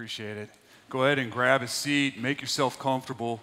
Appreciate 0.00 0.38
it. 0.38 0.48
Go 0.88 1.04
ahead 1.04 1.18
and 1.18 1.30
grab 1.30 1.60
a 1.60 1.68
seat, 1.68 2.18
make 2.18 2.40
yourself 2.40 2.78
comfortable. 2.78 3.38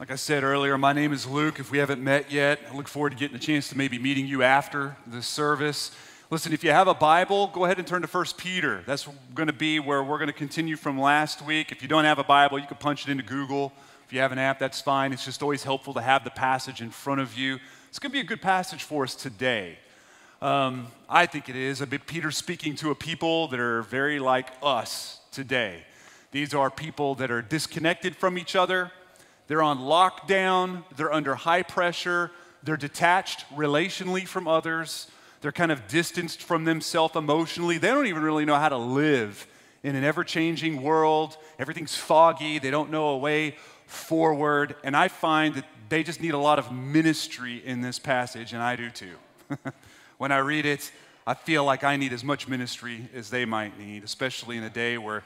Like 0.00 0.10
I 0.10 0.14
said 0.14 0.42
earlier, 0.42 0.78
my 0.78 0.94
name 0.94 1.12
is 1.12 1.26
Luke. 1.26 1.60
If 1.60 1.70
we 1.70 1.76
haven't 1.76 2.02
met 2.02 2.32
yet, 2.32 2.58
I 2.70 2.74
look 2.74 2.88
forward 2.88 3.10
to 3.10 3.16
getting 3.18 3.36
a 3.36 3.38
chance 3.38 3.68
to 3.68 3.76
maybe 3.76 3.98
meeting 3.98 4.26
you 4.26 4.42
after 4.42 4.96
the 5.06 5.20
service. 5.20 5.94
Listen, 6.30 6.54
if 6.54 6.64
you 6.64 6.70
have 6.70 6.88
a 6.88 6.94
Bible, 6.94 7.48
go 7.48 7.66
ahead 7.66 7.76
and 7.76 7.86
turn 7.86 8.00
to 8.00 8.08
1 8.08 8.24
Peter. 8.38 8.82
That's 8.86 9.06
going 9.34 9.48
to 9.48 9.52
be 9.52 9.78
where 9.78 10.02
we're 10.02 10.16
going 10.16 10.28
to 10.28 10.32
continue 10.32 10.74
from 10.74 10.98
last 10.98 11.44
week. 11.44 11.70
If 11.70 11.82
you 11.82 11.88
don't 11.88 12.04
have 12.04 12.18
a 12.18 12.24
Bible, 12.24 12.58
you 12.58 12.66
can 12.66 12.78
punch 12.78 13.06
it 13.06 13.10
into 13.10 13.24
Google. 13.24 13.74
If 14.06 14.12
you 14.14 14.20
have 14.20 14.32
an 14.32 14.38
app, 14.38 14.58
that's 14.58 14.80
fine. 14.80 15.12
It's 15.12 15.26
just 15.26 15.42
always 15.42 15.64
helpful 15.64 15.92
to 15.92 16.00
have 16.00 16.24
the 16.24 16.30
passage 16.30 16.80
in 16.80 16.88
front 16.88 17.20
of 17.20 17.36
you. 17.36 17.58
It's 17.90 17.98
going 17.98 18.10
to 18.10 18.14
be 18.14 18.20
a 18.20 18.24
good 18.24 18.40
passage 18.40 18.84
for 18.84 19.02
us 19.02 19.14
today. 19.14 19.76
Um, 20.44 20.88
I 21.08 21.24
think 21.24 21.48
it 21.48 21.56
is. 21.56 21.80
A 21.80 21.86
bit 21.86 22.06
Peter 22.06 22.30
speaking 22.30 22.76
to 22.76 22.90
a 22.90 22.94
people 22.94 23.48
that 23.48 23.58
are 23.58 23.80
very 23.80 24.18
like 24.18 24.48
us 24.62 25.20
today. 25.30 25.86
These 26.32 26.52
are 26.52 26.70
people 26.70 27.14
that 27.14 27.30
are 27.30 27.40
disconnected 27.40 28.14
from 28.14 28.36
each 28.36 28.54
other. 28.54 28.92
They're 29.46 29.62
on 29.62 29.78
lockdown. 29.78 30.84
They're 30.96 31.14
under 31.14 31.34
high 31.34 31.62
pressure. 31.62 32.30
They're 32.62 32.76
detached 32.76 33.46
relationally 33.54 34.28
from 34.28 34.46
others. 34.46 35.10
They're 35.40 35.50
kind 35.50 35.72
of 35.72 35.88
distanced 35.88 36.42
from 36.42 36.66
themselves 36.66 37.16
emotionally. 37.16 37.78
They 37.78 37.88
don't 37.88 38.06
even 38.06 38.22
really 38.22 38.44
know 38.44 38.56
how 38.56 38.68
to 38.68 38.76
live 38.76 39.46
in 39.82 39.96
an 39.96 40.04
ever 40.04 40.24
changing 40.24 40.82
world. 40.82 41.38
Everything's 41.58 41.96
foggy. 41.96 42.58
They 42.58 42.70
don't 42.70 42.90
know 42.90 43.08
a 43.08 43.16
way 43.16 43.56
forward. 43.86 44.76
And 44.84 44.94
I 44.94 45.08
find 45.08 45.54
that 45.54 45.64
they 45.88 46.02
just 46.02 46.20
need 46.20 46.34
a 46.34 46.38
lot 46.38 46.58
of 46.58 46.70
ministry 46.70 47.62
in 47.64 47.80
this 47.80 47.98
passage, 47.98 48.52
and 48.52 48.62
I 48.62 48.76
do 48.76 48.90
too. 48.90 49.14
when 50.24 50.32
I 50.32 50.38
read 50.38 50.64
it, 50.64 50.90
I 51.26 51.34
feel 51.34 51.66
like 51.66 51.84
I 51.84 51.98
need 51.98 52.14
as 52.14 52.24
much 52.24 52.48
ministry 52.48 53.10
as 53.14 53.28
they 53.28 53.44
might 53.44 53.78
need, 53.78 54.04
especially 54.04 54.56
in 54.56 54.64
a 54.64 54.70
day 54.70 54.96
where 54.96 55.22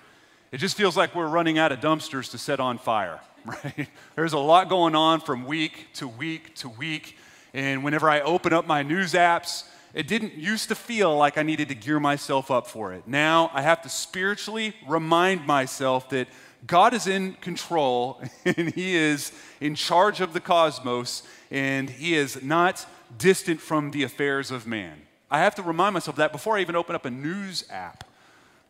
it 0.50 0.58
just 0.58 0.76
feels 0.76 0.96
like 0.96 1.14
we're 1.14 1.28
running 1.28 1.56
out 1.56 1.70
of 1.70 1.78
dumpsters 1.78 2.32
to 2.32 2.38
set 2.38 2.58
on 2.58 2.78
fire, 2.78 3.20
right? 3.44 3.88
There's 4.16 4.32
a 4.32 4.40
lot 4.40 4.68
going 4.68 4.96
on 4.96 5.20
from 5.20 5.46
week 5.46 5.86
to 5.94 6.08
week 6.08 6.56
to 6.56 6.68
week. 6.68 7.16
And 7.54 7.84
whenever 7.84 8.10
I 8.10 8.22
open 8.22 8.52
up 8.52 8.66
my 8.66 8.82
news 8.82 9.12
apps, 9.12 9.68
it 9.94 10.08
didn't 10.08 10.34
used 10.34 10.68
to 10.70 10.74
feel 10.74 11.16
like 11.16 11.38
I 11.38 11.44
needed 11.44 11.68
to 11.68 11.76
gear 11.76 12.00
myself 12.00 12.50
up 12.50 12.66
for 12.66 12.92
it. 12.92 13.06
Now 13.06 13.52
I 13.54 13.62
have 13.62 13.82
to 13.82 13.88
spiritually 13.88 14.74
remind 14.88 15.46
myself 15.46 16.10
that 16.10 16.26
God 16.66 16.92
is 16.92 17.06
in 17.06 17.34
control 17.34 18.20
and 18.44 18.74
He 18.74 18.96
is 18.96 19.30
in 19.60 19.76
charge 19.76 20.20
of 20.20 20.32
the 20.32 20.40
cosmos 20.40 21.22
and 21.52 21.88
He 21.88 22.16
is 22.16 22.42
not 22.42 22.84
distant 23.16 23.60
from 23.60 23.90
the 23.90 24.02
affairs 24.02 24.50
of 24.50 24.66
man. 24.66 25.02
I 25.30 25.40
have 25.40 25.54
to 25.56 25.62
remind 25.62 25.94
myself 25.94 26.16
that 26.16 26.32
before 26.32 26.56
I 26.56 26.60
even 26.60 26.76
open 26.76 26.94
up 26.94 27.04
a 27.04 27.10
news 27.10 27.64
app. 27.70 28.04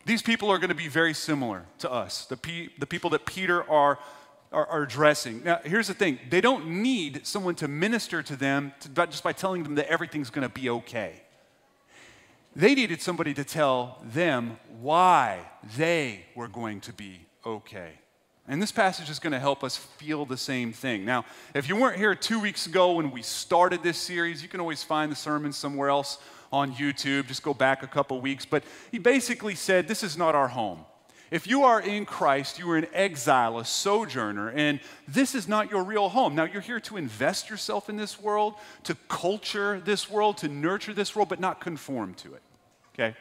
These 0.05 0.21
people 0.21 0.49
are 0.49 0.57
going 0.57 0.69
to 0.69 0.75
be 0.75 0.87
very 0.87 1.13
similar 1.13 1.65
to 1.79 1.91
us, 1.91 2.25
the, 2.25 2.37
pe- 2.37 2.69
the 2.79 2.85
people 2.85 3.09
that 3.11 3.25
Peter 3.25 3.69
are 3.69 3.99
are, 4.51 4.65
are, 4.67 4.83
addressing. 4.83 5.43
Now, 5.43 5.59
here's 5.63 5.87
the 5.87 5.93
thing 5.93 6.19
they 6.29 6.41
don't 6.41 6.67
need 6.67 7.25
someone 7.25 7.55
to 7.55 7.67
minister 7.67 8.23
to 8.23 8.35
them 8.35 8.73
to, 8.81 8.89
just 9.07 9.23
by 9.23 9.33
telling 9.33 9.63
them 9.63 9.75
that 9.75 9.87
everything's 9.87 10.29
going 10.29 10.47
to 10.47 10.53
be 10.53 10.69
okay. 10.69 11.21
They 12.55 12.73
needed 12.73 13.01
somebody 13.01 13.33
to 13.35 13.43
tell 13.43 14.01
them 14.03 14.57
why 14.81 15.41
they 15.77 16.25
were 16.35 16.47
going 16.47 16.81
to 16.81 16.93
be 16.93 17.27
okay. 17.45 17.91
And 18.49 18.59
this 18.59 18.71
passage 18.71 19.11
is 19.11 19.19
going 19.19 19.33
to 19.33 19.39
help 19.39 19.63
us 19.63 19.77
feel 19.77 20.25
the 20.25 20.35
same 20.35 20.73
thing. 20.73 21.05
Now, 21.05 21.23
if 21.53 21.69
you 21.69 21.75
weren't 21.75 21.97
here 21.97 22.15
two 22.15 22.39
weeks 22.39 22.65
ago 22.65 22.93
when 22.93 23.11
we 23.11 23.21
started 23.21 23.83
this 23.83 23.99
series, 23.99 24.41
you 24.41 24.49
can 24.49 24.59
always 24.59 24.81
find 24.81 25.11
the 25.11 25.15
sermon 25.15 25.53
somewhere 25.53 25.89
else 25.89 26.17
on 26.51 26.73
YouTube. 26.73 27.27
Just 27.27 27.43
go 27.43 27.53
back 27.53 27.83
a 27.83 27.87
couple 27.87 28.19
weeks. 28.19 28.45
But 28.45 28.63
he 28.91 28.97
basically 28.97 29.53
said, 29.53 29.87
This 29.87 30.01
is 30.01 30.17
not 30.17 30.33
our 30.33 30.47
home. 30.47 30.83
If 31.29 31.45
you 31.45 31.61
are 31.61 31.79
in 31.79 32.07
Christ, 32.07 32.57
you 32.57 32.67
are 32.71 32.77
an 32.77 32.87
exile, 32.91 33.59
a 33.59 33.65
sojourner, 33.65 34.49
and 34.49 34.79
this 35.07 35.35
is 35.35 35.47
not 35.47 35.69
your 35.69 35.83
real 35.83 36.09
home. 36.09 36.33
Now, 36.33 36.45
you're 36.45 36.59
here 36.59 36.79
to 36.79 36.97
invest 36.97 37.51
yourself 37.51 37.87
in 37.87 37.97
this 37.97 38.19
world, 38.19 38.55
to 38.85 38.95
culture 39.09 39.79
this 39.79 40.09
world, 40.09 40.37
to 40.37 40.47
nurture 40.47 40.95
this 40.95 41.15
world, 41.15 41.29
but 41.29 41.39
not 41.39 41.61
conform 41.61 42.15
to 42.15 42.33
it. 42.33 42.41
Okay? 42.95 43.15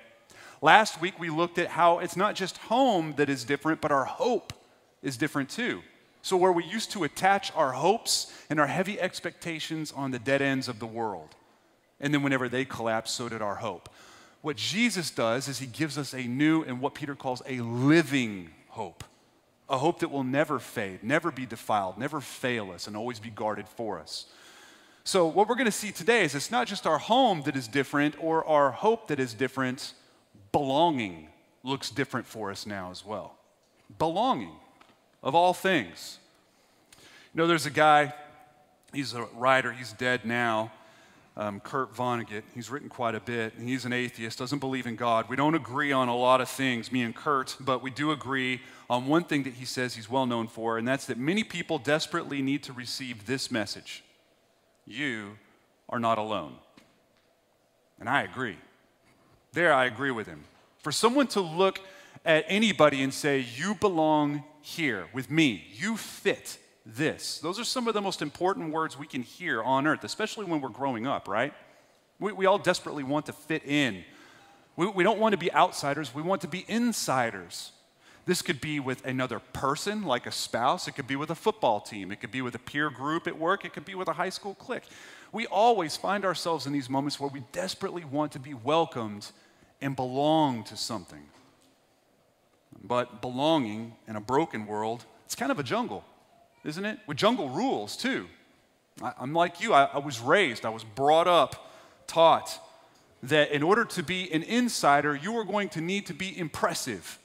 Last 0.63 1.03
week, 1.03 1.21
we 1.21 1.29
looked 1.29 1.59
at 1.59 1.69
how 1.69 1.99
it's 1.99 2.17
not 2.17 2.35
just 2.35 2.57
home 2.57 3.13
that 3.19 3.29
is 3.29 3.45
different, 3.45 3.83
but 3.83 3.93
our 3.93 4.07
hope 4.07 4.55
is 5.03 5.17
different 5.17 5.51
too. 5.51 5.83
So, 6.23 6.37
where 6.37 6.53
we 6.53 6.65
used 6.65 6.91
to 6.93 7.05
attach 7.05 7.53
our 7.55 7.73
hopes 7.73 8.33
and 8.51 8.59
our 8.59 8.67
heavy 8.67 9.01
expectations 9.01 9.93
on 9.93 10.11
the 10.11 10.19
dead 10.19 10.43
ends 10.43 10.69
of 10.69 10.79
the 10.79 10.87
world, 10.87 11.37
and 12.01 12.13
then 12.13 12.23
whenever 12.23 12.49
they 12.49 12.65
collapse, 12.65 13.13
so 13.13 13.29
did 13.29 13.43
our 13.43 13.57
hope. 13.57 13.89
What 14.41 14.57
Jesus 14.57 15.11
does 15.11 15.49
is 15.49 15.59
he 15.59 15.67
gives 15.67 15.99
us 15.99 16.15
a 16.15 16.23
new 16.23 16.63
and 16.63 16.81
what 16.81 16.95
Peter 16.95 17.15
calls 17.15 17.43
a 17.47 17.61
living 17.61 18.51
hope. 18.69 19.05
A 19.69 19.79
hope 19.79 20.01
that 20.01 20.11
will 20.11 20.25
never 20.25 20.59
fade, 20.59 21.03
never 21.03 21.31
be 21.31 21.45
defiled, 21.45 21.99
never 21.99 22.21
fail 22.21 22.71
us, 22.71 22.87
and 22.87 22.97
always 22.97 23.21
be 23.21 23.31
guarded 23.31 23.69
for 23.69 23.99
us. 23.99 24.27
So, 25.05 25.27
what 25.27 25.49
we're 25.49 25.55
going 25.55 25.67
to 25.67 25.73
see 25.73 25.93
today 25.93 26.25
is 26.25 26.35
it's 26.35 26.51
not 26.51 26.67
just 26.67 26.87
our 26.87 26.99
home 26.99 27.43
that 27.43 27.57
is 27.57 27.69
different 27.69 28.15
or 28.21 28.45
our 28.45 28.71
hope 28.71 29.09
that 29.09 29.19
is 29.19 29.35
different, 29.35 29.95
belonging 30.53 31.29
looks 31.63 31.91
different 31.91 32.27
for 32.27 32.51
us 32.51 32.67
now 32.67 32.91
as 32.91 33.05
well. 33.05 33.37
Belonging, 33.99 34.53
of 35.29 35.35
all 35.35 35.55
things. 35.55 36.19
You 37.33 37.39
know, 37.39 37.47
there's 37.47 37.67
a 37.67 37.71
guy, 37.71 38.13
he's 38.93 39.15
a 39.15 39.23
writer, 39.37 39.73
he's 39.73 39.93
dead 39.93 40.25
now 40.25 40.73
um, 41.39 41.61
Kurt 41.61 41.95
Vonnegut. 41.95 42.43
He's 42.53 42.69
written 42.69 42.89
quite 42.89 43.15
a 43.15 43.21
bit. 43.21 43.55
He's 43.59 43.85
an 43.85 43.93
atheist, 43.93 44.39
doesn't 44.39 44.59
believe 44.59 44.87
in 44.87 44.97
God. 44.97 45.29
We 45.29 45.37
don't 45.37 45.55
agree 45.55 45.93
on 45.93 46.09
a 46.09 46.17
lot 46.17 46.41
of 46.41 46.49
things, 46.49 46.91
me 46.91 47.03
and 47.03 47.15
Kurt, 47.15 47.57
but 47.61 47.81
we 47.81 47.91
do 47.91 48.11
agree 48.11 48.61
on 48.91 49.07
one 49.07 49.23
thing 49.23 49.45
that 49.45 49.55
he 49.55 49.65
says 49.65 49.95
he's 49.95 50.11
well 50.11 50.27
known 50.27 50.49
for, 50.49 50.77
and 50.77 50.87
that's 50.87 51.07
that 51.07 51.17
many 51.17 51.45
people 51.45 51.79
desperately 51.79 52.43
need 52.43 52.65
to 52.65 52.73
receive 52.73 53.25
this 53.25 53.51
message 53.51 54.03
You 54.85 55.39
are 55.89 56.01
not 56.01 56.19
alone. 56.19 56.57
And 58.01 58.09
I 58.09 58.23
agree. 58.23 58.59
There, 59.53 59.73
I 59.73 59.87
agree 59.87 60.11
with 60.11 60.27
him. 60.27 60.45
For 60.83 60.93
someone 60.93 61.29
to 61.29 61.41
look 61.41 61.81
at 62.25 62.45
anybody 62.49 63.03
and 63.03 63.15
say, 63.15 63.45
You 63.57 63.75
belong 63.77 64.43
here 64.69 65.07
with 65.13 65.31
me, 65.31 65.65
you 65.73 65.97
fit 65.97 66.59
this. 66.85 67.39
Those 67.39 67.59
are 67.59 67.65
some 67.65 67.89
of 67.89 67.95
the 67.95 68.01
most 68.01 68.23
important 68.23 68.73
words 68.73 68.99
we 68.99 69.07
can 69.07 69.23
hear 69.23 69.63
on 69.63 69.87
earth, 69.87 70.05
especially 70.05 70.45
when 70.45 70.61
we're 70.61 70.69
growing 70.69 71.07
up, 71.07 71.27
right? 71.27 71.53
We, 72.21 72.33
we 72.33 72.47
all 72.47 72.59
desperately 72.59 73.03
want 73.03 73.27
to 73.27 73.33
fit 73.33 73.65
in. 73.65 74.05
We, 74.77 74.87
we 74.89 75.05
don't 75.05 75.19
want 75.19 75.33
to 75.33 75.39
be 75.39 75.53
outsiders, 75.53 76.15
we 76.15 76.23
want 76.23 76.43
to 76.43 76.49
be 76.49 76.65
insiders. 76.69 77.73
This 78.27 78.43
could 78.43 78.61
be 78.61 78.79
with 78.79 79.07
another 79.07 79.39
person, 79.39 80.03
like 80.03 80.27
a 80.27 80.31
spouse. 80.31 80.87
It 80.87 80.93
could 80.93 81.07
be 81.07 81.17
with 81.17 81.31
a 81.31 81.35
football 81.35 81.81
team. 81.81 82.13
It 82.13 82.21
could 82.21 82.31
be 82.31 82.43
with 82.43 82.55
a 82.55 82.59
peer 82.59 82.91
group 82.91 83.27
at 83.27 83.39
work. 83.39 83.65
It 83.65 83.73
could 83.73 83.87
be 83.87 83.95
with 83.95 84.07
a 84.07 84.13
high 84.13 84.29
school 84.29 84.55
clique. 84.55 84.83
We 85.33 85.47
always 85.47 85.97
find 85.97 86.27
ourselves 86.27 86.67
in 86.67 86.75
these 86.75 86.91
moments 86.91 87.19
where 87.19 87.31
we 87.31 87.43
desperately 87.53 88.05
want 88.05 88.33
to 88.33 88.39
be 88.39 88.53
welcomed 88.53 89.31
and 89.81 89.97
belong 89.97 90.63
to 90.65 90.77
something. 90.77 91.23
But 92.83 93.21
belonging 93.21 93.95
in 94.07 94.17
a 94.17 94.21
broken 94.21 94.67
world, 94.67 95.05
it's 95.25 95.35
kind 95.35 95.51
of 95.51 95.59
a 95.59 95.63
jungle 95.63 96.05
isn't 96.65 96.85
it? 96.85 96.99
With 97.07 97.17
jungle 97.17 97.49
rules, 97.49 97.97
too. 97.97 98.27
I, 99.03 99.13
am 99.21 99.33
like 99.33 99.61
you, 99.61 99.73
I, 99.73 99.85
I 99.85 99.99
was 99.99 100.21
raised, 100.21 100.65
I 100.65 100.71
was 100.71 100.85
brought 100.85 101.27
up, 101.27 101.71
taught 102.07 102.61
that 103.23 103.51
in 103.51 103.63
order 103.63 103.85
to 103.85 104.03
be 104.03 104.31
an 104.33 104.43
insider, 104.43 105.15
you 105.15 105.37
are 105.39 105.45
going 105.45 105.71
to 105.71 105.81
need 105.81 106.07
to 106.07 106.15
be 106.15 106.37
impressive 106.39 107.19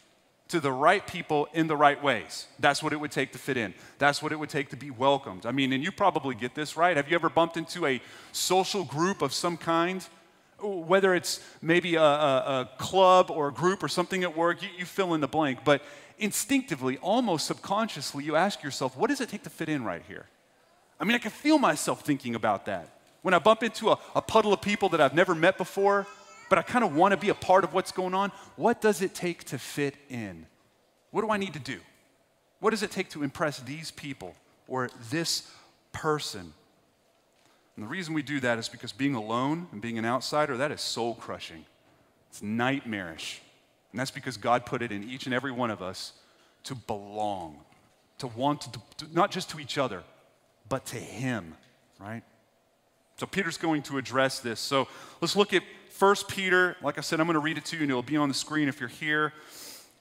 to 0.47 0.59
the 0.59 0.71
right 0.71 1.05
people 1.07 1.47
in 1.53 1.67
the 1.67 1.75
right 1.75 2.01
ways. 2.01 2.47
That's 2.59 2.83
what 2.83 2.93
it 2.93 2.97
would 2.97 3.11
take 3.11 3.31
to 3.31 3.39
fit 3.39 3.57
in. 3.57 3.73
That's 3.97 4.21
what 4.21 4.31
it 4.31 4.37
would 4.37 4.49
take 4.49 4.69
to 4.69 4.75
be 4.75 4.91
welcomed. 4.91 5.45
I 5.45 5.51
mean, 5.51 5.73
and 5.73 5.83
you 5.83 5.91
probably 5.91 6.35
get 6.35 6.53
this, 6.53 6.77
right? 6.77 6.95
Have 6.95 7.09
you 7.09 7.15
ever 7.15 7.29
bumped 7.29 7.57
into 7.57 7.85
a 7.85 8.01
social 8.31 8.83
group 8.83 9.21
of 9.21 9.33
some 9.33 9.57
kind? 9.57 10.05
Whether 10.63 11.13
it's 11.13 11.41
maybe 11.61 11.95
a, 11.95 12.01
a, 12.01 12.61
a 12.61 12.69
club 12.77 13.29
or 13.29 13.49
a 13.49 13.51
group 13.51 13.83
or 13.83 13.87
something 13.87 14.23
at 14.23 14.35
work, 14.35 14.61
you, 14.63 14.69
you 14.77 14.85
fill 14.85 15.13
in 15.13 15.21
the 15.21 15.27
blank. 15.27 15.59
But 15.65 15.81
instinctively, 16.17 16.97
almost 16.97 17.45
subconsciously, 17.47 18.23
you 18.23 18.35
ask 18.35 18.63
yourself, 18.63 18.95
what 18.95 19.09
does 19.09 19.19
it 19.19 19.29
take 19.29 19.43
to 19.43 19.49
fit 19.49 19.69
in 19.69 19.83
right 19.83 20.01
here? 20.07 20.25
I 20.99 21.03
mean, 21.03 21.15
I 21.15 21.19
can 21.19 21.31
feel 21.31 21.59
myself 21.59 22.01
thinking 22.01 22.33
about 22.33 22.65
that. 22.65 22.87
When 23.23 23.33
I 23.33 23.39
bump 23.39 23.63
into 23.63 23.89
a, 23.89 23.99
a 24.15 24.21
puddle 24.21 24.53
of 24.53 24.61
people 24.61 24.89
that 24.89 25.01
I've 25.01 25.13
never 25.13 25.35
met 25.35 25.57
before, 25.57 26.07
but 26.49 26.59
I 26.59 26.61
kind 26.61 26.85
of 26.85 26.95
want 26.95 27.13
to 27.13 27.17
be 27.17 27.29
a 27.29 27.33
part 27.33 27.63
of 27.63 27.73
what's 27.73 27.91
going 27.91 28.13
on, 28.13 28.31
what 28.55 28.79
does 28.79 29.01
it 29.01 29.13
take 29.13 29.43
to 29.45 29.57
fit 29.57 29.95
in? 30.09 30.45
What 31.11 31.21
do 31.21 31.29
I 31.29 31.37
need 31.37 31.53
to 31.53 31.59
do? 31.59 31.79
What 32.59 32.71
does 32.71 32.83
it 32.83 32.91
take 32.91 33.09
to 33.09 33.23
impress 33.23 33.59
these 33.59 33.91
people 33.91 34.35
or 34.67 34.89
this 35.09 35.51
person? 35.91 36.53
And 37.75 37.85
the 37.85 37.89
reason 37.89 38.13
we 38.13 38.21
do 38.21 38.39
that 38.41 38.59
is 38.59 38.69
because 38.69 38.91
being 38.91 39.15
alone 39.15 39.67
and 39.71 39.81
being 39.81 39.97
an 39.97 40.05
outsider, 40.05 40.57
that 40.57 40.71
is 40.71 40.81
soul 40.81 41.15
crushing. 41.15 41.65
It's 42.29 42.41
nightmarish. 42.41 43.41
And 43.91 43.99
that's 43.99 44.11
because 44.11 44.37
God 44.37 44.65
put 44.65 44.81
it 44.81 44.91
in 44.91 45.03
each 45.03 45.25
and 45.25 45.33
every 45.33 45.51
one 45.51 45.71
of 45.71 45.81
us 45.81 46.13
to 46.63 46.75
belong, 46.75 47.59
to 48.19 48.27
want 48.27 48.61
to, 48.61 48.71
to, 48.97 49.13
not 49.13 49.31
just 49.31 49.49
to 49.51 49.59
each 49.59 49.77
other, 49.77 50.03
but 50.69 50.85
to 50.87 50.97
Him, 50.97 51.55
right? 51.99 52.23
So 53.17 53.25
Peter's 53.25 53.57
going 53.57 53.83
to 53.83 53.97
address 53.97 54.39
this. 54.39 54.59
So 54.59 54.87
let's 55.21 55.35
look 55.35 55.53
at 55.53 55.63
1 55.97 56.15
Peter. 56.27 56.75
Like 56.81 56.97
I 56.97 57.01
said, 57.01 57.19
I'm 57.19 57.27
going 57.27 57.35
to 57.35 57.39
read 57.39 57.57
it 57.57 57.65
to 57.65 57.75
you 57.75 57.83
and 57.83 57.91
it'll 57.91 58.01
be 58.01 58.17
on 58.17 58.29
the 58.29 58.35
screen 58.35 58.67
if 58.67 58.79
you're 58.79 58.89
here. 58.89 59.33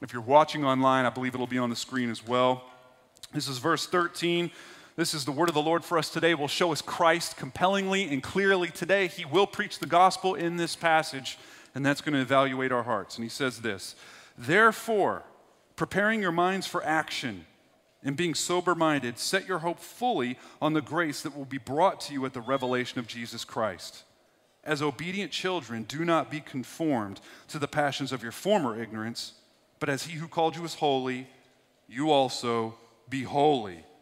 If 0.00 0.12
you're 0.12 0.22
watching 0.22 0.64
online, 0.64 1.04
I 1.04 1.10
believe 1.10 1.34
it'll 1.34 1.46
be 1.46 1.58
on 1.58 1.70
the 1.70 1.76
screen 1.76 2.10
as 2.10 2.26
well. 2.26 2.64
This 3.32 3.48
is 3.48 3.58
verse 3.58 3.86
13. 3.86 4.50
This 4.94 5.14
is 5.14 5.24
the 5.24 5.32
word 5.32 5.48
of 5.48 5.54
the 5.54 5.62
Lord 5.62 5.84
for 5.84 5.96
us 5.96 6.10
today. 6.10 6.34
Will 6.34 6.48
show 6.48 6.70
us 6.70 6.82
Christ 6.82 7.38
compellingly 7.38 8.04
and 8.04 8.22
clearly 8.22 8.68
today. 8.68 9.06
He 9.06 9.24
will 9.24 9.46
preach 9.46 9.78
the 9.78 9.86
gospel 9.86 10.34
in 10.34 10.58
this 10.58 10.76
passage, 10.76 11.38
and 11.74 11.84
that's 11.84 12.02
going 12.02 12.12
to 12.12 12.20
evaluate 12.20 12.72
our 12.72 12.82
hearts. 12.82 13.16
And 13.16 13.24
he 13.24 13.30
says 13.30 13.62
this 13.62 13.96
Therefore, 14.36 15.22
preparing 15.76 16.20
your 16.20 16.30
minds 16.30 16.66
for 16.66 16.84
action 16.84 17.46
and 18.04 18.18
being 18.18 18.34
sober 18.34 18.74
minded, 18.74 19.18
set 19.18 19.48
your 19.48 19.60
hope 19.60 19.78
fully 19.78 20.38
on 20.60 20.74
the 20.74 20.82
grace 20.82 21.22
that 21.22 21.34
will 21.34 21.46
be 21.46 21.56
brought 21.56 21.98
to 22.02 22.12
you 22.12 22.26
at 22.26 22.34
the 22.34 22.42
revelation 22.42 22.98
of 22.98 23.06
Jesus 23.06 23.46
Christ. 23.46 24.02
As 24.62 24.82
obedient 24.82 25.32
children, 25.32 25.84
do 25.84 26.04
not 26.04 26.30
be 26.30 26.40
conformed 26.40 27.18
to 27.48 27.58
the 27.58 27.66
passions 27.66 28.12
of 28.12 28.22
your 28.22 28.30
former 28.30 28.78
ignorance, 28.80 29.32
but 29.80 29.88
as 29.88 30.04
he 30.04 30.18
who 30.18 30.28
called 30.28 30.54
you 30.54 30.64
is 30.66 30.74
holy, 30.74 31.28
you 31.88 32.10
also 32.10 32.74
be 33.08 33.22
holy 33.22 33.84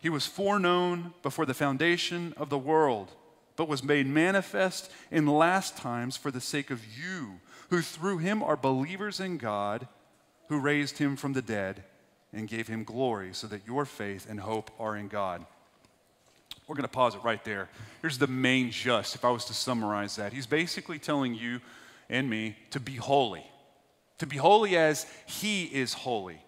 He 0.00 0.08
was 0.08 0.26
foreknown 0.26 1.12
before 1.22 1.46
the 1.46 1.54
foundation 1.54 2.32
of 2.36 2.48
the 2.48 2.58
world, 2.58 3.12
but 3.56 3.68
was 3.68 3.84
made 3.84 4.06
manifest 4.06 4.90
in 5.10 5.26
last 5.26 5.76
times 5.76 6.16
for 6.16 6.30
the 6.30 6.40
sake 6.40 6.70
of 6.70 6.82
you, 6.96 7.40
who 7.68 7.82
through 7.82 8.18
him 8.18 8.42
are 8.42 8.56
believers 8.56 9.20
in 9.20 9.36
God, 9.36 9.86
who 10.48 10.58
raised 10.58 10.98
him 10.98 11.16
from 11.16 11.34
the 11.34 11.42
dead 11.42 11.84
and 12.32 12.48
gave 12.48 12.66
him 12.66 12.84
glory, 12.84 13.34
so 13.34 13.46
that 13.48 13.66
your 13.66 13.84
faith 13.84 14.26
and 14.28 14.40
hope 14.40 14.70
are 14.78 14.96
in 14.96 15.08
God. 15.08 15.44
We're 16.66 16.76
going 16.76 16.84
to 16.84 16.88
pause 16.88 17.14
it 17.14 17.24
right 17.24 17.44
there. 17.44 17.68
Here's 18.00 18.18
the 18.18 18.26
main 18.26 18.70
just, 18.70 19.14
if 19.14 19.24
I 19.24 19.30
was 19.30 19.44
to 19.46 19.54
summarize 19.54 20.16
that. 20.16 20.32
He's 20.32 20.46
basically 20.46 20.98
telling 20.98 21.34
you 21.34 21.60
and 22.08 22.30
me 22.30 22.56
to 22.70 22.80
be 22.80 22.94
holy, 22.94 23.44
to 24.18 24.26
be 24.26 24.36
holy 24.36 24.76
as 24.76 25.06
he 25.26 25.64
is 25.64 25.92
holy 25.92 26.40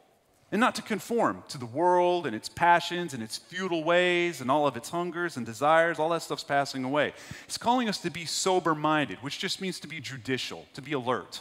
and 0.52 0.60
not 0.60 0.74
to 0.74 0.82
conform 0.82 1.42
to 1.48 1.56
the 1.56 1.66
world 1.66 2.26
and 2.26 2.36
its 2.36 2.48
passions 2.48 3.14
and 3.14 3.22
its 3.22 3.38
futile 3.38 3.82
ways 3.82 4.42
and 4.42 4.50
all 4.50 4.66
of 4.66 4.76
its 4.76 4.90
hungers 4.90 5.38
and 5.38 5.46
desires. 5.46 5.98
All 5.98 6.10
that 6.10 6.20
stuff's 6.20 6.44
passing 6.44 6.84
away. 6.84 7.14
He's 7.46 7.56
calling 7.56 7.88
us 7.88 7.98
to 7.98 8.10
be 8.10 8.26
sober 8.26 8.74
minded, 8.74 9.18
which 9.22 9.38
just 9.38 9.62
means 9.62 9.80
to 9.80 9.88
be 9.88 9.98
judicial, 9.98 10.66
to 10.74 10.82
be 10.82 10.92
alert, 10.92 11.40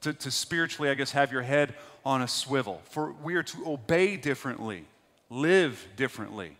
to, 0.00 0.14
to 0.14 0.30
spiritually, 0.30 0.90
I 0.90 0.94
guess, 0.94 1.12
have 1.12 1.30
your 1.30 1.42
head 1.42 1.74
on 2.04 2.22
a 2.22 2.28
swivel. 2.28 2.80
For 2.90 3.12
we 3.22 3.34
are 3.34 3.42
to 3.42 3.66
obey 3.66 4.16
differently, 4.16 4.86
live 5.28 5.86
differently. 5.94 6.56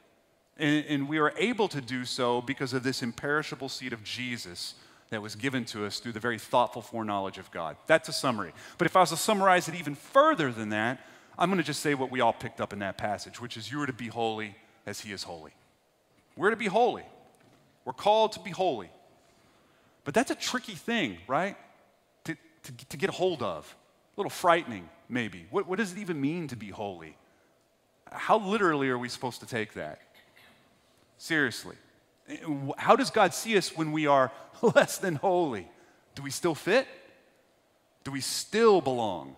And, 0.59 0.85
and 0.87 1.09
we 1.09 1.19
are 1.19 1.33
able 1.39 1.69
to 1.69 1.81
do 1.81 2.05
so 2.05 2.43
because 2.43 2.75
of 2.75 2.83
this 2.83 3.03
imperishable 3.03 3.71
seed 3.71 3.95
of 3.95 4.05
Jesus 4.05 4.75
that 5.09 5.23
was 5.23 5.35
given 5.35 5.65
to 5.67 5.87
us 5.87 5.99
through 5.99 6.13
the 6.13 6.21
very 6.21 6.39
thoughtful 6.39 6.83
foreknowledge 6.83 7.39
of 7.39 7.51
God. 7.51 7.77
That's 7.87 8.09
a 8.09 8.13
summary. 8.13 8.53
But 8.77 8.87
if 8.87 8.97
I 8.97 9.01
was 9.01 9.11
to 9.11 9.17
summarize 9.17 9.69
it 9.69 9.75
even 9.77 9.95
further 9.95 10.53
than 10.53 10.71
that, 10.71 11.01
I'm 11.39 11.51
going 11.51 11.59
to 11.59 11.65
just 11.65 11.81
say 11.81 11.95
what 11.95 12.11
we 12.11 12.21
all 12.21 12.33
picked 12.33 12.61
up 12.61 12.73
in 12.73 12.79
that 12.79 12.97
passage, 12.97 13.41
which 13.41 13.57
is 13.57 13.71
you 13.71 13.81
are 13.83 13.87
to 13.87 13.93
be 13.93 14.09
holy 14.09 14.57
as 14.87 15.01
he 15.01 15.13
is 15.13 15.23
holy. 15.23 15.53
We're 16.37 16.51
to 16.51 16.57
be 16.57 16.67
holy. 16.67 17.05
We're 17.85 17.93
called 17.93 18.33
to 18.33 18.41
be 18.41 18.51
holy. 18.51 18.91
But 20.05 20.15
that's 20.15 20.31
a 20.31 20.35
tricky 20.35 20.75
thing, 20.75 21.19
right? 21.27 21.57
To, 22.25 22.37
to, 22.63 22.87
to 22.91 22.97
get 22.97 23.11
hold 23.11 23.43
of. 23.43 23.75
A 24.17 24.21
little 24.21 24.31
frightening, 24.31 24.89
maybe. 25.09 25.47
What, 25.51 25.67
what 25.67 25.79
does 25.79 25.93
it 25.93 25.99
even 25.99 26.21
mean 26.21 26.49
to 26.49 26.57
be 26.57 26.71
holy? 26.71 27.17
How 28.11 28.39
literally 28.39 28.89
are 28.89 28.99
we 28.99 29.09
supposed 29.09 29.41
to 29.41 29.47
take 29.47 29.75
that? 29.75 30.01
Seriously. 31.19 31.77
How 32.79 32.97
does 32.97 33.11
God 33.11 33.35
see 33.35 33.57
us 33.57 33.77
when 33.77 33.93
we 33.93 34.07
are 34.07 34.33
less 34.63 34.99
than 34.99 35.17
holy? 35.17 35.69
Do 36.15 36.23
we 36.23 36.31
still 36.31 36.55
fit? 36.55 36.87
Do 38.05 38.11
we 38.11 38.21
still 38.21 38.81
belong? 38.81 39.37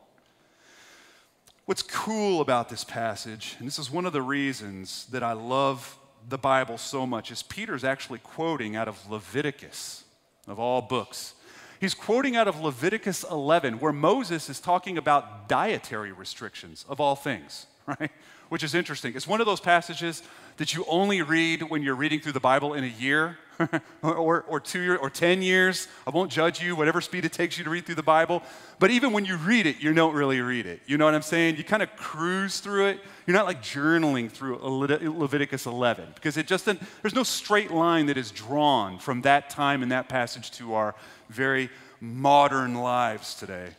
What's 1.69 1.83
cool 1.83 2.41
about 2.41 2.71
this 2.71 2.83
passage, 2.83 3.55
and 3.59 3.67
this 3.67 3.79
is 3.79 3.91
one 3.91 4.07
of 4.07 4.15
the 4.15 4.23
reasons 4.23 5.05
that 5.13 5.23
I 5.23 5.35
love 5.35 5.99
the 6.27 6.39
Bible 6.39 6.79
so 6.79 7.07
much, 7.07 7.31
is 7.31 7.43
Peter's 7.43 7.85
actually 7.85 8.21
quoting 8.21 8.75
out 8.75 8.89
of 8.89 9.11
Leviticus, 9.11 10.05
of 10.47 10.59
all 10.59 10.81
books. 10.81 11.35
He's 11.79 11.93
quoting 11.93 12.37
out 12.37 12.49
of 12.49 12.59
Leviticus 12.59 13.23
11, 13.23 13.81
where 13.81 13.93
Moses 13.93 14.49
is 14.49 14.61
talking 14.61 14.97
about 14.97 15.47
dietary 15.47 16.11
restrictions 16.11 16.87
of 16.89 17.03
all 17.03 17.15
things, 17.15 17.67
right? 17.87 18.13
Which 18.49 18.63
is 18.63 18.75
interesting. 18.75 19.15
It's 19.15 19.29
one 19.29 19.41
of 19.41 19.47
those 19.47 19.61
passages 19.61 20.23
that 20.57 20.75
you 20.75 20.87
only 20.89 21.21
read 21.21 21.65
when 21.65 21.83
you're 21.83 21.95
reading 21.95 22.21
through 22.21 22.33
the 22.33 22.41
Bible 22.41 22.73
in 22.73 22.83
a 22.83 22.87
year 22.87 23.37
or, 24.03 24.43
or 24.43 24.61
two 24.61 24.81
years 24.81 24.99
or 25.01 25.11
10 25.11 25.43
years. 25.43 25.89
I 26.07 26.11
won't 26.11 26.31
judge 26.31 26.63
you, 26.63 26.77
whatever 26.77 27.01
speed 27.01 27.25
it 27.25 27.33
takes 27.33 27.59
you 27.59 27.65
to 27.65 27.71
read 27.71 27.87
through 27.87 27.97
the 27.97 28.03
Bible. 28.03 28.43
But 28.79 28.91
even 28.91 29.13
when 29.13 29.25
you 29.25 29.37
read 29.37 29.67
it, 29.67 29.81
you 29.81 29.93
don't 29.93 30.15
really 30.15 30.41
read 30.41 30.67
it. 30.67 30.81
You 30.87 30.99
know 30.99 31.05
what 31.05 31.15
I'm 31.15 31.23
saying? 31.23 31.57
You 31.57 31.65
kind 31.65 31.83
of 31.83 31.95
cruise 31.97 32.61
through 32.61 32.87
it. 32.87 33.01
You're 33.27 33.37
not 33.37 33.47
like 33.47 33.63
journaling 33.63 34.31
through 34.31 34.59
Leviticus 34.63 35.67
11 35.67 36.13
because 36.15 36.37
it 36.37 36.47
just, 36.47 36.65
there's 36.67 37.15
no 37.15 37.23
straight 37.23 37.71
line 37.71 38.07
that 38.07 38.17
is 38.17 38.31
drawn 38.31 38.99
from 38.99 39.23
that 39.23 39.51
time 39.51 39.83
and 39.83 39.93
that 39.93 40.09
passage 40.09 40.51
to 40.53 40.75
our 40.75 40.95
very 41.29 41.71
modern 42.01 42.75
lives 42.75 43.35
today. 43.35 43.71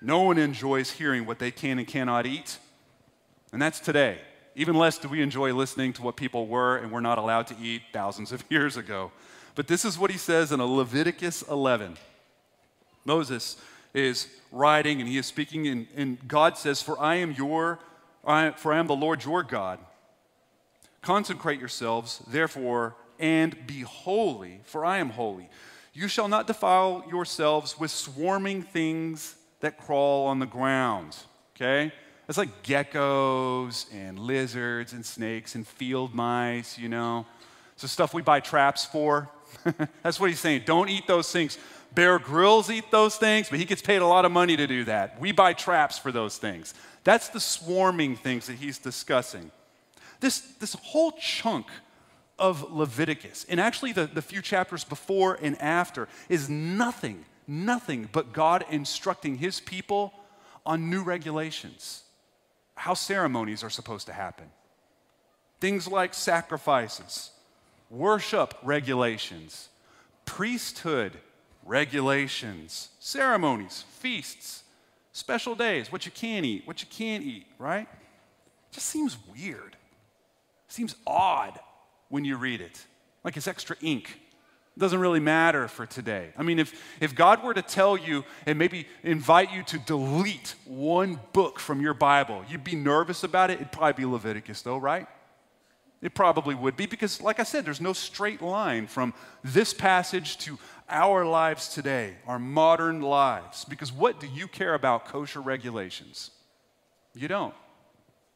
No 0.00 0.22
one 0.22 0.38
enjoys 0.38 0.92
hearing 0.92 1.26
what 1.26 1.38
they 1.38 1.50
can 1.50 1.78
and 1.78 1.88
cannot 1.88 2.26
eat, 2.26 2.58
and 3.52 3.60
that's 3.60 3.80
today. 3.80 4.18
Even 4.58 4.74
less 4.74 4.96
do 4.96 5.06
we 5.06 5.20
enjoy 5.20 5.52
listening 5.52 5.92
to 5.92 6.02
what 6.02 6.16
people 6.16 6.46
were 6.46 6.78
and 6.78 6.90
were 6.90 7.02
not 7.02 7.18
allowed 7.18 7.46
to 7.48 7.56
eat 7.62 7.82
thousands 7.92 8.32
of 8.32 8.42
years 8.50 8.78
ago. 8.78 9.12
But 9.54 9.68
this 9.68 9.84
is 9.84 9.98
what 9.98 10.10
he 10.10 10.16
says 10.16 10.50
in 10.50 10.62
Leviticus 10.62 11.42
11. 11.42 11.98
Moses 13.04 13.58
is 13.92 14.28
writing 14.50 15.00
and 15.00 15.08
he 15.08 15.18
is 15.18 15.26
speaking, 15.26 15.68
and, 15.68 15.86
and 15.94 16.26
God 16.26 16.56
says, 16.56 16.80
For 16.80 16.98
I 16.98 17.16
am 17.16 17.32
your, 17.32 17.78
I, 18.24 18.50
for 18.50 18.72
I 18.72 18.78
am 18.78 18.86
the 18.86 18.96
Lord 18.96 19.24
your 19.24 19.42
God. 19.42 19.78
Consecrate 21.02 21.60
yourselves, 21.60 22.22
therefore, 22.26 22.96
and 23.18 23.66
be 23.66 23.80
holy, 23.82 24.60
for 24.64 24.84
I 24.84 24.98
am 24.98 25.10
holy. 25.10 25.48
You 25.92 26.08
shall 26.08 26.28
not 26.28 26.46
defile 26.46 27.04
yourselves 27.10 27.78
with 27.78 27.90
swarming 27.90 28.62
things 28.62 29.36
that 29.60 29.78
crawl 29.78 30.26
on 30.26 30.38
the 30.38 30.46
ground. 30.46 31.16
Okay? 31.54 31.92
It's 32.28 32.38
like 32.38 32.64
geckos 32.64 33.86
and 33.94 34.18
lizards 34.18 34.92
and 34.92 35.06
snakes 35.06 35.54
and 35.54 35.66
field 35.66 36.14
mice, 36.14 36.76
you 36.76 36.88
know. 36.88 37.24
So 37.76 37.86
stuff 37.86 38.14
we 38.14 38.22
buy 38.22 38.40
traps 38.40 38.84
for. 38.84 39.28
That's 40.02 40.18
what 40.18 40.30
he's 40.30 40.40
saying. 40.40 40.62
Don't 40.64 40.88
eat 40.88 41.06
those 41.06 41.30
things. 41.30 41.56
Bear 41.94 42.18
Grylls 42.18 42.68
eat 42.68 42.90
those 42.90 43.16
things, 43.16 43.48
but 43.48 43.58
he 43.58 43.64
gets 43.64 43.80
paid 43.80 44.02
a 44.02 44.06
lot 44.06 44.24
of 44.24 44.32
money 44.32 44.56
to 44.56 44.66
do 44.66 44.84
that. 44.84 45.20
We 45.20 45.30
buy 45.32 45.52
traps 45.52 45.98
for 45.98 46.10
those 46.10 46.36
things. 46.36 46.74
That's 47.04 47.28
the 47.28 47.40
swarming 47.40 48.16
things 48.16 48.48
that 48.48 48.56
he's 48.56 48.78
discussing. 48.78 49.52
This, 50.20 50.40
this 50.58 50.74
whole 50.74 51.12
chunk 51.12 51.66
of 52.38 52.72
Leviticus, 52.72 53.46
and 53.48 53.60
actually 53.60 53.92
the, 53.92 54.06
the 54.06 54.20
few 54.20 54.42
chapters 54.42 54.84
before 54.84 55.38
and 55.40 55.60
after, 55.62 56.08
is 56.28 56.50
nothing, 56.50 57.24
nothing 57.46 58.08
but 58.12 58.32
God 58.32 58.64
instructing 58.70 59.36
his 59.36 59.60
people 59.60 60.12
on 60.66 60.90
new 60.90 61.02
regulations 61.02 62.02
how 62.76 62.94
ceremonies 62.94 63.64
are 63.64 63.70
supposed 63.70 64.06
to 64.06 64.12
happen. 64.12 64.46
Things 65.60 65.88
like 65.88 66.14
sacrifices, 66.14 67.30
worship 67.90 68.54
regulations, 68.62 69.68
priesthood 70.24 71.12
regulations, 71.64 72.90
ceremonies, 73.00 73.84
feasts, 73.98 74.62
special 75.12 75.54
days, 75.54 75.90
what 75.90 76.06
you 76.06 76.12
can 76.12 76.44
eat, 76.44 76.66
what 76.66 76.80
you 76.80 76.88
can't 76.88 77.24
eat, 77.24 77.46
right? 77.58 77.88
It 77.90 78.72
just 78.72 78.86
seems 78.86 79.16
weird. 79.34 79.76
Seems 80.68 80.94
odd 81.06 81.58
when 82.08 82.24
you 82.24 82.36
read 82.36 82.60
it, 82.60 82.84
like 83.24 83.36
it's 83.36 83.48
extra 83.48 83.76
ink 83.80 84.20
doesn't 84.78 84.98
really 84.98 85.20
matter 85.20 85.68
for 85.68 85.86
today. 85.86 86.28
I 86.36 86.42
mean, 86.42 86.58
if, 86.58 86.82
if 87.00 87.14
God 87.14 87.42
were 87.42 87.54
to 87.54 87.62
tell 87.62 87.96
you 87.96 88.24
and 88.44 88.58
maybe 88.58 88.86
invite 89.02 89.52
you 89.52 89.62
to 89.64 89.78
delete 89.78 90.54
one 90.66 91.18
book 91.32 91.58
from 91.58 91.80
your 91.80 91.94
Bible, 91.94 92.44
you'd 92.48 92.64
be 92.64 92.76
nervous 92.76 93.24
about 93.24 93.50
it. 93.50 93.54
It'd 93.54 93.72
probably 93.72 94.04
be 94.04 94.10
Leviticus, 94.10 94.60
though, 94.62 94.76
right? 94.76 95.06
It 96.02 96.14
probably 96.14 96.54
would 96.54 96.76
be 96.76 96.84
because, 96.84 97.22
like 97.22 97.40
I 97.40 97.42
said, 97.42 97.64
there's 97.64 97.80
no 97.80 97.94
straight 97.94 98.42
line 98.42 98.86
from 98.86 99.14
this 99.42 99.72
passage 99.72 100.36
to 100.38 100.58
our 100.90 101.24
lives 101.24 101.68
today, 101.70 102.14
our 102.26 102.38
modern 102.38 103.00
lives. 103.00 103.64
Because 103.64 103.92
what 103.92 104.20
do 104.20 104.26
you 104.26 104.46
care 104.46 104.74
about 104.74 105.06
kosher 105.06 105.40
regulations? 105.40 106.30
You 107.14 107.28
don't. 107.28 107.54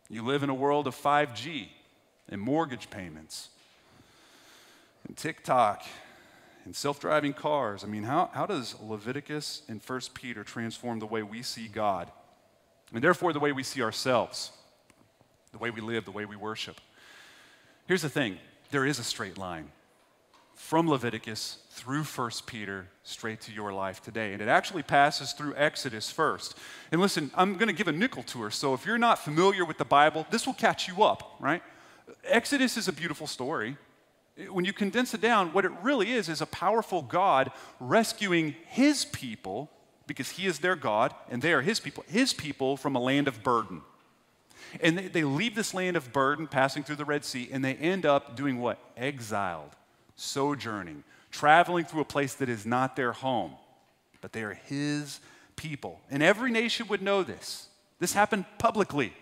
You 0.08 0.24
live 0.24 0.42
in 0.42 0.48
a 0.48 0.54
world 0.54 0.86
of 0.86 0.96
5G 0.96 1.68
and 2.30 2.40
mortgage 2.40 2.88
payments 2.88 3.50
and 5.06 5.16
TikTok 5.16 5.84
and 6.70 6.76
self 6.76 7.00
driving 7.00 7.32
cars. 7.32 7.82
I 7.82 7.88
mean, 7.88 8.04
how, 8.04 8.30
how 8.32 8.46
does 8.46 8.76
Leviticus 8.80 9.62
and 9.66 9.82
1 9.84 10.00
Peter 10.14 10.44
transform 10.44 11.00
the 11.00 11.06
way 11.06 11.20
we 11.20 11.42
see 11.42 11.66
God 11.66 12.12
and 12.94 13.02
therefore 13.02 13.32
the 13.32 13.40
way 13.40 13.50
we 13.50 13.64
see 13.64 13.82
ourselves, 13.82 14.52
the 15.50 15.58
way 15.58 15.70
we 15.70 15.80
live, 15.80 16.04
the 16.04 16.12
way 16.12 16.26
we 16.26 16.36
worship? 16.36 16.80
Here's 17.88 18.02
the 18.02 18.08
thing 18.08 18.38
there 18.70 18.86
is 18.86 19.00
a 19.00 19.02
straight 19.02 19.36
line 19.36 19.72
from 20.54 20.88
Leviticus 20.88 21.58
through 21.70 22.04
1 22.04 22.30
Peter 22.46 22.86
straight 23.02 23.40
to 23.40 23.52
your 23.52 23.72
life 23.72 24.00
today. 24.00 24.32
And 24.32 24.40
it 24.40 24.46
actually 24.46 24.84
passes 24.84 25.32
through 25.32 25.56
Exodus 25.56 26.08
first. 26.08 26.56
And 26.92 27.00
listen, 27.00 27.32
I'm 27.34 27.54
going 27.54 27.66
to 27.66 27.74
give 27.74 27.88
a 27.88 27.92
nickel 27.92 28.22
tour. 28.22 28.52
So 28.52 28.74
if 28.74 28.86
you're 28.86 28.96
not 28.96 29.18
familiar 29.18 29.64
with 29.64 29.78
the 29.78 29.84
Bible, 29.84 30.24
this 30.30 30.46
will 30.46 30.54
catch 30.54 30.86
you 30.86 31.02
up, 31.02 31.34
right? 31.40 31.64
Exodus 32.22 32.76
is 32.76 32.86
a 32.86 32.92
beautiful 32.92 33.26
story. 33.26 33.76
When 34.48 34.64
you 34.64 34.72
condense 34.72 35.12
it 35.14 35.20
down, 35.20 35.52
what 35.52 35.64
it 35.64 35.72
really 35.82 36.12
is 36.12 36.28
is 36.28 36.40
a 36.40 36.46
powerful 36.46 37.02
God 37.02 37.50
rescuing 37.78 38.54
his 38.66 39.04
people 39.04 39.70
because 40.06 40.30
he 40.30 40.46
is 40.46 40.60
their 40.60 40.76
God 40.76 41.14
and 41.28 41.42
they 41.42 41.52
are 41.52 41.62
his 41.62 41.80
people, 41.80 42.04
his 42.08 42.32
people 42.32 42.76
from 42.76 42.96
a 42.96 43.00
land 43.00 43.28
of 43.28 43.42
burden. 43.42 43.82
And 44.80 44.98
they, 44.98 45.08
they 45.08 45.24
leave 45.24 45.54
this 45.54 45.74
land 45.74 45.96
of 45.96 46.12
burden, 46.12 46.46
passing 46.46 46.82
through 46.82 46.96
the 46.96 47.04
Red 47.04 47.24
Sea, 47.24 47.48
and 47.52 47.64
they 47.64 47.74
end 47.74 48.06
up 48.06 48.36
doing 48.36 48.60
what? 48.60 48.78
Exiled, 48.96 49.70
sojourning, 50.16 51.04
traveling 51.30 51.84
through 51.84 52.02
a 52.02 52.04
place 52.06 52.34
that 52.34 52.48
is 52.48 52.66
not 52.66 52.96
their 52.96 53.12
home, 53.12 53.52
but 54.20 54.32
they 54.32 54.42
are 54.42 54.54
his 54.54 55.20
people. 55.56 56.00
And 56.10 56.22
every 56.22 56.50
nation 56.50 56.88
would 56.88 57.02
know 57.02 57.22
this. 57.22 57.68
This 57.98 58.12
happened 58.12 58.44
publicly. 58.58 59.12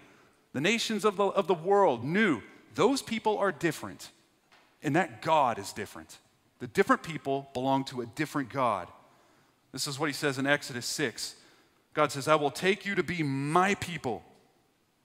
The 0.53 0.61
nations 0.61 1.05
of 1.05 1.17
the, 1.17 1.25
of 1.25 1.47
the 1.47 1.55
world 1.55 2.05
knew 2.05 2.43
those 2.75 3.03
people 3.03 3.39
are 3.39 3.53
different, 3.53 4.11
and 4.83 4.97
that 4.97 5.23
God 5.23 5.59
is 5.59 5.73
different. 5.73 6.19
The 6.59 6.67
different 6.67 7.03
people 7.03 7.49
belong 7.55 7.85
to 7.87 8.01
a 8.01 8.07
different 8.07 8.49
God. 8.49 8.89
This 9.73 9.87
is 9.87 9.99
what 9.99 10.09
he 10.09 10.13
says 10.13 10.39
in 10.39 10.47
Exodus 10.47 10.87
6. 10.87 11.35
God 11.95 12.13
says, 12.13 12.29
I 12.29 12.35
will 12.35 12.51
take 12.51 12.87
you 12.87 12.95
to 12.95 13.03
be 13.03 13.23
my 13.23 13.75
people, 13.77 14.23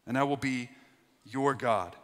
and 0.06 0.18
I 0.18 0.24
will 0.24 0.38
be 0.38 0.70
your 1.26 1.54
God. 1.54 1.96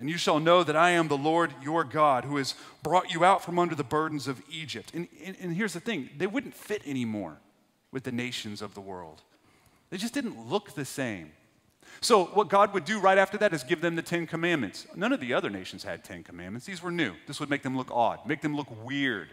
And 0.00 0.08
you 0.08 0.16
shall 0.16 0.38
know 0.38 0.62
that 0.62 0.76
I 0.76 0.90
am 0.90 1.08
the 1.08 1.16
Lord 1.16 1.52
your 1.62 1.82
God 1.82 2.24
who 2.24 2.36
has 2.36 2.54
brought 2.82 3.12
you 3.12 3.24
out 3.24 3.42
from 3.42 3.58
under 3.58 3.74
the 3.74 3.84
burdens 3.84 4.28
of 4.28 4.40
Egypt. 4.50 4.92
And, 4.94 5.08
and, 5.24 5.36
and, 5.40 5.56
here's 5.56 5.72
the 5.72 5.80
thing 5.80 6.10
they 6.16 6.26
wouldn't 6.26 6.54
fit 6.54 6.82
anymore 6.86 7.38
with 7.90 8.04
the 8.04 8.12
nations 8.12 8.62
of 8.62 8.74
the 8.74 8.80
world, 8.80 9.22
they 9.90 9.96
just 9.96 10.14
didn't 10.14 10.48
look 10.48 10.74
the 10.74 10.84
same. 10.84 11.32
So, 12.00 12.26
what 12.26 12.48
God 12.48 12.72
would 12.74 12.84
do 12.84 13.00
right 13.00 13.18
after 13.18 13.36
that 13.38 13.52
is 13.52 13.64
give 13.64 13.80
them 13.80 13.96
the 13.96 14.02
Ten 14.02 14.26
Commandments. 14.26 14.86
None 14.94 15.12
of 15.12 15.20
the 15.20 15.34
other 15.34 15.50
nations 15.50 15.82
had 15.82 16.04
Ten 16.04 16.22
Commandments, 16.22 16.66
these 16.66 16.82
were 16.82 16.90
new. 16.90 17.14
This 17.26 17.40
would 17.40 17.50
make 17.50 17.62
them 17.62 17.76
look 17.76 17.90
odd, 17.90 18.24
make 18.26 18.40
them 18.40 18.56
look 18.56 18.68
weird. 18.84 19.28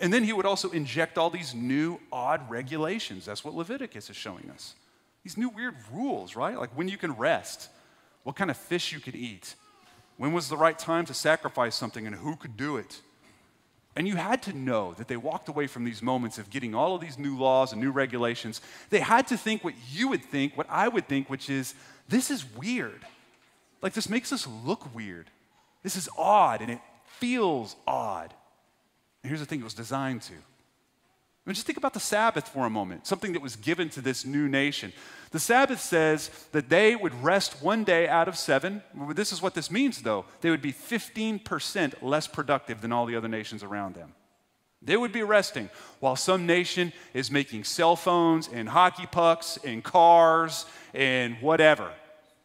And 0.00 0.12
then 0.12 0.24
he 0.24 0.32
would 0.32 0.46
also 0.46 0.70
inject 0.70 1.16
all 1.16 1.30
these 1.30 1.54
new, 1.54 2.00
odd 2.10 2.50
regulations. 2.50 3.24
That's 3.24 3.44
what 3.44 3.54
Leviticus 3.54 4.10
is 4.10 4.16
showing 4.16 4.50
us. 4.50 4.74
These 5.22 5.36
new, 5.36 5.48
weird 5.48 5.76
rules, 5.92 6.34
right? 6.34 6.58
Like 6.58 6.76
when 6.76 6.88
you 6.88 6.98
can 6.98 7.12
rest, 7.12 7.68
what 8.24 8.34
kind 8.34 8.50
of 8.50 8.56
fish 8.56 8.92
you 8.92 8.98
could 8.98 9.14
eat, 9.14 9.54
when 10.16 10.32
was 10.32 10.48
the 10.48 10.56
right 10.56 10.78
time 10.78 11.04
to 11.06 11.14
sacrifice 11.14 11.74
something, 11.74 12.06
and 12.06 12.16
who 12.16 12.36
could 12.36 12.56
do 12.56 12.76
it. 12.76 13.00
And 13.94 14.08
you 14.08 14.16
had 14.16 14.42
to 14.44 14.52
know 14.54 14.94
that 14.94 15.08
they 15.08 15.18
walked 15.18 15.48
away 15.48 15.66
from 15.66 15.84
these 15.84 16.02
moments 16.02 16.38
of 16.38 16.48
getting 16.48 16.74
all 16.74 16.94
of 16.94 17.00
these 17.00 17.18
new 17.18 17.36
laws 17.36 17.72
and 17.72 17.80
new 17.80 17.90
regulations. 17.90 18.62
They 18.88 19.00
had 19.00 19.26
to 19.28 19.36
think 19.36 19.62
what 19.62 19.74
you 19.90 20.08
would 20.08 20.24
think, 20.24 20.56
what 20.56 20.66
I 20.70 20.88
would 20.88 21.08
think, 21.08 21.28
which 21.28 21.50
is 21.50 21.74
this 22.08 22.30
is 22.30 22.44
weird. 22.56 23.04
Like, 23.82 23.92
this 23.92 24.08
makes 24.08 24.32
us 24.32 24.46
look 24.64 24.94
weird. 24.94 25.28
This 25.82 25.96
is 25.96 26.08
odd, 26.16 26.62
and 26.62 26.70
it 26.70 26.78
feels 27.04 27.76
odd. 27.86 28.32
And 29.22 29.28
here's 29.28 29.40
the 29.40 29.46
thing 29.46 29.60
it 29.60 29.64
was 29.64 29.74
designed 29.74 30.22
to. 30.22 30.34
I 31.44 31.50
mean, 31.50 31.54
just 31.54 31.66
think 31.66 31.78
about 31.78 31.92
the 31.92 32.00
Sabbath 32.00 32.48
for 32.48 32.66
a 32.66 32.70
moment, 32.70 33.04
something 33.04 33.32
that 33.32 33.42
was 33.42 33.56
given 33.56 33.88
to 33.90 34.00
this 34.00 34.24
new 34.24 34.48
nation. 34.48 34.92
The 35.32 35.40
Sabbath 35.40 35.80
says 35.80 36.30
that 36.52 36.68
they 36.68 36.94
would 36.94 37.14
rest 37.20 37.60
one 37.60 37.82
day 37.82 38.06
out 38.06 38.28
of 38.28 38.36
seven. 38.36 38.82
This 39.14 39.32
is 39.32 39.42
what 39.42 39.54
this 39.54 39.68
means, 39.68 40.02
though. 40.02 40.24
They 40.40 40.50
would 40.50 40.62
be 40.62 40.72
15% 40.72 41.94
less 42.00 42.28
productive 42.28 42.80
than 42.80 42.92
all 42.92 43.06
the 43.06 43.16
other 43.16 43.28
nations 43.28 43.64
around 43.64 43.96
them. 43.96 44.12
They 44.82 44.96
would 44.96 45.12
be 45.12 45.22
resting 45.22 45.68
while 45.98 46.14
some 46.14 46.46
nation 46.46 46.92
is 47.12 47.30
making 47.30 47.64
cell 47.64 47.96
phones 47.96 48.48
and 48.48 48.68
hockey 48.68 49.06
pucks 49.06 49.58
and 49.64 49.82
cars 49.82 50.64
and 50.94 51.36
whatever. 51.40 51.90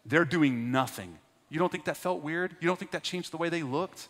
They're 0.05 0.25
doing 0.25 0.71
nothing. 0.71 1.19
You 1.49 1.59
don't 1.59 1.71
think 1.71 1.85
that 1.85 1.97
felt 1.97 2.23
weird? 2.23 2.55
You 2.59 2.67
don't 2.67 2.77
think 2.79 2.91
that 2.91 3.03
changed 3.03 3.31
the 3.31 3.37
way 3.37 3.49
they 3.49 3.63
looked? 3.63 4.07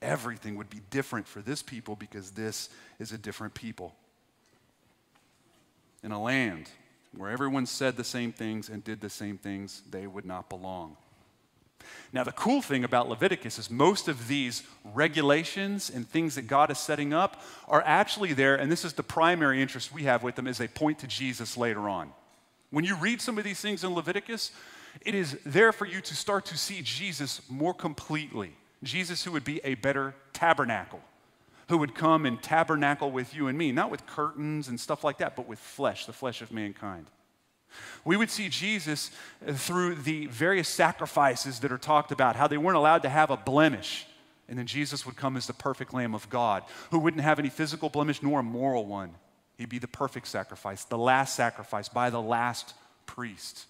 Everything 0.00 0.56
would 0.56 0.70
be 0.70 0.80
different 0.90 1.26
for 1.26 1.40
this 1.40 1.62
people 1.62 1.96
because 1.96 2.30
this 2.30 2.68
is 2.98 3.12
a 3.12 3.18
different 3.18 3.54
people. 3.54 3.94
In 6.02 6.12
a 6.12 6.22
land 6.22 6.70
where 7.16 7.30
everyone 7.30 7.66
said 7.66 7.96
the 7.96 8.04
same 8.04 8.32
things 8.32 8.68
and 8.68 8.84
did 8.84 9.00
the 9.00 9.10
same 9.10 9.38
things, 9.38 9.82
they 9.90 10.06
would 10.06 10.24
not 10.24 10.48
belong. 10.48 10.96
Now, 12.12 12.24
the 12.24 12.32
cool 12.32 12.62
thing 12.62 12.84
about 12.84 13.08
Leviticus 13.08 13.58
is 13.58 13.70
most 13.70 14.08
of 14.08 14.28
these 14.28 14.62
regulations 14.94 15.90
and 15.90 16.08
things 16.08 16.34
that 16.34 16.42
God 16.42 16.70
is 16.70 16.78
setting 16.78 17.12
up 17.12 17.42
are 17.66 17.82
actually 17.84 18.32
there, 18.32 18.56
and 18.56 18.70
this 18.70 18.84
is 18.84 18.94
the 18.94 19.02
primary 19.02 19.62
interest 19.62 19.92
we 19.92 20.04
have 20.04 20.22
with 20.22 20.34
them, 20.34 20.46
is 20.46 20.58
they 20.58 20.68
point 20.68 20.98
to 21.00 21.06
Jesus 21.06 21.56
later 21.56 21.88
on. 21.88 22.12
When 22.70 22.84
you 22.84 22.96
read 22.96 23.20
some 23.20 23.38
of 23.38 23.44
these 23.44 23.60
things 23.60 23.84
in 23.84 23.94
Leviticus, 23.94 24.50
it 25.02 25.14
is 25.14 25.38
there 25.44 25.72
for 25.72 25.86
you 25.86 26.00
to 26.00 26.14
start 26.14 26.44
to 26.46 26.58
see 26.58 26.82
Jesus 26.82 27.40
more 27.48 27.74
completely. 27.74 28.54
Jesus, 28.82 29.24
who 29.24 29.32
would 29.32 29.44
be 29.44 29.60
a 29.64 29.74
better 29.74 30.14
tabernacle, 30.32 31.00
who 31.68 31.78
would 31.78 31.94
come 31.94 32.26
and 32.26 32.42
tabernacle 32.42 33.10
with 33.10 33.34
you 33.34 33.48
and 33.48 33.58
me, 33.58 33.72
not 33.72 33.90
with 33.90 34.06
curtains 34.06 34.68
and 34.68 34.78
stuff 34.78 35.02
like 35.04 35.18
that, 35.18 35.36
but 35.36 35.48
with 35.48 35.58
flesh, 35.58 36.06
the 36.06 36.12
flesh 36.12 36.42
of 36.42 36.52
mankind. 36.52 37.06
We 38.04 38.16
would 38.16 38.30
see 38.30 38.48
Jesus 38.48 39.10
uh, 39.46 39.52
through 39.52 39.96
the 39.96 40.26
various 40.26 40.68
sacrifices 40.68 41.60
that 41.60 41.72
are 41.72 41.78
talked 41.78 42.12
about, 42.12 42.36
how 42.36 42.46
they 42.46 42.56
weren't 42.56 42.76
allowed 42.76 43.02
to 43.02 43.08
have 43.08 43.30
a 43.30 43.36
blemish. 43.36 44.06
And 44.48 44.58
then 44.58 44.66
Jesus 44.66 45.04
would 45.04 45.16
come 45.16 45.36
as 45.36 45.46
the 45.46 45.52
perfect 45.52 45.92
Lamb 45.92 46.14
of 46.14 46.30
God, 46.30 46.62
who 46.90 46.98
wouldn't 46.98 47.22
have 47.22 47.38
any 47.38 47.50
physical 47.50 47.90
blemish 47.90 48.22
nor 48.22 48.40
a 48.40 48.42
moral 48.42 48.86
one. 48.86 49.10
He'd 49.58 49.68
be 49.68 49.78
the 49.78 49.88
perfect 49.88 50.28
sacrifice, 50.28 50.84
the 50.84 50.96
last 50.96 51.34
sacrifice 51.34 51.88
by 51.88 52.08
the 52.08 52.22
last 52.22 52.74
priest. 53.04 53.66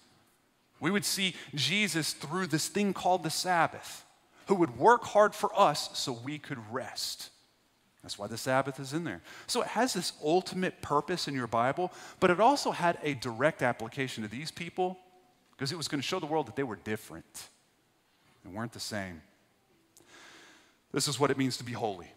We 0.79 0.91
would 0.91 1.03
see 1.03 1.35
Jesus 1.53 2.13
through 2.13 2.47
this 2.47 2.69
thing 2.69 2.93
called 2.93 3.23
the 3.23 3.29
Sabbath 3.29 4.05
who 4.49 4.55
would 4.55 4.79
work 4.79 5.03
hard 5.03 5.35
for 5.35 5.51
us 5.55 5.91
so 5.93 6.11
we 6.11 6.39
could 6.39 6.57
rest. 6.71 7.29
That's 8.01 8.17
why 8.17 8.25
the 8.25 8.35
Sabbath 8.35 8.79
is 8.79 8.93
in 8.93 9.03
there. 9.03 9.21
So 9.45 9.61
it 9.61 9.67
has 9.67 9.93
this 9.93 10.13
ultimate 10.23 10.81
purpose 10.81 11.27
in 11.27 11.35
your 11.35 11.45
Bible, 11.45 11.91
but 12.19 12.31
it 12.31 12.39
also 12.39 12.71
had 12.71 12.97
a 13.03 13.13
direct 13.13 13.61
application 13.61 14.23
to 14.23 14.29
these 14.29 14.49
people 14.49 14.97
because 15.51 15.71
it 15.71 15.75
was 15.75 15.87
going 15.87 16.01
to 16.01 16.07
show 16.07 16.19
the 16.19 16.25
world 16.25 16.47
that 16.47 16.55
they 16.55 16.63
were 16.63 16.77
different 16.77 17.47
and 18.43 18.55
weren't 18.55 18.71
the 18.71 18.79
same. 18.79 19.21
This 20.91 21.07
is 21.07 21.19
what 21.19 21.29
it 21.29 21.37
means 21.37 21.57
to 21.57 21.63
be 21.63 21.73
holy. 21.73 22.07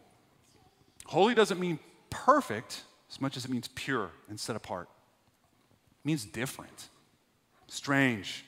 Holy 1.05 1.35
doesn't 1.35 1.61
mean 1.61 1.79
perfect 2.09 2.83
as 3.11 3.21
much 3.21 3.37
as 3.37 3.45
it 3.45 3.51
means 3.51 3.69
pure 3.69 4.11
and 4.31 4.41
set 4.41 4.57
apart. 4.57 4.89
It 6.03 6.07
means 6.07 6.25
different, 6.25 6.89
strange, 7.67 8.47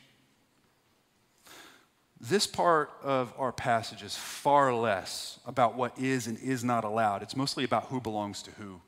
this 2.29 2.47
part 2.47 2.91
of 3.03 3.35
our 3.39 3.53
passage 3.53 4.03
is 4.03 4.17
far 4.17 4.75
less 4.75 5.39
about 5.47 5.75
what 5.75 5.99
is 5.99 6.27
and 6.27 6.39
is 6.39 6.65
not 6.65 6.85
allowed. 6.85 7.23
It's 7.23 7.37
mostly 7.37 7.65
about 7.65 7.87
who 7.87 8.01
belongs 8.01 8.43
to 8.43 8.51
who. 8.53 8.81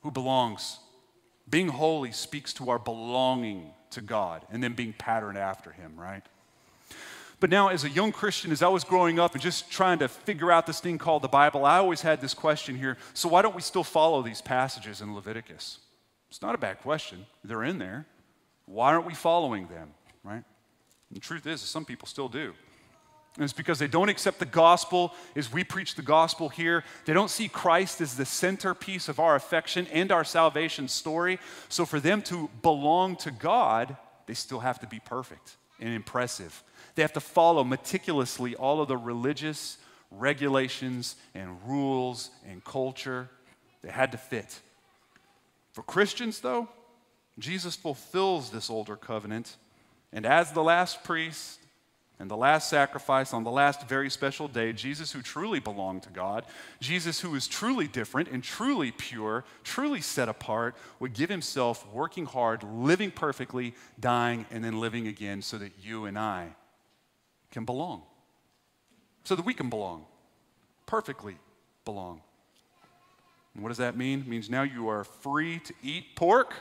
Who 0.00 0.10
belongs. 0.10 0.78
Being 1.48 1.68
holy 1.68 2.10
speaks 2.10 2.52
to 2.54 2.70
our 2.70 2.78
belonging 2.78 3.70
to 3.90 4.00
God 4.00 4.44
and 4.50 4.62
then 4.62 4.72
being 4.72 4.92
patterned 4.92 5.38
after 5.38 5.70
Him, 5.70 5.92
right? 5.96 6.22
But 7.38 7.50
now, 7.50 7.68
as 7.68 7.84
a 7.84 7.90
young 7.90 8.12
Christian, 8.12 8.52
as 8.52 8.62
I 8.62 8.68
was 8.68 8.84
growing 8.84 9.18
up 9.18 9.34
and 9.34 9.42
just 9.42 9.70
trying 9.70 9.98
to 9.98 10.08
figure 10.08 10.50
out 10.50 10.66
this 10.66 10.80
thing 10.80 10.98
called 10.98 11.22
the 11.22 11.28
Bible, 11.28 11.64
I 11.64 11.78
always 11.78 12.00
had 12.00 12.20
this 12.20 12.34
question 12.34 12.76
here 12.76 12.96
so, 13.14 13.28
why 13.28 13.42
don't 13.42 13.54
we 13.54 13.62
still 13.62 13.84
follow 13.84 14.22
these 14.22 14.40
passages 14.40 15.00
in 15.00 15.14
Leviticus? 15.14 15.78
It's 16.28 16.42
not 16.42 16.54
a 16.54 16.58
bad 16.58 16.80
question. 16.80 17.26
They're 17.44 17.64
in 17.64 17.78
there. 17.78 18.06
Why 18.66 18.94
aren't 18.94 19.06
we 19.06 19.14
following 19.14 19.68
them, 19.68 19.90
right? 20.24 20.44
The 21.12 21.20
truth 21.20 21.46
is, 21.46 21.60
some 21.60 21.84
people 21.84 22.08
still 22.08 22.28
do. 22.28 22.54
And 23.36 23.44
it's 23.44 23.52
because 23.52 23.78
they 23.78 23.86
don't 23.86 24.10
accept 24.10 24.38
the 24.38 24.46
gospel 24.46 25.14
as 25.34 25.50
we 25.50 25.64
preach 25.64 25.94
the 25.94 26.02
gospel 26.02 26.50
here. 26.50 26.84
They 27.06 27.14
don't 27.14 27.30
see 27.30 27.48
Christ 27.48 28.02
as 28.02 28.16
the 28.16 28.26
centerpiece 28.26 29.08
of 29.08 29.18
our 29.18 29.36
affection 29.36 29.86
and 29.90 30.12
our 30.12 30.24
salvation 30.24 30.86
story. 30.86 31.38
So 31.70 31.86
for 31.86 31.98
them 31.98 32.20
to 32.22 32.50
belong 32.60 33.16
to 33.16 33.30
God, 33.30 33.96
they 34.26 34.34
still 34.34 34.60
have 34.60 34.80
to 34.80 34.86
be 34.86 35.00
perfect 35.00 35.56
and 35.80 35.94
impressive. 35.94 36.62
They 36.94 37.02
have 37.02 37.14
to 37.14 37.20
follow 37.20 37.64
meticulously 37.64 38.54
all 38.54 38.82
of 38.82 38.88
the 38.88 38.98
religious 38.98 39.78
regulations 40.10 41.16
and 41.34 41.56
rules 41.66 42.30
and 42.46 42.62
culture. 42.62 43.30
They 43.80 43.90
had 43.90 44.12
to 44.12 44.18
fit. 44.18 44.60
For 45.72 45.82
Christians, 45.82 46.40
though, 46.40 46.68
Jesus 47.38 47.76
fulfills 47.76 48.50
this 48.50 48.68
older 48.68 48.94
covenant 48.94 49.56
And 50.12 50.26
as 50.26 50.52
the 50.52 50.62
last 50.62 51.04
priest 51.04 51.58
and 52.18 52.30
the 52.30 52.36
last 52.36 52.68
sacrifice 52.68 53.32
on 53.32 53.44
the 53.44 53.50
last 53.50 53.88
very 53.88 54.10
special 54.10 54.46
day, 54.46 54.72
Jesus, 54.72 55.10
who 55.10 55.22
truly 55.22 55.58
belonged 55.58 56.02
to 56.04 56.10
God, 56.10 56.44
Jesus, 56.80 57.20
who 57.20 57.34
is 57.34 57.48
truly 57.48 57.88
different 57.88 58.28
and 58.28 58.44
truly 58.44 58.92
pure, 58.92 59.44
truly 59.64 60.00
set 60.00 60.28
apart, 60.28 60.76
would 61.00 61.14
give 61.14 61.30
himself 61.30 61.86
working 61.92 62.26
hard, 62.26 62.62
living 62.62 63.10
perfectly, 63.10 63.74
dying, 63.98 64.46
and 64.50 64.62
then 64.62 64.78
living 64.78 65.08
again 65.08 65.42
so 65.42 65.58
that 65.58 65.72
you 65.82 66.04
and 66.04 66.18
I 66.18 66.48
can 67.50 67.64
belong. 67.64 68.02
So 69.24 69.34
that 69.34 69.44
we 69.44 69.54
can 69.54 69.70
belong, 69.70 70.04
perfectly 70.86 71.36
belong. 71.84 72.20
And 73.54 73.62
what 73.62 73.68
does 73.70 73.78
that 73.78 73.96
mean? 73.96 74.20
It 74.20 74.26
means 74.26 74.50
now 74.50 74.62
you 74.62 74.88
are 74.88 75.04
free 75.04 75.58
to 75.60 75.74
eat 75.82 76.16
pork 76.16 76.54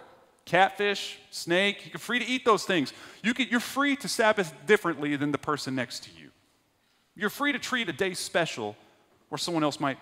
catfish, 0.46 1.20
snake, 1.30 1.92
you're 1.94 2.00
free 2.00 2.20
to 2.20 2.26
eat 2.26 2.46
those 2.46 2.66
things. 2.66 2.94
You 3.24 3.34
can, 3.34 3.48
you're 3.50 3.60
free 3.60 3.96
to 3.98 4.08
Sabbath 4.08 4.54
differently 4.66 5.16
than 5.16 5.32
the 5.32 5.38
person 5.38 5.76
next 5.76 6.04
to 6.06 6.10
you. 6.12 6.30
You're 7.16 7.30
free 7.30 7.52
to 7.52 7.60
treat 7.60 7.90
a 7.90 7.94
day 7.94 8.14
special 8.14 8.76
where 9.30 9.38
someone 9.38 9.64
else 9.64 9.80
might 9.80 9.98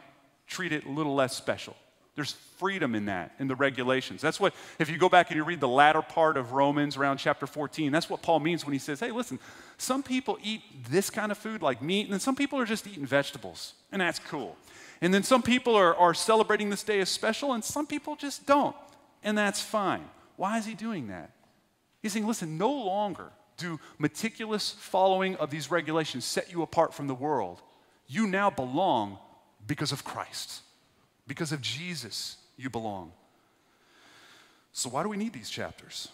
treat 0.48 0.72
it 0.72 0.86
a 0.86 0.90
little 0.90 1.16
less 1.16 1.36
special. 1.36 1.76
There's 2.16 2.34
freedom 2.58 2.96
in 2.96 3.06
that, 3.06 3.34
in 3.40 3.48
the 3.48 3.56
regulations. 3.56 4.22
That's 4.22 4.40
what, 4.40 4.54
if 4.78 4.90
you 4.90 4.98
go 4.98 5.08
back 5.08 5.30
and 5.30 5.38
you 5.38 5.44
read 5.44 5.62
the 5.62 5.68
latter 5.70 6.02
part 6.02 6.36
of 6.36 6.52
Romans 6.52 6.98
around 6.98 7.18
chapter 7.18 7.48
14, 7.48 7.92
that's 7.92 8.10
what 8.10 8.22
Paul 8.22 8.42
means 8.42 8.66
when 8.66 8.74
he 8.74 8.80
says, 8.80 9.00
hey, 9.00 9.12
listen, 9.12 9.40
some 9.78 10.04
people 10.04 10.38
eat 10.44 10.62
this 10.90 11.10
kind 11.10 11.32
of 11.32 11.38
food 11.38 11.62
like 11.62 11.82
meat, 11.82 12.04
and 12.04 12.12
then 12.12 12.20
some 12.20 12.36
people 12.36 12.60
are 12.60 12.66
just 12.66 12.86
eating 12.88 13.06
vegetables, 13.06 13.74
and 13.92 14.02
that's 14.02 14.20
cool. 14.20 14.58
And 15.02 15.14
then 15.14 15.24
some 15.24 15.42
people 15.42 15.76
are, 15.76 15.96
are 15.96 16.14
celebrating 16.14 16.70
this 16.70 16.84
day 16.84 17.00
as 17.00 17.08
special, 17.08 17.54
and 17.54 17.64
some 17.64 17.88
people 17.88 18.18
just 18.18 18.46
don't, 18.46 18.76
and 19.24 19.38
that's 19.38 19.62
fine. 19.62 20.04
Why 20.40 20.58
is 20.58 20.66
he 20.66 20.74
doing 20.74 21.08
that? 21.08 21.32
He's 22.02 22.14
saying, 22.14 22.26
listen, 22.26 22.58
no 22.58 22.72
longer 22.72 23.30
do 23.58 23.78
meticulous 23.98 24.72
following 24.72 25.36
of 25.36 25.52
these 25.52 25.70
regulations 25.70 26.24
set 26.24 26.50
you 26.50 26.62
apart 26.62 26.94
from 26.94 27.08
the 27.08 27.14
world. 27.14 27.62
You 28.08 28.26
now 28.26 28.50
belong 28.50 29.18
because 29.68 29.92
of 29.92 30.06
Christ, 30.06 30.62
because 31.28 31.52
of 31.52 31.60
Jesus, 31.60 32.38
you 32.56 32.70
belong. 32.70 33.12
So, 34.72 34.90
why 34.90 35.04
do 35.04 35.10
we 35.10 35.18
need 35.18 35.34
these 35.34 35.50
chapters? 35.50 36.08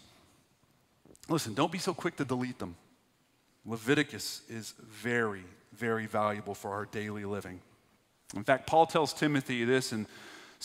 Listen, 1.29 1.53
don't 1.53 1.71
be 1.71 1.77
so 1.77 1.93
quick 1.93 2.15
to 2.15 2.25
delete 2.25 2.57
them. 2.57 2.77
Leviticus 3.63 4.41
is 4.49 4.73
very, 4.89 5.43
very 5.71 6.07
valuable 6.07 6.55
for 6.55 6.71
our 6.71 6.85
daily 6.87 7.25
living. 7.25 7.61
In 8.35 8.43
fact, 8.43 8.65
Paul 8.65 8.87
tells 8.87 9.13
Timothy 9.13 9.65
this 9.65 9.93
in 9.93 10.07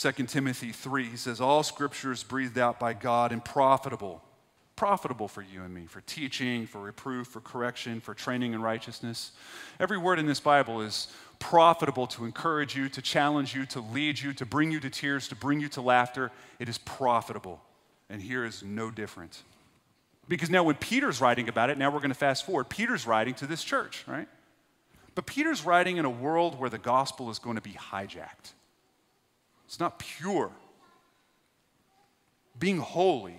2 0.00 0.12
Timothy 0.24 0.72
3, 0.72 1.10
he 1.10 1.16
says, 1.18 1.42
All 1.42 1.62
scripture 1.62 2.10
is 2.10 2.22
breathed 2.22 2.56
out 2.56 2.80
by 2.80 2.94
God 2.94 3.32
and 3.32 3.44
profitable. 3.44 4.22
Profitable 4.74 5.28
for 5.28 5.42
you 5.42 5.62
and 5.62 5.74
me, 5.74 5.84
for 5.84 6.00
teaching, 6.00 6.66
for 6.66 6.80
reproof, 6.80 7.26
for 7.26 7.40
correction, 7.40 8.00
for 8.00 8.14
training 8.14 8.54
in 8.54 8.62
righteousness. 8.62 9.32
Every 9.78 9.98
word 9.98 10.18
in 10.18 10.24
this 10.24 10.40
Bible 10.40 10.80
is 10.80 11.08
profitable 11.38 12.06
to 12.06 12.24
encourage 12.24 12.74
you, 12.74 12.88
to 12.88 13.02
challenge 13.02 13.54
you, 13.54 13.66
to 13.66 13.80
lead 13.80 14.18
you, 14.18 14.32
to 14.32 14.46
bring 14.46 14.70
you 14.70 14.80
to 14.80 14.88
tears, 14.88 15.28
to 15.28 15.34
bring 15.34 15.60
you 15.60 15.68
to 15.68 15.82
laughter. 15.82 16.30
It 16.58 16.70
is 16.70 16.78
profitable. 16.78 17.60
And 18.08 18.22
here 18.22 18.46
is 18.46 18.62
no 18.62 18.90
different. 18.90 19.42
Because 20.28 20.48
now, 20.48 20.62
when 20.62 20.76
Peter's 20.76 21.20
writing 21.20 21.46
about 21.50 21.68
it, 21.68 21.76
now 21.76 21.90
we're 21.90 21.98
going 21.98 22.08
to 22.08 22.14
fast 22.14 22.46
forward. 22.46 22.70
Peter's 22.70 23.06
writing 23.06 23.34
to 23.34 23.46
this 23.46 23.62
church, 23.62 24.04
right? 24.06 24.28
But 25.14 25.26
Peter's 25.26 25.62
writing 25.62 25.98
in 25.98 26.06
a 26.06 26.10
world 26.10 26.58
where 26.58 26.70
the 26.70 26.78
gospel 26.78 27.28
is 27.28 27.38
going 27.38 27.56
to 27.56 27.62
be 27.62 27.72
hijacked. 27.72 28.54
It's 29.70 29.78
not 29.78 30.00
pure. 30.00 30.50
Being 32.58 32.78
holy 32.78 33.36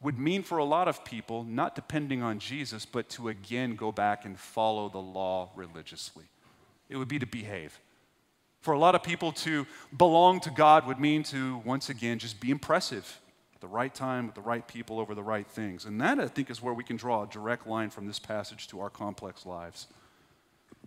would 0.00 0.16
mean 0.16 0.44
for 0.44 0.58
a 0.58 0.64
lot 0.64 0.86
of 0.86 1.04
people 1.04 1.42
not 1.42 1.74
depending 1.74 2.22
on 2.22 2.38
Jesus, 2.38 2.86
but 2.86 3.08
to 3.08 3.28
again 3.28 3.74
go 3.74 3.90
back 3.90 4.24
and 4.24 4.38
follow 4.38 4.88
the 4.88 5.00
law 5.00 5.50
religiously. 5.56 6.26
It 6.88 6.96
would 6.96 7.08
be 7.08 7.18
to 7.18 7.26
behave. 7.26 7.80
For 8.60 8.72
a 8.72 8.78
lot 8.78 8.94
of 8.94 9.02
people, 9.02 9.32
to 9.32 9.66
belong 9.98 10.38
to 10.42 10.50
God 10.50 10.86
would 10.86 11.00
mean 11.00 11.24
to, 11.24 11.60
once 11.64 11.88
again, 11.88 12.20
just 12.20 12.38
be 12.38 12.52
impressive 12.52 13.20
at 13.56 13.60
the 13.60 13.66
right 13.66 13.92
time, 13.92 14.26
with 14.26 14.36
the 14.36 14.42
right 14.42 14.68
people, 14.68 15.00
over 15.00 15.12
the 15.12 15.24
right 15.24 15.48
things. 15.48 15.86
And 15.86 16.00
that, 16.00 16.20
I 16.20 16.28
think, 16.28 16.50
is 16.50 16.62
where 16.62 16.72
we 16.72 16.84
can 16.84 16.96
draw 16.96 17.24
a 17.24 17.26
direct 17.26 17.66
line 17.66 17.90
from 17.90 18.06
this 18.06 18.20
passage 18.20 18.68
to 18.68 18.78
our 18.78 18.90
complex 18.90 19.44
lives. 19.44 19.88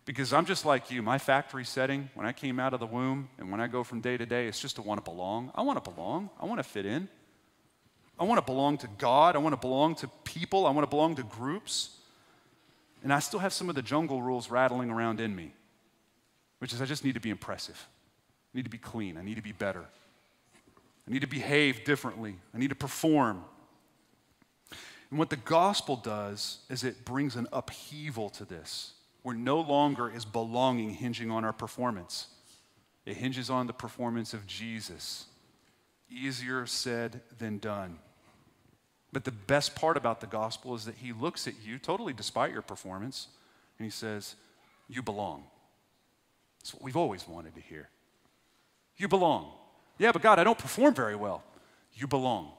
Because 0.07 0.31
I'm 0.31 0.45
just 0.45 0.65
like 0.65 0.89
you. 0.89 1.01
My 1.01 1.17
factory 1.17 1.65
setting, 1.65 2.09
when 2.13 2.25
I 2.25 2.31
came 2.31 2.61
out 2.61 2.73
of 2.73 2.79
the 2.79 2.85
womb 2.85 3.27
and 3.37 3.51
when 3.51 3.59
I 3.59 3.67
go 3.67 3.83
from 3.83 3.99
day 3.99 4.15
to 4.15 4.25
day, 4.25 4.47
it's 4.47 4.61
just 4.61 4.77
to 4.77 4.81
want 4.81 5.03
to 5.03 5.11
belong. 5.11 5.51
I 5.53 5.63
want 5.63 5.83
to 5.83 5.91
belong. 5.91 6.29
I 6.39 6.45
want 6.45 6.59
to 6.59 6.63
fit 6.63 6.85
in. 6.85 7.09
I 8.17 8.23
want 8.23 8.39
to 8.39 8.45
belong 8.45 8.77
to 8.77 8.87
God. 8.97 9.35
I 9.35 9.39
want 9.39 9.51
to 9.51 9.59
belong 9.59 9.95
to 9.95 10.07
people. 10.23 10.65
I 10.65 10.71
want 10.71 10.87
to 10.87 10.89
belong 10.89 11.15
to 11.15 11.23
groups. 11.23 11.97
And 13.03 13.11
I 13.11 13.19
still 13.19 13.41
have 13.41 13.51
some 13.51 13.67
of 13.67 13.75
the 13.75 13.81
jungle 13.81 14.21
rules 14.21 14.49
rattling 14.49 14.89
around 14.89 15.19
in 15.19 15.35
me, 15.35 15.53
which 16.59 16.71
is 16.71 16.81
I 16.81 16.85
just 16.85 17.03
need 17.03 17.15
to 17.15 17.19
be 17.19 17.29
impressive. 17.29 17.85
I 18.53 18.57
need 18.57 18.63
to 18.63 18.71
be 18.71 18.77
clean. 18.77 19.17
I 19.17 19.23
need 19.23 19.35
to 19.35 19.43
be 19.43 19.51
better. 19.51 19.83
I 21.05 21.11
need 21.11 21.21
to 21.21 21.27
behave 21.27 21.83
differently. 21.83 22.37
I 22.55 22.59
need 22.59 22.69
to 22.69 22.75
perform. 22.75 23.43
And 25.09 25.19
what 25.19 25.29
the 25.29 25.35
gospel 25.35 25.97
does 25.97 26.59
is 26.69 26.85
it 26.85 27.03
brings 27.03 27.35
an 27.35 27.47
upheaval 27.51 28.29
to 28.29 28.45
this 28.45 28.93
where 29.23 29.35
no 29.35 29.59
longer 29.59 30.09
is 30.09 30.25
belonging 30.25 30.91
hinging 30.91 31.31
on 31.31 31.43
our 31.43 31.53
performance. 31.53 32.27
It 33.05 33.17
hinges 33.17 33.49
on 33.49 33.67
the 33.67 33.73
performance 33.73 34.33
of 34.33 34.47
Jesus. 34.47 35.25
Easier 36.09 36.65
said 36.65 37.21
than 37.37 37.57
done. 37.57 37.99
But 39.13 39.23
the 39.23 39.31
best 39.31 39.75
part 39.75 39.97
about 39.97 40.21
the 40.21 40.27
gospel 40.27 40.75
is 40.75 40.85
that 40.85 40.95
he 40.95 41.13
looks 41.13 41.47
at 41.47 41.53
you, 41.65 41.79
totally 41.79 42.13
despite 42.13 42.51
your 42.51 42.61
performance, 42.61 43.27
and 43.79 43.85
he 43.85 43.89
says, 43.91 44.35
You 44.89 45.01
belong. 45.01 45.45
That's 46.59 46.73
what 46.73 46.83
we've 46.83 46.97
always 46.97 47.27
wanted 47.27 47.55
to 47.55 47.61
hear. 47.61 47.89
You 48.97 49.07
belong. 49.07 49.51
Yeah, 49.97 50.11
but 50.11 50.21
God, 50.21 50.39
I 50.39 50.43
don't 50.43 50.57
perform 50.57 50.93
very 50.93 51.15
well. 51.15 51.43
You 51.93 52.07
belong. 52.07 52.51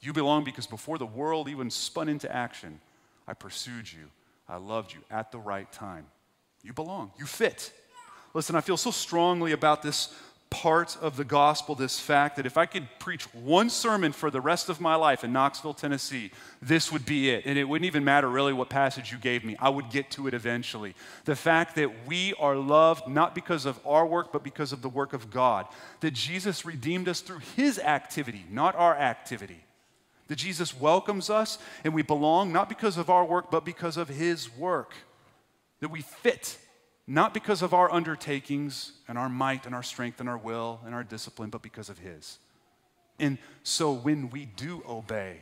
You 0.00 0.12
belong 0.12 0.42
because 0.44 0.66
before 0.66 0.98
the 0.98 1.06
world 1.06 1.48
even 1.48 1.70
spun 1.70 2.08
into 2.08 2.30
action, 2.34 2.80
I 3.26 3.34
pursued 3.34 3.90
you. 3.90 4.10
I 4.52 4.56
loved 4.56 4.92
you 4.92 5.00
at 5.10 5.32
the 5.32 5.38
right 5.38 5.70
time. 5.72 6.04
You 6.62 6.74
belong, 6.74 7.10
you 7.18 7.24
fit. 7.24 7.72
Listen, 8.34 8.54
I 8.54 8.60
feel 8.60 8.76
so 8.76 8.90
strongly 8.90 9.52
about 9.52 9.82
this 9.82 10.14
part 10.50 10.98
of 11.00 11.16
the 11.16 11.24
gospel, 11.24 11.74
this 11.74 11.98
fact 11.98 12.36
that 12.36 12.44
if 12.44 12.58
I 12.58 12.66
could 12.66 12.86
preach 12.98 13.24
one 13.32 13.70
sermon 13.70 14.12
for 14.12 14.30
the 14.30 14.42
rest 14.42 14.68
of 14.68 14.78
my 14.78 14.94
life 14.94 15.24
in 15.24 15.32
Knoxville, 15.32 15.72
Tennessee, 15.72 16.30
this 16.60 16.92
would 16.92 17.06
be 17.06 17.30
it. 17.30 17.46
And 17.46 17.58
it 17.58 17.64
wouldn't 17.64 17.86
even 17.86 18.04
matter 18.04 18.28
really 18.28 18.52
what 18.52 18.68
passage 18.68 19.10
you 19.10 19.16
gave 19.16 19.42
me, 19.42 19.56
I 19.58 19.70
would 19.70 19.88
get 19.88 20.10
to 20.12 20.26
it 20.26 20.34
eventually. 20.34 20.94
The 21.24 21.34
fact 21.34 21.74
that 21.76 22.06
we 22.06 22.34
are 22.38 22.54
loved 22.54 23.08
not 23.08 23.34
because 23.34 23.64
of 23.64 23.80
our 23.86 24.04
work, 24.04 24.34
but 24.34 24.44
because 24.44 24.70
of 24.70 24.82
the 24.82 24.90
work 24.90 25.14
of 25.14 25.30
God. 25.30 25.66
That 26.00 26.12
Jesus 26.12 26.66
redeemed 26.66 27.08
us 27.08 27.22
through 27.22 27.40
his 27.56 27.78
activity, 27.78 28.44
not 28.50 28.76
our 28.76 28.94
activity. 28.94 29.64
That 30.32 30.38
Jesus 30.38 30.74
welcomes 30.74 31.28
us 31.28 31.58
and 31.84 31.92
we 31.92 32.00
belong 32.00 32.54
not 32.54 32.70
because 32.70 32.96
of 32.96 33.10
our 33.10 33.22
work, 33.22 33.50
but 33.50 33.66
because 33.66 33.98
of 33.98 34.08
His 34.08 34.50
work. 34.56 34.94
That 35.80 35.90
we 35.90 36.00
fit 36.00 36.56
not 37.06 37.34
because 37.34 37.60
of 37.60 37.74
our 37.74 37.92
undertakings 37.92 38.92
and 39.06 39.18
our 39.18 39.28
might 39.28 39.66
and 39.66 39.74
our 39.74 39.82
strength 39.82 40.20
and 40.20 40.30
our 40.30 40.38
will 40.38 40.80
and 40.86 40.94
our 40.94 41.04
discipline, 41.04 41.50
but 41.50 41.60
because 41.60 41.90
of 41.90 41.98
His. 41.98 42.38
And 43.18 43.36
so 43.62 43.92
when 43.92 44.30
we 44.30 44.46
do 44.46 44.82
obey 44.88 45.40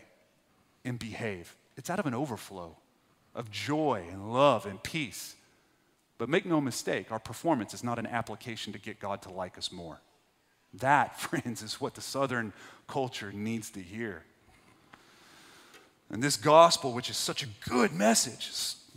and 0.84 0.98
behave, 0.98 1.54
it's 1.76 1.88
out 1.88 2.00
of 2.00 2.06
an 2.06 2.14
overflow 2.14 2.76
of 3.32 3.48
joy 3.48 4.08
and 4.10 4.32
love 4.32 4.66
and 4.66 4.82
peace. 4.82 5.36
But 6.18 6.28
make 6.28 6.46
no 6.46 6.60
mistake, 6.60 7.12
our 7.12 7.20
performance 7.20 7.74
is 7.74 7.84
not 7.84 8.00
an 8.00 8.08
application 8.08 8.72
to 8.72 8.80
get 8.80 8.98
God 8.98 9.22
to 9.22 9.30
like 9.30 9.56
us 9.56 9.70
more. 9.70 10.00
That, 10.74 11.20
friends, 11.20 11.62
is 11.62 11.80
what 11.80 11.94
the 11.94 12.00
Southern 12.00 12.52
culture 12.88 13.30
needs 13.30 13.70
to 13.70 13.80
hear. 13.80 14.24
And 16.10 16.22
this 16.22 16.36
gospel, 16.36 16.92
which 16.92 17.08
is 17.08 17.16
such 17.16 17.42
a 17.42 17.68
good 17.68 17.92
message, 17.92 18.50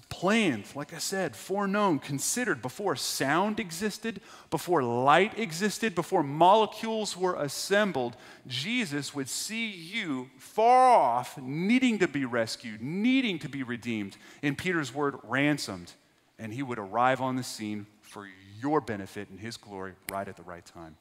planned, 0.09 0.65
like 0.75 0.93
I 0.93 0.99
said, 0.99 1.35
foreknown, 1.35 1.99
considered 1.99 2.61
before 2.61 2.95
sound 2.95 3.59
existed, 3.59 4.21
before 4.49 4.83
light 4.83 5.37
existed, 5.37 5.95
before 5.95 6.23
molecules 6.23 7.17
were 7.17 7.35
assembled, 7.35 8.15
Jesus 8.47 9.13
would 9.13 9.27
see 9.27 9.69
you 9.69 10.29
far 10.37 10.89
off, 10.89 11.37
needing 11.37 11.99
to 11.99 12.07
be 12.07 12.25
rescued, 12.25 12.81
needing 12.81 13.37
to 13.39 13.49
be 13.49 13.63
redeemed. 13.63 14.17
In 14.41 14.55
Peter's 14.55 14.93
word, 14.93 15.15
ransomed. 15.23 15.93
And 16.39 16.53
he 16.53 16.63
would 16.63 16.79
arrive 16.79 17.21
on 17.21 17.35
the 17.35 17.43
scene 17.43 17.85
for 18.01 18.27
your 18.61 18.81
benefit 18.81 19.29
and 19.29 19.39
his 19.39 19.57
glory 19.57 19.93
right 20.11 20.27
at 20.27 20.37
the 20.37 20.43
right 20.43 20.65
time. 20.65 20.95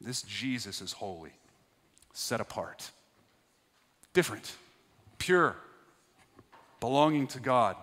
This 0.00 0.22
Jesus 0.22 0.82
is 0.82 0.92
holy, 0.92 1.32
set 2.12 2.40
apart, 2.40 2.90
different 4.12 4.54
pure, 5.18 5.56
belonging 6.80 7.26
to 7.28 7.40
God. 7.40 7.76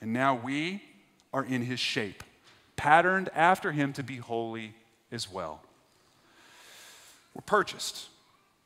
And 0.00 0.12
now 0.12 0.34
we 0.34 0.82
are 1.32 1.44
in 1.44 1.62
his 1.62 1.80
shape, 1.80 2.22
patterned 2.76 3.28
after 3.34 3.72
him 3.72 3.92
to 3.94 4.02
be 4.02 4.16
holy 4.16 4.74
as 5.10 5.30
well. 5.30 5.62
We're 7.34 7.42
purchased. 7.42 8.08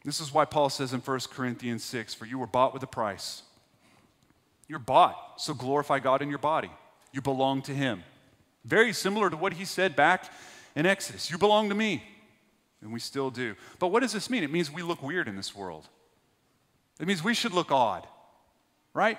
This 0.04 0.20
is 0.20 0.32
why 0.32 0.44
Paul 0.44 0.70
says 0.70 0.92
in 0.92 1.00
1 1.00 1.20
Corinthians 1.32 1.84
6 1.84 2.14
For 2.14 2.24
you 2.24 2.38
were 2.38 2.46
bought 2.46 2.72
with 2.72 2.82
a 2.82 2.86
price. 2.86 3.42
You're 4.68 4.78
bought, 4.78 5.40
so 5.40 5.52
glorify 5.52 5.98
God 5.98 6.22
in 6.22 6.30
your 6.30 6.38
body. 6.38 6.70
You 7.12 7.20
belong 7.20 7.62
to 7.62 7.74
Him. 7.74 8.04
Very 8.64 8.92
similar 8.92 9.28
to 9.28 9.36
what 9.36 9.54
He 9.54 9.64
said 9.64 9.96
back 9.96 10.32
in 10.76 10.86
Exodus 10.86 11.30
You 11.30 11.38
belong 11.38 11.68
to 11.68 11.74
me. 11.74 12.02
And 12.80 12.92
we 12.92 13.00
still 13.00 13.30
do. 13.30 13.56
But 13.78 13.88
what 13.88 14.00
does 14.00 14.12
this 14.12 14.30
mean? 14.30 14.42
It 14.42 14.50
means 14.50 14.70
we 14.70 14.82
look 14.82 15.02
weird 15.02 15.28
in 15.28 15.36
this 15.36 15.54
world. 15.54 15.86
It 17.00 17.06
means 17.06 17.24
we 17.24 17.34
should 17.34 17.52
look 17.52 17.72
odd, 17.72 18.06
right? 18.92 19.18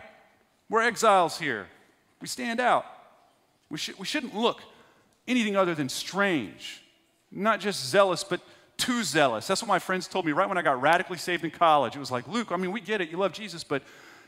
We're 0.69 0.83
exiles 0.83 1.39
here. 1.39 1.67
We 2.21 2.27
stand 2.27 2.59
out. 2.59 2.85
We, 3.69 3.77
sh- 3.77 3.97
we 3.97 4.05
shouldn't 4.05 4.35
look 4.35 4.61
anything 5.27 5.55
other 5.55 5.73
than 5.73 5.89
strange, 5.89 6.83
not 7.31 7.59
just 7.59 7.89
zealous, 7.89 8.23
but 8.23 8.41
too 8.77 9.03
zealous. 9.03 9.47
That's 9.47 9.61
what 9.61 9.67
my 9.67 9.79
friends 9.79 10.07
told 10.07 10.25
me 10.25 10.31
right 10.31 10.47
when 10.47 10.57
I 10.57 10.61
got 10.61 10.81
radically 10.81 11.17
saved 11.17 11.43
in 11.43 11.51
college. 11.51 11.95
It 11.95 11.99
was 11.99 12.11
like, 12.11 12.27
Luke, 12.27 12.51
I 12.51 12.57
mean, 12.57 12.71
we 12.71 12.81
get 12.81 13.01
it. 13.01 13.09
You 13.09 13.17
love 13.17 13.33
Jesus, 13.33 13.63
but 13.63 13.81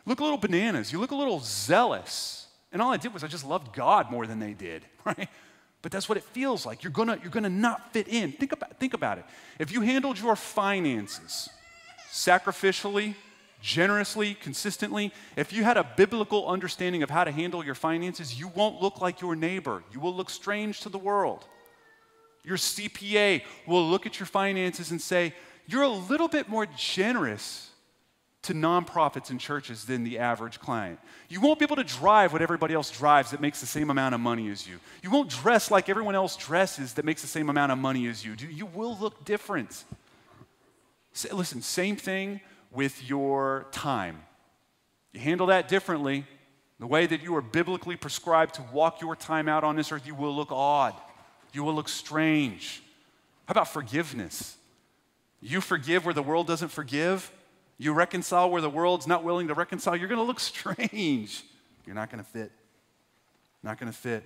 look 0.06 0.20
a 0.20 0.24
little 0.24 0.38
bananas. 0.38 0.92
You 0.92 1.00
look 1.00 1.12
a 1.12 1.16
little 1.16 1.40
zealous. 1.40 2.48
And 2.72 2.82
all 2.82 2.92
I 2.92 2.98
did 2.98 3.14
was 3.14 3.24
I 3.24 3.28
just 3.28 3.46
loved 3.46 3.74
God 3.74 4.10
more 4.10 4.26
than 4.26 4.40
they 4.40 4.54
did, 4.54 4.84
right? 5.06 5.30
But 5.82 5.92
that's 5.92 6.08
what 6.08 6.18
it 6.18 6.24
feels 6.24 6.66
like. 6.66 6.84
You're 6.84 6.92
gonna, 6.92 7.20
you're 7.22 7.32
gonna 7.32 7.50
not 7.50 7.94
fit 7.94 8.08
in. 8.08 8.32
Think 8.32 8.54
about, 8.54 8.80
think 8.80 8.94
about 8.94 9.18
it. 9.20 9.26
If 9.60 9.72
you 9.72 9.82
handled 9.82 10.18
your 10.18 10.36
finances 10.36 11.50
sacrificially, 12.12 13.16
generously, 13.64 14.34
consistently, 14.36 15.14
if 15.38 15.54
you 15.54 15.64
had 15.64 15.78
a 15.78 15.90
biblical 15.96 16.48
understanding 16.50 17.02
of 17.02 17.10
how 17.10 17.24
to 17.24 17.32
handle 17.32 17.64
your 17.64 17.76
finances, 17.76 18.38
you 18.38 18.50
won't 18.50 18.82
look 18.82 19.00
like 19.00 19.22
your 19.22 19.38
neighbor. 19.38 19.84
You 19.92 20.02
will 20.02 20.14
look 20.14 20.30
strange 20.30 20.82
to 20.82 20.90
the 20.90 20.98
world. 20.98 21.48
Your 22.44 22.58
CPA 22.58 23.42
will 23.66 23.90
look 23.90 24.06
at 24.06 24.20
your 24.20 24.28
finances 24.28 24.92
and 24.92 25.02
say, 25.02 25.34
You're 25.66 25.84
a 25.84 25.88
little 25.88 26.28
bit 26.28 26.50
more 26.50 26.68
generous 26.78 27.70
to 28.42 28.54
nonprofits 28.54 29.30
and 29.30 29.40
churches 29.40 29.86
than 29.86 30.04
the 30.04 30.20
average 30.20 30.60
client. 30.60 31.00
You 31.30 31.40
won't 31.40 31.58
be 31.58 31.64
able 31.64 31.78
to 31.78 31.86
drive 31.86 32.34
what 32.34 32.42
everybody 32.42 32.74
else 32.74 32.92
drives 32.92 33.32
that 33.32 33.40
makes 33.40 33.62
the 33.62 33.66
same 33.66 33.90
amount 33.90 34.14
of 34.14 34.20
money 34.20 34.50
as 34.50 34.68
you. 34.68 34.82
You 35.02 35.10
won't 35.10 35.30
dress 35.30 35.72
like 35.72 35.88
everyone 35.88 36.16
else 36.16 36.36
dresses 36.36 36.96
that 36.96 37.06
makes 37.06 37.22
the 37.22 37.30
same 37.30 37.50
amount 37.50 37.72
of 37.72 37.78
money 37.78 38.08
as 38.08 38.26
you. 38.26 38.36
You 38.38 38.66
will 38.66 38.98
look 38.98 39.24
different. 39.24 39.86
Listen, 41.32 41.62
same 41.62 41.96
thing 41.96 42.42
with 42.74 43.08
your 43.08 43.68
time. 43.72 44.24
You 45.12 45.20
handle 45.20 45.48
that 45.48 45.68
differently. 45.68 46.26
The 46.80 46.88
way 46.88 47.06
that 47.06 47.22
you 47.22 47.36
are 47.36 47.42
biblically 47.42 47.96
prescribed 47.96 48.56
to 48.56 48.64
walk 48.74 49.00
your 49.00 49.16
time 49.16 49.48
out 49.48 49.64
on 49.64 49.76
this 49.76 49.92
earth, 49.92 50.06
you 50.06 50.16
will 50.16 50.36
look 50.36 50.52
odd. 50.52 50.94
You 51.54 51.64
will 51.64 51.76
look 51.76 51.88
strange. 51.88 52.82
How 53.46 53.52
about 53.52 53.68
forgiveness? 53.68 54.58
You 55.42 55.62
forgive 55.62 56.06
where 56.06 56.14
the 56.14 56.24
world 56.24 56.48
doesn't 56.48 56.70
forgive. 56.70 57.32
You 57.78 57.94
reconcile 57.94 58.50
where 58.50 58.62
the 58.62 58.70
world's 58.70 59.08
not 59.08 59.24
willing 59.24 59.48
to 59.50 59.54
reconcile. 59.54 59.96
You're 59.96 60.08
going 60.08 60.20
to 60.20 60.26
look 60.26 60.40
strange. 60.42 61.44
You're 61.86 61.96
not 61.96 62.10
going 62.10 62.24
to 62.24 62.30
fit. 62.30 62.52
Not 63.62 63.80
going 63.80 63.92
to 63.92 63.98
fit. 63.98 64.24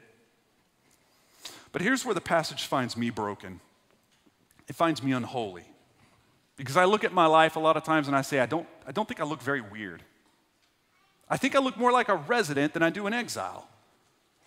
But 1.72 1.82
here's 1.82 2.06
where 2.06 2.16
the 2.16 2.22
passage 2.22 2.66
finds 2.66 2.96
me 2.96 3.10
broken 3.10 3.60
it 4.68 4.76
finds 4.76 5.02
me 5.02 5.12
unholy. 5.12 5.64
Because 6.58 6.76
I 6.76 6.86
look 6.86 7.04
at 7.04 7.14
my 7.14 7.28
life 7.28 7.56
a 7.56 7.60
lot 7.60 7.78
of 7.78 7.84
times 7.84 8.08
and 8.08 8.16
I 8.16 8.22
say, 8.22 8.40
I 8.40 8.48
don't, 8.48 8.68
I 8.86 8.92
don't 8.92 9.08
think 9.08 9.22
I 9.22 9.24
look 9.24 9.42
very 9.42 9.62
weird. 9.62 10.04
I 11.30 11.38
think 11.38 11.56
I 11.56 11.60
look 11.60 11.78
more 11.78 11.92
like 11.92 12.10
a 12.10 12.16
resident 12.16 12.74
than 12.74 12.84
I 12.84 12.90
do 12.90 13.06
an 13.08 13.14
exile. 13.14 13.68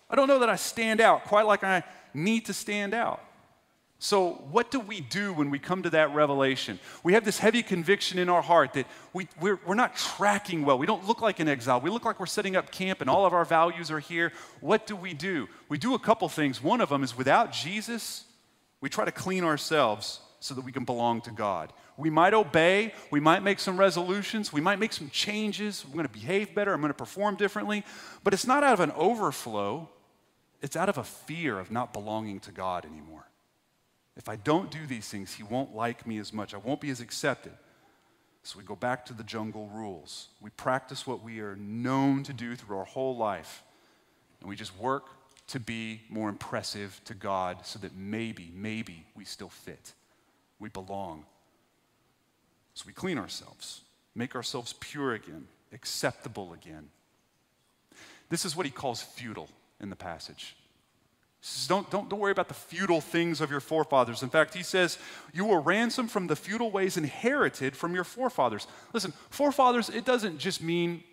I 0.09 0.15
don't 0.15 0.27
know 0.27 0.39
that 0.39 0.49
I 0.49 0.57
stand 0.57 0.99
out 0.99 1.23
quite 1.25 1.45
like 1.45 1.63
I 1.63 1.83
need 2.13 2.45
to 2.47 2.53
stand 2.53 2.93
out. 2.93 3.23
So, 4.03 4.31
what 4.49 4.71
do 4.71 4.79
we 4.79 4.99
do 4.99 5.31
when 5.31 5.51
we 5.51 5.59
come 5.59 5.83
to 5.83 5.91
that 5.91 6.15
revelation? 6.15 6.79
We 7.03 7.13
have 7.13 7.23
this 7.23 7.37
heavy 7.37 7.61
conviction 7.61 8.17
in 8.17 8.29
our 8.29 8.41
heart 8.41 8.73
that 8.73 8.87
we, 9.13 9.27
we're, 9.39 9.59
we're 9.63 9.75
not 9.75 9.95
tracking 9.95 10.65
well. 10.65 10.79
We 10.79 10.87
don't 10.87 11.07
look 11.07 11.21
like 11.21 11.39
an 11.39 11.47
exile. 11.47 11.79
We 11.79 11.91
look 11.91 12.03
like 12.03 12.19
we're 12.19 12.25
setting 12.25 12.55
up 12.55 12.71
camp 12.71 13.01
and 13.01 13.09
all 13.11 13.27
of 13.27 13.33
our 13.33 13.45
values 13.45 13.91
are 13.91 13.99
here. 13.99 14.33
What 14.59 14.87
do 14.87 14.95
we 14.95 15.13
do? 15.13 15.47
We 15.69 15.77
do 15.77 15.93
a 15.93 15.99
couple 15.99 16.27
things. 16.29 16.63
One 16.63 16.81
of 16.81 16.89
them 16.89 17.03
is 17.03 17.15
without 17.15 17.53
Jesus, 17.53 18.25
we 18.81 18.89
try 18.89 19.05
to 19.05 19.11
clean 19.11 19.43
ourselves 19.43 20.19
so 20.39 20.55
that 20.55 20.65
we 20.65 20.71
can 20.71 20.83
belong 20.83 21.21
to 21.21 21.31
God. 21.31 21.71
We 22.01 22.09
might 22.09 22.33
obey, 22.33 22.95
we 23.11 23.19
might 23.19 23.43
make 23.43 23.59
some 23.59 23.77
resolutions, 23.77 24.51
we 24.51 24.59
might 24.59 24.79
make 24.79 24.91
some 24.91 25.11
changes. 25.11 25.83
I'm 25.85 25.93
going 25.93 26.07
to 26.07 26.11
behave 26.11 26.55
better, 26.55 26.73
I'm 26.73 26.81
going 26.81 26.89
to 26.89 26.95
perform 26.95 27.35
differently, 27.35 27.85
but 28.23 28.33
it's 28.33 28.47
not 28.47 28.63
out 28.63 28.73
of 28.73 28.79
an 28.79 28.89
overflow, 28.93 29.87
it's 30.63 30.75
out 30.75 30.89
of 30.89 30.97
a 30.97 31.03
fear 31.03 31.59
of 31.59 31.69
not 31.69 31.93
belonging 31.93 32.39
to 32.39 32.51
God 32.51 32.85
anymore. 32.85 33.27
If 34.17 34.29
I 34.29 34.35
don't 34.35 34.71
do 34.71 34.87
these 34.87 35.07
things, 35.09 35.35
He 35.35 35.43
won't 35.43 35.75
like 35.75 36.07
me 36.07 36.17
as 36.17 36.33
much, 36.33 36.55
I 36.55 36.57
won't 36.57 36.81
be 36.81 36.89
as 36.89 37.01
accepted. 37.01 37.53
So 38.41 38.57
we 38.57 38.65
go 38.65 38.75
back 38.75 39.05
to 39.05 39.13
the 39.13 39.23
jungle 39.23 39.69
rules. 39.71 40.29
We 40.41 40.49
practice 40.49 41.05
what 41.05 41.21
we 41.21 41.39
are 41.41 41.55
known 41.55 42.23
to 42.23 42.33
do 42.33 42.55
through 42.55 42.79
our 42.79 42.85
whole 42.85 43.15
life, 43.15 43.61
and 44.39 44.49
we 44.49 44.55
just 44.55 44.75
work 44.75 45.05
to 45.49 45.59
be 45.59 46.01
more 46.09 46.29
impressive 46.29 46.99
to 47.05 47.13
God 47.13 47.63
so 47.63 47.77
that 47.77 47.95
maybe, 47.95 48.51
maybe 48.55 49.05
we 49.15 49.23
still 49.23 49.49
fit. 49.49 49.93
We 50.57 50.69
belong. 50.69 51.25
So 52.73 52.85
we 52.87 52.93
clean 52.93 53.17
ourselves, 53.17 53.81
make 54.15 54.35
ourselves 54.35 54.73
pure 54.79 55.13
again, 55.13 55.47
acceptable 55.73 56.53
again. 56.53 56.89
This 58.29 58.45
is 58.45 58.55
what 58.55 58.65
he 58.65 58.71
calls 58.71 59.01
futile 59.01 59.49
in 59.79 59.89
the 59.89 59.95
passage. 59.95 60.55
He 61.41 61.47
says, 61.47 61.67
don't, 61.67 61.89
don't, 61.89 62.09
don't 62.09 62.19
worry 62.19 62.31
about 62.31 62.47
the 62.47 62.53
futile 62.53 63.01
things 63.01 63.41
of 63.41 63.49
your 63.49 63.59
forefathers. 63.59 64.21
In 64.23 64.29
fact, 64.29 64.53
he 64.53 64.63
says, 64.63 64.99
You 65.33 65.45
were 65.45 65.59
ransomed 65.59 66.11
from 66.11 66.27
the 66.27 66.35
futile 66.35 66.71
ways 66.71 66.97
inherited 66.97 67.75
from 67.75 67.95
your 67.95 68.03
forefathers. 68.03 68.67
Listen, 68.93 69.11
forefathers, 69.29 69.89
it 69.89 70.05
doesn't 70.05 70.37
just 70.37 70.61
mean 70.61 71.03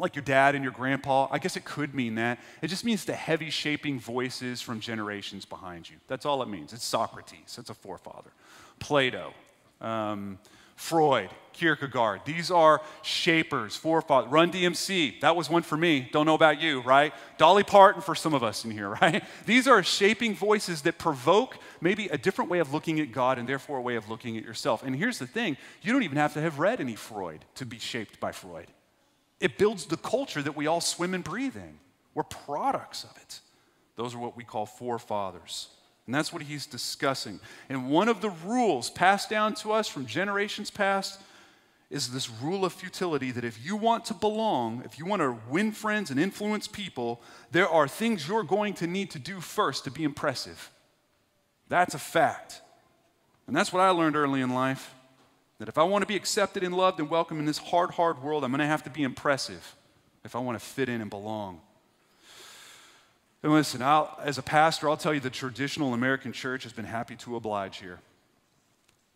like 0.00 0.16
your 0.16 0.24
dad 0.24 0.54
and 0.54 0.64
your 0.64 0.72
grandpa. 0.72 1.28
I 1.30 1.38
guess 1.38 1.56
it 1.56 1.64
could 1.64 1.94
mean 1.94 2.14
that. 2.16 2.40
It 2.62 2.68
just 2.68 2.84
means 2.84 3.04
the 3.04 3.14
heavy 3.14 3.50
shaping 3.50 4.00
voices 4.00 4.60
from 4.62 4.80
generations 4.80 5.44
behind 5.44 5.88
you. 5.88 5.96
That's 6.08 6.24
all 6.26 6.42
it 6.42 6.48
means. 6.48 6.72
It's 6.72 6.84
Socrates, 6.84 7.56
it's 7.58 7.70
a 7.70 7.74
forefather. 7.74 8.30
Plato, 8.78 9.34
um, 9.80 10.38
Freud, 10.80 11.28
Kierkegaard. 11.52 12.22
These 12.24 12.50
are 12.50 12.80
shapers, 13.02 13.76
forefathers. 13.76 14.32
Run 14.32 14.50
DMC, 14.50 15.20
that 15.20 15.36
was 15.36 15.50
one 15.50 15.62
for 15.62 15.76
me. 15.76 16.08
Don't 16.10 16.24
know 16.24 16.34
about 16.34 16.58
you, 16.58 16.80
right? 16.80 17.12
Dolly 17.36 17.64
Parton 17.64 18.00
for 18.00 18.14
some 18.14 18.32
of 18.32 18.42
us 18.42 18.64
in 18.64 18.70
here, 18.70 18.88
right? 19.02 19.22
These 19.44 19.68
are 19.68 19.82
shaping 19.82 20.34
voices 20.34 20.80
that 20.82 20.96
provoke 20.96 21.58
maybe 21.82 22.06
a 22.06 22.16
different 22.16 22.50
way 22.50 22.60
of 22.60 22.72
looking 22.72 22.98
at 22.98 23.12
God 23.12 23.38
and 23.38 23.46
therefore 23.46 23.76
a 23.76 23.82
way 23.82 23.96
of 23.96 24.08
looking 24.08 24.38
at 24.38 24.42
yourself. 24.42 24.82
And 24.82 24.96
here's 24.96 25.18
the 25.18 25.26
thing 25.26 25.58
you 25.82 25.92
don't 25.92 26.02
even 26.02 26.16
have 26.16 26.32
to 26.32 26.40
have 26.40 26.58
read 26.58 26.80
any 26.80 26.96
Freud 26.96 27.44
to 27.56 27.66
be 27.66 27.78
shaped 27.78 28.18
by 28.18 28.32
Freud. 28.32 28.68
It 29.38 29.58
builds 29.58 29.84
the 29.84 29.98
culture 29.98 30.40
that 30.40 30.56
we 30.56 30.66
all 30.66 30.80
swim 30.80 31.12
and 31.12 31.22
breathe 31.22 31.56
in. 31.56 31.78
We're 32.14 32.22
products 32.22 33.04
of 33.04 33.14
it. 33.18 33.40
Those 33.96 34.14
are 34.14 34.18
what 34.18 34.34
we 34.34 34.44
call 34.44 34.64
forefathers. 34.64 35.68
And 36.06 36.14
that's 36.14 36.32
what 36.32 36.42
he's 36.42 36.66
discussing. 36.66 37.40
And 37.68 37.88
one 37.88 38.08
of 38.08 38.20
the 38.20 38.30
rules 38.30 38.90
passed 38.90 39.30
down 39.30 39.54
to 39.56 39.72
us 39.72 39.88
from 39.88 40.06
generations 40.06 40.70
past 40.70 41.20
is 41.90 42.12
this 42.12 42.30
rule 42.30 42.64
of 42.64 42.72
futility 42.72 43.32
that 43.32 43.44
if 43.44 43.64
you 43.64 43.76
want 43.76 44.04
to 44.06 44.14
belong, 44.14 44.82
if 44.84 44.98
you 44.98 45.04
want 45.04 45.20
to 45.20 45.36
win 45.48 45.72
friends 45.72 46.10
and 46.10 46.20
influence 46.20 46.68
people, 46.68 47.20
there 47.50 47.68
are 47.68 47.88
things 47.88 48.28
you're 48.28 48.44
going 48.44 48.74
to 48.74 48.86
need 48.86 49.10
to 49.10 49.18
do 49.18 49.40
first 49.40 49.84
to 49.84 49.90
be 49.90 50.04
impressive. 50.04 50.70
That's 51.68 51.94
a 51.94 51.98
fact. 51.98 52.62
And 53.46 53.56
that's 53.56 53.72
what 53.72 53.80
I 53.80 53.90
learned 53.90 54.16
early 54.16 54.40
in 54.40 54.54
life 54.54 54.94
that 55.58 55.68
if 55.68 55.76
I 55.76 55.82
want 55.82 56.02
to 56.02 56.06
be 56.06 56.16
accepted 56.16 56.64
and 56.64 56.74
loved 56.74 57.00
and 57.00 57.10
welcome 57.10 57.38
in 57.38 57.44
this 57.44 57.58
hard, 57.58 57.90
hard 57.90 58.22
world, 58.22 58.44
I'm 58.44 58.50
going 58.50 58.60
to 58.60 58.66
have 58.66 58.82
to 58.84 58.90
be 58.90 59.02
impressive 59.02 59.76
if 60.24 60.34
I 60.34 60.38
want 60.38 60.58
to 60.58 60.64
fit 60.64 60.88
in 60.88 61.02
and 61.02 61.10
belong. 61.10 61.60
And 63.42 63.52
listen, 63.52 63.80
I'll, 63.80 64.18
as 64.22 64.36
a 64.38 64.42
pastor, 64.42 64.88
I'll 64.88 64.96
tell 64.96 65.14
you 65.14 65.20
the 65.20 65.30
traditional 65.30 65.94
American 65.94 66.32
church 66.32 66.64
has 66.64 66.72
been 66.72 66.84
happy 66.84 67.16
to 67.16 67.36
oblige 67.36 67.78
here. 67.78 68.00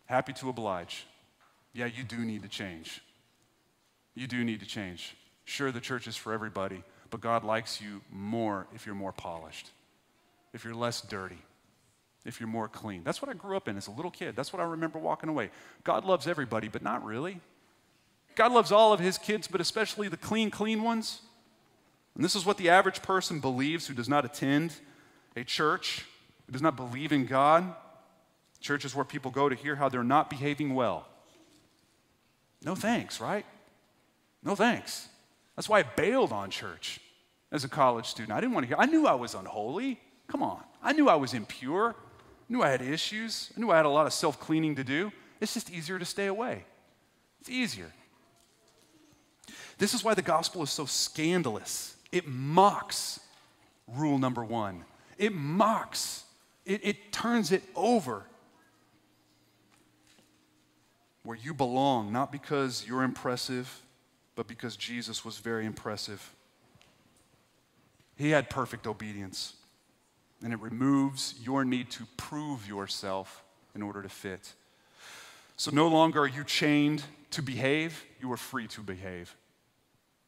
Happy 0.05 0.33
to 0.33 0.49
oblige. 0.49 1.05
Yeah, 1.73 1.85
you 1.85 2.03
do 2.03 2.17
need 2.17 2.41
to 2.43 2.47
change. 2.47 3.01
You 4.15 4.27
do 4.27 4.43
need 4.43 4.61
to 4.61 4.65
change. 4.65 5.15
Sure, 5.43 5.71
the 5.71 5.81
church 5.81 6.07
is 6.07 6.15
for 6.15 6.33
everybody, 6.33 6.83
but 7.11 7.21
God 7.21 7.43
likes 7.43 7.81
you 7.81 8.01
more 8.11 8.65
if 8.73 8.85
you're 8.85 8.95
more 8.95 9.11
polished, 9.11 9.69
if 10.53 10.63
you're 10.63 10.73
less 10.73 11.01
dirty, 11.01 11.37
if 12.25 12.39
you're 12.39 12.49
more 12.49 12.67
clean. 12.67 13.03
That's 13.03 13.21
what 13.21 13.29
I 13.29 13.33
grew 13.33 13.55
up 13.55 13.67
in 13.67 13.77
as 13.77 13.87
a 13.87 13.91
little 13.91 14.09
kid. 14.09 14.35
That's 14.35 14.51
what 14.51 14.61
I 14.61 14.65
remember 14.65 14.97
walking 14.97 15.29
away. 15.29 15.51
God 15.83 16.03
loves 16.03 16.27
everybody, 16.27 16.67
but 16.67 16.81
not 16.81 17.05
really. 17.05 17.41
God 18.35 18.51
loves 18.51 18.71
all 18.71 18.91
of 18.91 18.99
his 18.99 19.17
kids, 19.17 19.47
but 19.47 19.61
especially 19.61 20.07
the 20.07 20.17
clean, 20.17 20.49
clean 20.49 20.81
ones. 20.81 21.21
And 22.15 22.23
this 22.23 22.35
is 22.35 22.45
what 22.45 22.57
the 22.57 22.69
average 22.69 23.01
person 23.01 23.39
believes 23.39 23.87
who 23.87 23.93
does 23.93 24.09
not 24.09 24.25
attend 24.25 24.73
a 25.35 25.43
church, 25.43 26.05
who 26.45 26.53
does 26.53 26.61
not 26.61 26.75
believe 26.75 27.11
in 27.11 27.25
God. 27.25 27.75
Church 28.61 28.85
is 28.85 28.95
where 28.95 29.05
people 29.05 29.31
go 29.31 29.49
to 29.49 29.55
hear 29.55 29.75
how 29.75 29.89
they're 29.89 30.03
not 30.03 30.29
behaving 30.29 30.73
well. 30.73 31.07
No 32.63 32.73
thanks, 32.73 33.19
right? 33.19 33.45
No 34.43 34.55
thanks. 34.55 35.09
That's 35.55 35.69
why 35.69 35.79
I 35.79 35.83
bailed 35.83 36.31
on 36.31 36.49
church 36.49 36.99
as 37.51 37.63
a 37.63 37.69
college 37.69 38.05
student. 38.05 38.31
I 38.31 38.41
didn't 38.41 38.53
want 38.53 38.63
to 38.63 38.67
hear. 38.69 38.77
I 38.79 38.85
knew 38.85 39.07
I 39.07 39.13
was 39.13 39.35
unholy. 39.35 39.99
Come 40.27 40.41
on. 40.41 40.61
I 40.81 40.93
knew 40.93 41.09
I 41.09 41.15
was 41.15 41.33
impure. 41.33 41.91
I 41.91 42.53
knew 42.53 42.63
I 42.63 42.69
had 42.69 42.81
issues. 42.81 43.51
I 43.55 43.59
knew 43.59 43.71
I 43.71 43.77
had 43.77 43.85
a 43.85 43.89
lot 43.89 44.07
of 44.07 44.13
self 44.13 44.39
cleaning 44.39 44.75
to 44.75 44.83
do. 44.83 45.11
It's 45.41 45.53
just 45.53 45.71
easier 45.71 45.99
to 45.99 46.05
stay 46.05 46.27
away. 46.27 46.65
It's 47.41 47.49
easier. 47.49 47.91
This 49.77 49.93
is 49.93 50.03
why 50.03 50.13
the 50.13 50.21
gospel 50.21 50.63
is 50.63 50.69
so 50.69 50.85
scandalous. 50.85 51.94
It 52.15 52.29
mocks 52.29 53.19
rule 53.93 54.17
number 54.17 54.41
one, 54.41 54.85
it 55.17 55.33
mocks, 55.33 56.23
it, 56.65 56.79
it 56.81 57.11
turns 57.11 57.51
it 57.51 57.61
over. 57.75 58.23
Where 61.23 61.35
you 61.35 61.53
belong, 61.53 62.13
not 62.13 62.31
because 62.31 62.85
you're 62.87 63.03
impressive, 63.03 63.81
but 64.35 64.47
because 64.47 64.77
Jesus 64.77 65.25
was 65.25 65.39
very 65.39 65.65
impressive. 65.65 66.33
He 68.15 68.29
had 68.29 68.49
perfect 68.49 68.87
obedience, 68.87 69.55
and 70.41 70.53
it 70.53 70.59
removes 70.61 71.35
your 71.43 71.65
need 71.65 71.91
to 71.91 72.05
prove 72.15 72.65
yourself 72.65 73.43
in 73.75 73.81
order 73.81 74.01
to 74.01 74.09
fit. 74.09 74.53
So 75.57 75.69
no 75.69 75.89
longer 75.89 76.21
are 76.21 76.27
you 76.27 76.45
chained 76.45 77.03
to 77.31 77.41
behave, 77.41 78.05
you 78.21 78.31
are 78.31 78.37
free 78.37 78.67
to 78.67 78.79
behave. 78.79 79.35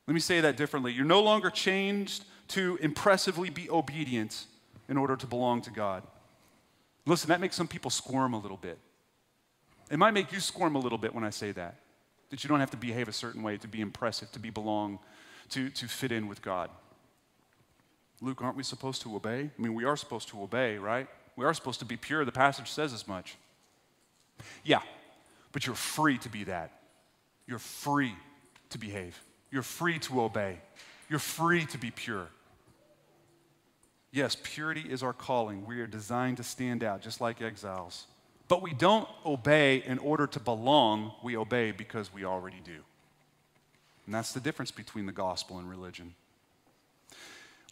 Let 0.08 0.14
me 0.14 0.20
say 0.20 0.40
that 0.42 0.56
differently. 0.56 0.94
You're 0.94 1.06
no 1.06 1.22
longer 1.22 1.50
chained 1.50 2.22
to 2.50 2.78
impressively 2.82 3.50
be 3.50 3.70
obedient 3.70 4.46
in 4.88 4.98
order 4.98 5.18
to 5.18 5.28
belong 5.28 5.62
to 5.64 5.70
God. 5.70 6.04
Listen, 7.06 7.30
that 7.30 7.42
makes 7.42 7.56
some 7.56 7.68
people 7.68 7.92
squirm 7.92 8.34
a 8.34 8.40
little 8.40 8.58
bit. 8.58 8.78
It 9.92 9.98
might 9.98 10.12
make 10.12 10.32
you 10.32 10.40
squirm 10.40 10.76
a 10.76 10.80
little 10.80 10.98
bit 10.98 11.14
when 11.14 11.24
I 11.24 11.30
say 11.30 11.52
that, 11.54 11.76
that 12.30 12.44
you 12.44 12.48
don't 12.50 12.60
have 12.60 12.72
to 12.72 12.78
behave 12.78 13.08
a 13.08 13.14
certain 13.14 13.44
way 13.44 13.58
to 13.58 13.68
be 13.68 13.82
impressive, 13.82 14.32
to 14.32 14.40
be 14.40 14.50
belong, 14.50 15.00
to, 15.50 15.70
to 15.70 15.88
fit 15.88 16.12
in 16.12 16.28
with 16.28 16.42
God. 16.42 16.70
Luke, 18.22 18.42
aren't 18.42 18.58
we 18.58 18.64
supposed 18.64 19.02
to 19.04 19.16
obey? 19.16 19.52
I 19.58 19.62
mean, 19.62 19.74
we 19.74 19.86
are 19.86 19.96
supposed 19.96 20.30
to 20.30 20.42
obey, 20.42 20.78
right? 20.78 21.08
We 21.36 21.46
are 21.46 21.54
supposed 21.54 21.80
to 21.80 21.86
be 21.86 21.98
pure. 21.98 22.26
The 22.26 22.32
passage 22.32 22.70
says 22.72 22.94
as 22.94 23.08
much. 23.08 23.38
Yeah, 24.64 24.82
but 25.52 25.66
you're 25.66 25.76
free 25.76 26.18
to 26.20 26.30
be 26.30 26.46
that. 26.46 26.72
You're 27.46 27.60
free 27.60 28.16
to 28.70 28.78
behave. 28.78 29.22
You're 29.52 29.64
free 29.64 30.00
to 30.00 30.22
obey. 30.22 30.60
You're 31.10 31.20
free 31.20 31.66
to 31.68 31.78
be 31.78 31.92
pure. 31.92 32.28
Yes, 34.12 34.38
purity 34.42 34.86
is 34.90 35.04
our 35.04 35.14
calling. 35.14 35.66
We 35.66 35.80
are 35.82 35.88
designed 35.88 36.38
to 36.38 36.44
stand 36.44 36.84
out, 36.84 37.02
just 37.02 37.22
like 37.22 37.42
exiles. 37.42 38.08
But 38.48 38.62
we 38.62 38.74
don't 38.74 39.08
obey 39.26 39.84
in 39.86 40.00
order 40.00 40.26
to 40.28 40.40
belong, 40.40 41.12
we 41.24 41.36
obey 41.36 41.72
because 41.72 42.14
we 42.14 42.24
already 42.24 42.62
do. 42.64 42.78
And 44.06 44.16
that's 44.16 44.32
the 44.32 44.40
difference 44.40 44.72
between 44.72 45.06
the 45.06 45.12
gospel 45.12 45.60
and 45.60 45.70
religion. 45.70 46.16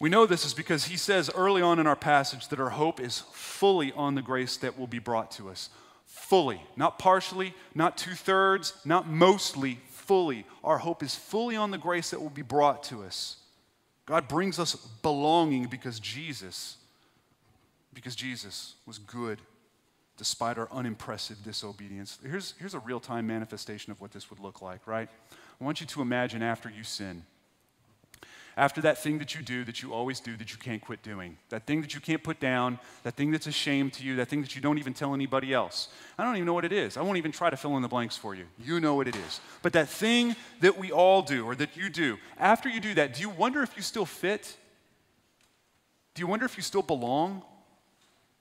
We 0.01 0.09
know 0.09 0.25
this 0.25 0.45
is 0.45 0.53
because 0.53 0.85
he 0.85 0.97
says 0.97 1.31
early 1.33 1.61
on 1.61 1.79
in 1.79 1.87
our 1.87 1.95
passage 1.95 2.49
that 2.49 2.59
our 2.59 2.71
hope 2.71 2.99
is 2.99 3.23
fully 3.31 3.93
on 3.93 4.15
the 4.15 4.21
grace 4.21 4.57
that 4.57 4.77
will 4.77 4.87
be 4.87 4.99
brought 4.99 5.31
to 5.31 5.49
us. 5.49 5.69
Fully, 6.05 6.61
not 6.75 6.99
partially, 6.99 7.53
not 7.73 7.97
two 7.97 8.13
thirds, 8.13 8.73
not 8.83 9.07
mostly, 9.07 9.79
fully. 10.07 10.45
Our 10.63 10.77
hope 10.77 11.03
is 11.03 11.15
fully 11.15 11.55
on 11.55 11.71
the 11.71 11.77
grace 11.77 12.09
that 12.11 12.21
will 12.21 12.29
be 12.29 12.41
brought 12.41 12.83
to 12.85 13.03
us. 13.03 13.37
God 14.05 14.27
brings 14.27 14.59
us 14.59 14.75
belonging 15.01 15.65
because 15.65 15.99
Jesus, 15.99 16.77
because 17.93 18.15
Jesus 18.15 18.75
was 18.85 18.99
good 18.99 19.39
despite 20.17 20.57
our 20.57 20.69
unimpressive 20.71 21.43
disobedience. 21.43 22.19
Here's, 22.23 22.53
here's 22.57 22.73
a 22.73 22.79
real 22.79 22.99
time 22.99 23.27
manifestation 23.27 23.91
of 23.91 23.99
what 23.99 24.11
this 24.11 24.29
would 24.29 24.39
look 24.39 24.61
like, 24.61 24.87
right? 24.87 25.09
I 25.59 25.63
want 25.63 25.81
you 25.81 25.87
to 25.87 26.01
imagine 26.01 26.41
after 26.41 26.69
you 26.69 26.83
sin 26.83 27.23
after 28.57 28.79
that 28.81 28.97
thing 28.97 29.17
that 29.17 29.35
you 29.35 29.41
do 29.41 29.65
that 29.65 29.81
you 29.81 29.93
always 29.93 30.19
do 30.19 30.37
that 30.37 30.51
you 30.51 30.57
can't 30.57 30.81
quit 30.81 31.03
doing, 31.03 31.37
that 31.49 31.65
thing 31.65 31.81
that 31.81 31.93
you 31.93 31.99
can't 31.99 32.23
put 32.23 32.39
down, 32.39 32.79
that 33.03 33.15
thing 33.15 33.31
that's 33.31 33.47
a 33.47 33.51
shame 33.51 33.89
to 33.91 34.03
you, 34.03 34.15
that 34.15 34.29
thing 34.29 34.41
that 34.41 34.55
you 34.55 34.61
don't 34.61 34.77
even 34.77 34.93
tell 34.93 35.13
anybody 35.13 35.53
else. 35.53 35.89
I 36.17 36.23
don't 36.23 36.35
even 36.35 36.45
know 36.45 36.53
what 36.53 36.63
it 36.63 36.71
is. 36.71 36.95
I 36.95 37.01
won't 37.01 37.17
even 37.17 37.33
try 37.33 37.49
to 37.49 37.57
fill 37.57 37.75
in 37.75 37.81
the 37.81 37.89
blanks 37.89 38.15
for 38.15 38.33
you. 38.33 38.45
You 38.63 38.79
know 38.79 38.95
what 38.95 39.07
it 39.07 39.15
is. 39.15 39.41
But 39.61 39.73
that 39.73 39.89
thing 39.89 40.35
that 40.61 40.77
we 40.77 40.91
all 40.91 41.21
do 41.21 41.45
or 41.45 41.55
that 41.55 41.75
you 41.75 41.89
do, 41.89 42.17
after 42.39 42.69
you 42.69 42.79
do 42.79 42.93
that, 42.93 43.13
do 43.13 43.21
you 43.21 43.29
wonder 43.29 43.61
if 43.61 43.75
you 43.75 43.83
still 43.83 44.05
fit? 44.05 44.55
Do 46.13 46.21
you 46.21 46.27
wonder 46.27 46.45
if 46.45 46.55
you 46.55 46.63
still 46.63 46.81
belong? 46.81 47.43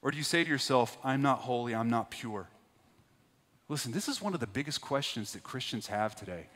Or 0.00 0.10
do 0.10 0.16
you 0.16 0.22
say 0.22 0.44
to 0.44 0.50
yourself, 0.50 0.96
I'm 1.02 1.22
not 1.22 1.40
holy, 1.40 1.74
I'm 1.74 1.90
not 1.90 2.10
pure? 2.10 2.48
Listen, 3.68 3.90
this 3.90 4.08
is 4.08 4.20
one 4.20 4.34
of 4.34 4.40
the 4.40 4.46
biggest 4.46 4.80
questions 4.80 5.32
that 5.32 5.42
Christians 5.42 5.86
have 5.86 6.14
today. 6.14 6.46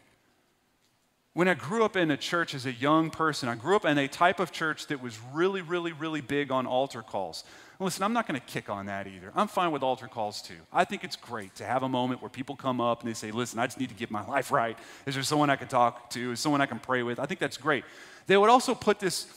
When 1.39 1.47
I 1.47 1.55
grew 1.55 1.85
up 1.85 1.97
in 1.97 2.11
a 2.11 2.17
church 2.17 2.53
as 2.53 2.67
a 2.67 2.73
young 2.73 3.11
person, 3.11 3.49
I 3.49 3.55
grew 3.55 3.77
up 3.77 3.85
in 3.85 3.97
a 3.97 4.09
type 4.09 4.41
of 4.41 4.51
church 4.51 4.89
that 4.89 5.01
was 5.01 5.21
really, 5.33 5.63
really, 5.63 5.93
really 5.93 6.21
big 6.21 6.51
on 6.51 6.67
altar 6.67 7.01
calls. 7.01 7.45
listen, 7.79 8.03
I'm 8.03 8.13
not 8.13 8.27
going 8.27 8.41
to 8.41 8.45
kick 8.45 8.69
on 8.69 8.87
that 8.87 9.07
either. 9.07 9.31
I'm 9.37 9.47
fine 9.47 9.71
with 9.71 9.85
altar 9.85 10.09
calls 10.09 10.43
too. 10.43 10.57
I 10.73 10.85
think 10.85 11.05
it's 11.05 11.15
great 11.15 11.55
to 11.55 11.65
have 11.65 11.85
a 11.85 11.89
moment 11.89 12.23
where 12.23 12.29
people 12.29 12.57
come 12.57 12.81
up 12.81 13.03
and 13.03 13.09
they 13.09 13.15
say, 13.15 13.31
Listen, 13.31 13.61
I 13.61 13.69
just 13.69 13.79
need 13.79 13.91
to 13.91 13.95
get 13.95 14.11
my 14.11 14.27
life 14.27 14.51
right. 14.51 14.77
Is 15.07 15.15
there 15.15 15.23
someone 15.23 15.49
I 15.49 15.55
can 15.55 15.69
talk 15.69 16.11
to? 16.11 16.33
Is 16.33 16.41
someone 16.41 16.61
I 16.61 16.67
can 16.67 16.81
pray 16.81 17.05
with? 17.05 17.21
I 17.21 17.27
think 17.27 17.39
that's 17.39 17.57
great. 17.57 17.85
They 18.27 18.37
would 18.37 18.51
also 18.51 18.75
put 18.75 18.99
this, 18.99 19.29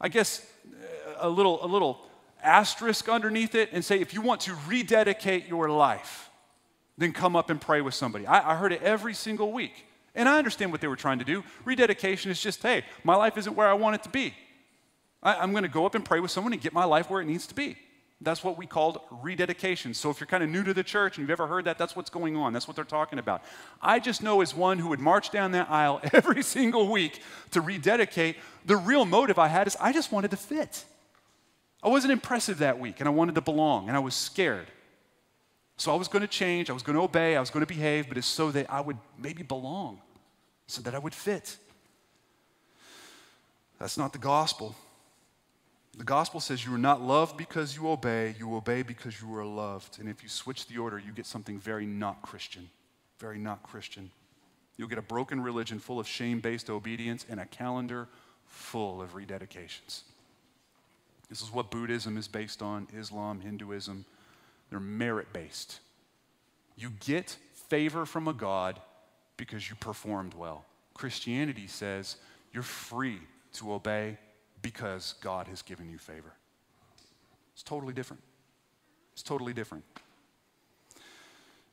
I 0.00 0.10
guess, 0.10 0.46
uh, 0.64 1.26
a 1.26 1.28
little, 1.28 1.58
a 1.64 1.66
little 1.66 2.06
asterisk 2.40 3.08
underneath 3.08 3.56
it 3.56 3.70
and 3.72 3.84
say, 3.84 4.00
If 4.00 4.14
you 4.14 4.22
want 4.22 4.42
to 4.42 4.54
rededicate 4.68 5.48
your 5.48 5.68
life, 5.70 6.30
then 6.96 7.12
come 7.12 7.34
up 7.34 7.50
and 7.50 7.60
pray 7.60 7.80
with 7.80 7.94
somebody. 7.94 8.28
I, 8.28 8.52
I 8.52 8.54
heard 8.54 8.72
it 8.72 8.80
every 8.82 9.12
single 9.12 9.50
week. 9.50 9.86
And 10.18 10.28
I 10.28 10.36
understand 10.36 10.72
what 10.72 10.80
they 10.80 10.88
were 10.88 10.96
trying 10.96 11.20
to 11.20 11.24
do. 11.24 11.44
Rededication 11.64 12.32
is 12.32 12.42
just, 12.42 12.60
hey, 12.60 12.84
my 13.04 13.14
life 13.14 13.38
isn't 13.38 13.54
where 13.54 13.68
I 13.68 13.74
want 13.74 13.94
it 13.94 14.02
to 14.02 14.08
be. 14.08 14.34
I, 15.22 15.44
am 15.44 15.52
going 15.52 15.62
to 15.62 15.68
go 15.68 15.86
up 15.86 15.94
and 15.94 16.04
pray 16.04 16.18
with 16.18 16.32
someone 16.32 16.52
and 16.52 16.60
get 16.60 16.72
my 16.72 16.84
life 16.84 17.08
where 17.08 17.20
it 17.20 17.24
needs 17.24 17.46
to 17.46 17.54
be. 17.54 17.76
That's 18.20 18.42
what 18.42 18.58
we 18.58 18.66
called 18.66 18.98
rededication. 19.22 19.94
So 19.94 20.10
if 20.10 20.18
you're 20.18 20.26
kind 20.26 20.42
of 20.42 20.50
new 20.50 20.64
to 20.64 20.74
the 20.74 20.82
church 20.82 21.16
and 21.16 21.22
you've 21.22 21.30
ever 21.30 21.46
heard 21.46 21.66
that, 21.66 21.78
that's 21.78 21.94
what's 21.94 22.10
going 22.10 22.36
on. 22.36 22.52
That's 22.52 22.66
what 22.66 22.74
they're 22.74 22.84
talking 22.84 23.20
about. 23.20 23.44
I 23.80 24.00
just 24.00 24.20
know 24.20 24.40
as 24.40 24.56
one 24.56 24.80
who 24.80 24.88
would 24.88 24.98
march 24.98 25.30
down 25.30 25.52
that 25.52 25.70
aisle 25.70 26.00
every 26.12 26.42
single 26.42 26.90
week 26.90 27.22
to 27.52 27.60
rededicate, 27.60 28.38
the 28.66 28.76
real 28.76 29.04
motive 29.04 29.38
I 29.38 29.46
had 29.46 29.68
is 29.68 29.76
I 29.80 29.92
just 29.92 30.10
wanted 30.10 30.32
to 30.32 30.36
fit. 30.36 30.84
I 31.80 31.88
wasn't 31.88 32.12
impressive 32.12 32.58
that 32.58 32.80
week 32.80 32.98
and 32.98 33.08
I 33.08 33.12
wanted 33.12 33.36
to 33.36 33.40
belong 33.40 33.86
and 33.86 33.96
I 33.96 34.00
was 34.00 34.16
scared. 34.16 34.66
So 35.76 35.92
I 35.92 35.96
was 35.96 36.08
going 36.08 36.22
to 36.22 36.28
change, 36.28 36.70
I 36.70 36.72
was 36.72 36.82
going 36.82 36.96
to 36.96 37.02
obey, 37.02 37.36
I 37.36 37.40
was 37.40 37.50
going 37.50 37.64
to 37.64 37.72
behave, 37.72 38.08
but 38.08 38.18
it's 38.18 38.26
so 38.26 38.50
that 38.50 38.68
I 38.68 38.80
would 38.80 38.96
maybe 39.16 39.44
belong 39.44 40.00
so 40.68 40.82
that 40.82 40.94
I 40.94 40.98
would 40.98 41.14
fit. 41.14 41.56
That's 43.80 43.98
not 43.98 44.12
the 44.12 44.18
gospel. 44.18 44.76
The 45.96 46.04
gospel 46.04 46.38
says 46.38 46.64
you 46.64 46.74
are 46.74 46.78
not 46.78 47.02
loved 47.02 47.36
because 47.36 47.74
you 47.74 47.88
obey, 47.88 48.36
you 48.38 48.54
obey 48.54 48.82
because 48.82 49.20
you 49.20 49.34
are 49.34 49.44
loved. 49.44 49.98
And 49.98 50.08
if 50.08 50.22
you 50.22 50.28
switch 50.28 50.66
the 50.66 50.78
order, 50.78 50.98
you 50.98 51.10
get 51.10 51.26
something 51.26 51.58
very 51.58 51.86
not 51.86 52.22
Christian. 52.22 52.68
Very 53.18 53.38
not 53.38 53.64
Christian. 53.64 54.10
You'll 54.76 54.88
get 54.88 54.98
a 54.98 55.02
broken 55.02 55.40
religion 55.40 55.80
full 55.80 55.98
of 55.98 56.06
shame 56.06 56.38
based 56.38 56.70
obedience 56.70 57.26
and 57.28 57.40
a 57.40 57.46
calendar 57.46 58.06
full 58.46 59.02
of 59.02 59.14
rededications. 59.14 60.02
This 61.28 61.42
is 61.42 61.52
what 61.52 61.70
Buddhism 61.70 62.16
is 62.16 62.28
based 62.28 62.62
on, 62.62 62.86
Islam, 62.96 63.40
Hinduism. 63.40 64.04
They're 64.70 64.80
merit 64.80 65.32
based. 65.32 65.80
You 66.76 66.90
get 67.00 67.36
favor 67.68 68.06
from 68.06 68.28
a 68.28 68.32
God 68.32 68.80
because 69.38 69.70
you 69.70 69.76
performed 69.76 70.34
well. 70.34 70.66
Christianity 70.92 71.66
says 71.66 72.16
you're 72.52 72.62
free 72.62 73.20
to 73.54 73.72
obey 73.72 74.18
because 74.60 75.14
God 75.22 75.46
has 75.46 75.62
given 75.62 75.88
you 75.88 75.96
favor. 75.96 76.34
It's 77.54 77.62
totally 77.62 77.94
different. 77.94 78.22
It's 79.14 79.22
totally 79.22 79.54
different. 79.54 79.84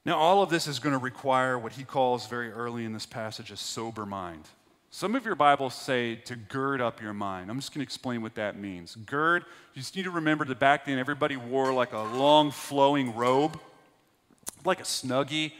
Now, 0.05 0.17
all 0.17 0.43
of 0.43 0.49
this 0.49 0.67
is 0.67 0.79
going 0.79 0.93
to 0.93 0.99
require 0.99 1.57
what 1.57 1.73
he 1.73 1.83
calls 1.83 2.27
very 2.27 2.51
early 2.51 2.85
in 2.85 2.93
this 2.93 3.07
passage 3.07 3.51
a 3.51 3.57
sober 3.57 4.05
mind. 4.05 4.43
Some 4.91 5.15
of 5.15 5.25
your 5.25 5.35
Bibles 5.35 5.73
say 5.73 6.15
to 6.15 6.35
gird 6.35 6.79
up 6.79 7.01
your 7.01 7.13
mind. 7.13 7.49
I'm 7.49 7.57
just 7.57 7.73
going 7.73 7.79
to 7.79 7.83
explain 7.83 8.21
what 8.21 8.35
that 8.35 8.57
means. 8.57 8.95
Gird, 8.95 9.43
you 9.73 9.81
just 9.81 9.95
need 9.95 10.03
to 10.03 10.11
remember 10.11 10.45
that 10.45 10.59
back 10.59 10.85
then 10.85 10.99
everybody 10.99 11.35
wore 11.35 11.73
like 11.73 11.91
a 11.91 12.01
long 12.01 12.51
flowing 12.51 13.15
robe, 13.15 13.59
like 14.63 14.79
a 14.79 14.83
snuggie 14.83 15.51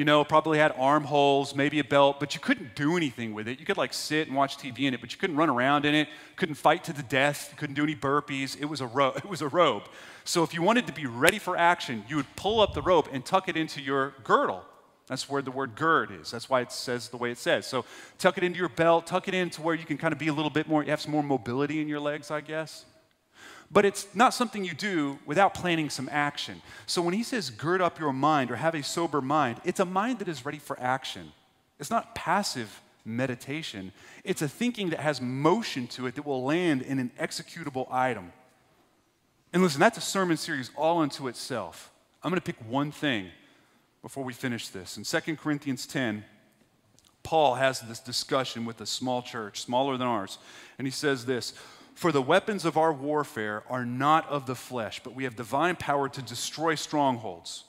you 0.00 0.06
know, 0.06 0.24
probably 0.24 0.56
had 0.56 0.72
armholes, 0.78 1.54
maybe 1.54 1.78
a 1.78 1.84
belt, 1.84 2.18
but 2.20 2.34
you 2.34 2.40
couldn't 2.40 2.74
do 2.74 2.96
anything 2.96 3.34
with 3.34 3.46
it. 3.46 3.60
You 3.60 3.66
could 3.66 3.76
like 3.76 3.92
sit 3.92 4.28
and 4.28 4.34
watch 4.34 4.56
TV 4.56 4.86
in 4.88 4.94
it, 4.94 5.00
but 5.02 5.12
you 5.12 5.18
couldn't 5.18 5.36
run 5.36 5.50
around 5.50 5.84
in 5.84 5.94
it, 5.94 6.08
couldn't 6.36 6.54
fight 6.54 6.84
to 6.84 6.94
the 6.94 7.02
death, 7.02 7.52
couldn't 7.58 7.74
do 7.74 7.82
any 7.82 7.94
burpees. 7.94 8.58
It 8.58 8.64
was 8.64 8.80
a 8.80 8.86
robe. 8.86 9.16
It 9.18 9.28
was 9.28 9.42
a 9.42 9.48
robe. 9.48 9.82
So 10.24 10.42
if 10.42 10.54
you 10.54 10.62
wanted 10.62 10.86
to 10.86 10.94
be 10.94 11.04
ready 11.04 11.38
for 11.38 11.54
action, 11.54 12.02
you 12.08 12.16
would 12.16 12.34
pull 12.34 12.60
up 12.62 12.72
the 12.72 12.80
rope 12.80 13.10
and 13.12 13.22
tuck 13.22 13.50
it 13.50 13.58
into 13.58 13.82
your 13.82 14.14
girdle. 14.24 14.64
That's 15.06 15.28
where 15.28 15.42
the 15.42 15.50
word 15.50 15.74
gird 15.74 16.10
is. 16.10 16.30
That's 16.30 16.48
why 16.48 16.62
it 16.62 16.72
says 16.72 17.10
the 17.10 17.18
way 17.18 17.30
it 17.30 17.36
says. 17.36 17.66
So 17.66 17.84
tuck 18.16 18.38
it 18.38 18.42
into 18.42 18.58
your 18.58 18.70
belt, 18.70 19.06
tuck 19.06 19.28
it 19.28 19.34
into 19.34 19.60
where 19.60 19.74
you 19.74 19.84
can 19.84 19.98
kind 19.98 20.14
of 20.14 20.18
be 20.18 20.28
a 20.28 20.32
little 20.32 20.50
bit 20.50 20.66
more, 20.66 20.82
you 20.82 20.88
have 20.88 21.02
some 21.02 21.12
more 21.12 21.22
mobility 21.22 21.82
in 21.82 21.88
your 21.88 22.00
legs, 22.00 22.30
I 22.30 22.40
guess. 22.40 22.86
But 23.70 23.84
it's 23.84 24.08
not 24.14 24.34
something 24.34 24.64
you 24.64 24.74
do 24.74 25.18
without 25.26 25.54
planning 25.54 25.90
some 25.90 26.08
action. 26.10 26.60
So 26.86 27.02
when 27.02 27.14
he 27.14 27.22
says 27.22 27.50
gird 27.50 27.80
up 27.80 28.00
your 28.00 28.12
mind 28.12 28.50
or 28.50 28.56
have 28.56 28.74
a 28.74 28.82
sober 28.82 29.20
mind, 29.20 29.60
it's 29.64 29.78
a 29.78 29.84
mind 29.84 30.18
that 30.18 30.28
is 30.28 30.44
ready 30.44 30.58
for 30.58 30.78
action. 30.80 31.32
It's 31.78 31.90
not 31.90 32.14
passive 32.14 32.80
meditation, 33.04 33.92
it's 34.24 34.42
a 34.42 34.48
thinking 34.48 34.90
that 34.90 35.00
has 35.00 35.20
motion 35.20 35.86
to 35.86 36.06
it 36.06 36.14
that 36.16 36.26
will 36.26 36.44
land 36.44 36.82
in 36.82 36.98
an 36.98 37.10
executable 37.18 37.90
item. 37.90 38.32
And 39.52 39.62
listen, 39.62 39.80
that's 39.80 39.98
a 39.98 40.02
sermon 40.02 40.36
series 40.36 40.70
all 40.76 40.98
unto 40.98 41.26
itself. 41.26 41.90
I'm 42.22 42.30
going 42.30 42.40
to 42.40 42.44
pick 42.44 42.60
one 42.68 42.92
thing 42.92 43.28
before 44.02 44.22
we 44.22 44.32
finish 44.32 44.68
this. 44.68 44.96
In 44.96 45.04
2 45.04 45.36
Corinthians 45.36 45.86
10, 45.86 46.24
Paul 47.22 47.54
has 47.54 47.80
this 47.80 48.00
discussion 48.00 48.64
with 48.64 48.80
a 48.80 48.86
small 48.86 49.22
church, 49.22 49.60
smaller 49.62 49.96
than 49.96 50.06
ours, 50.06 50.38
and 50.78 50.86
he 50.86 50.92
says 50.92 51.26
this 51.26 51.54
For 52.00 52.12
the 52.12 52.22
weapons 52.22 52.64
of 52.64 52.78
our 52.78 52.94
warfare 52.94 53.62
are 53.68 53.84
not 53.84 54.26
of 54.30 54.46
the 54.46 54.54
flesh, 54.54 55.02
but 55.04 55.14
we 55.14 55.24
have 55.24 55.36
divine 55.36 55.76
power 55.76 56.08
to 56.08 56.22
destroy 56.22 56.74
strongholds. 56.74 57.64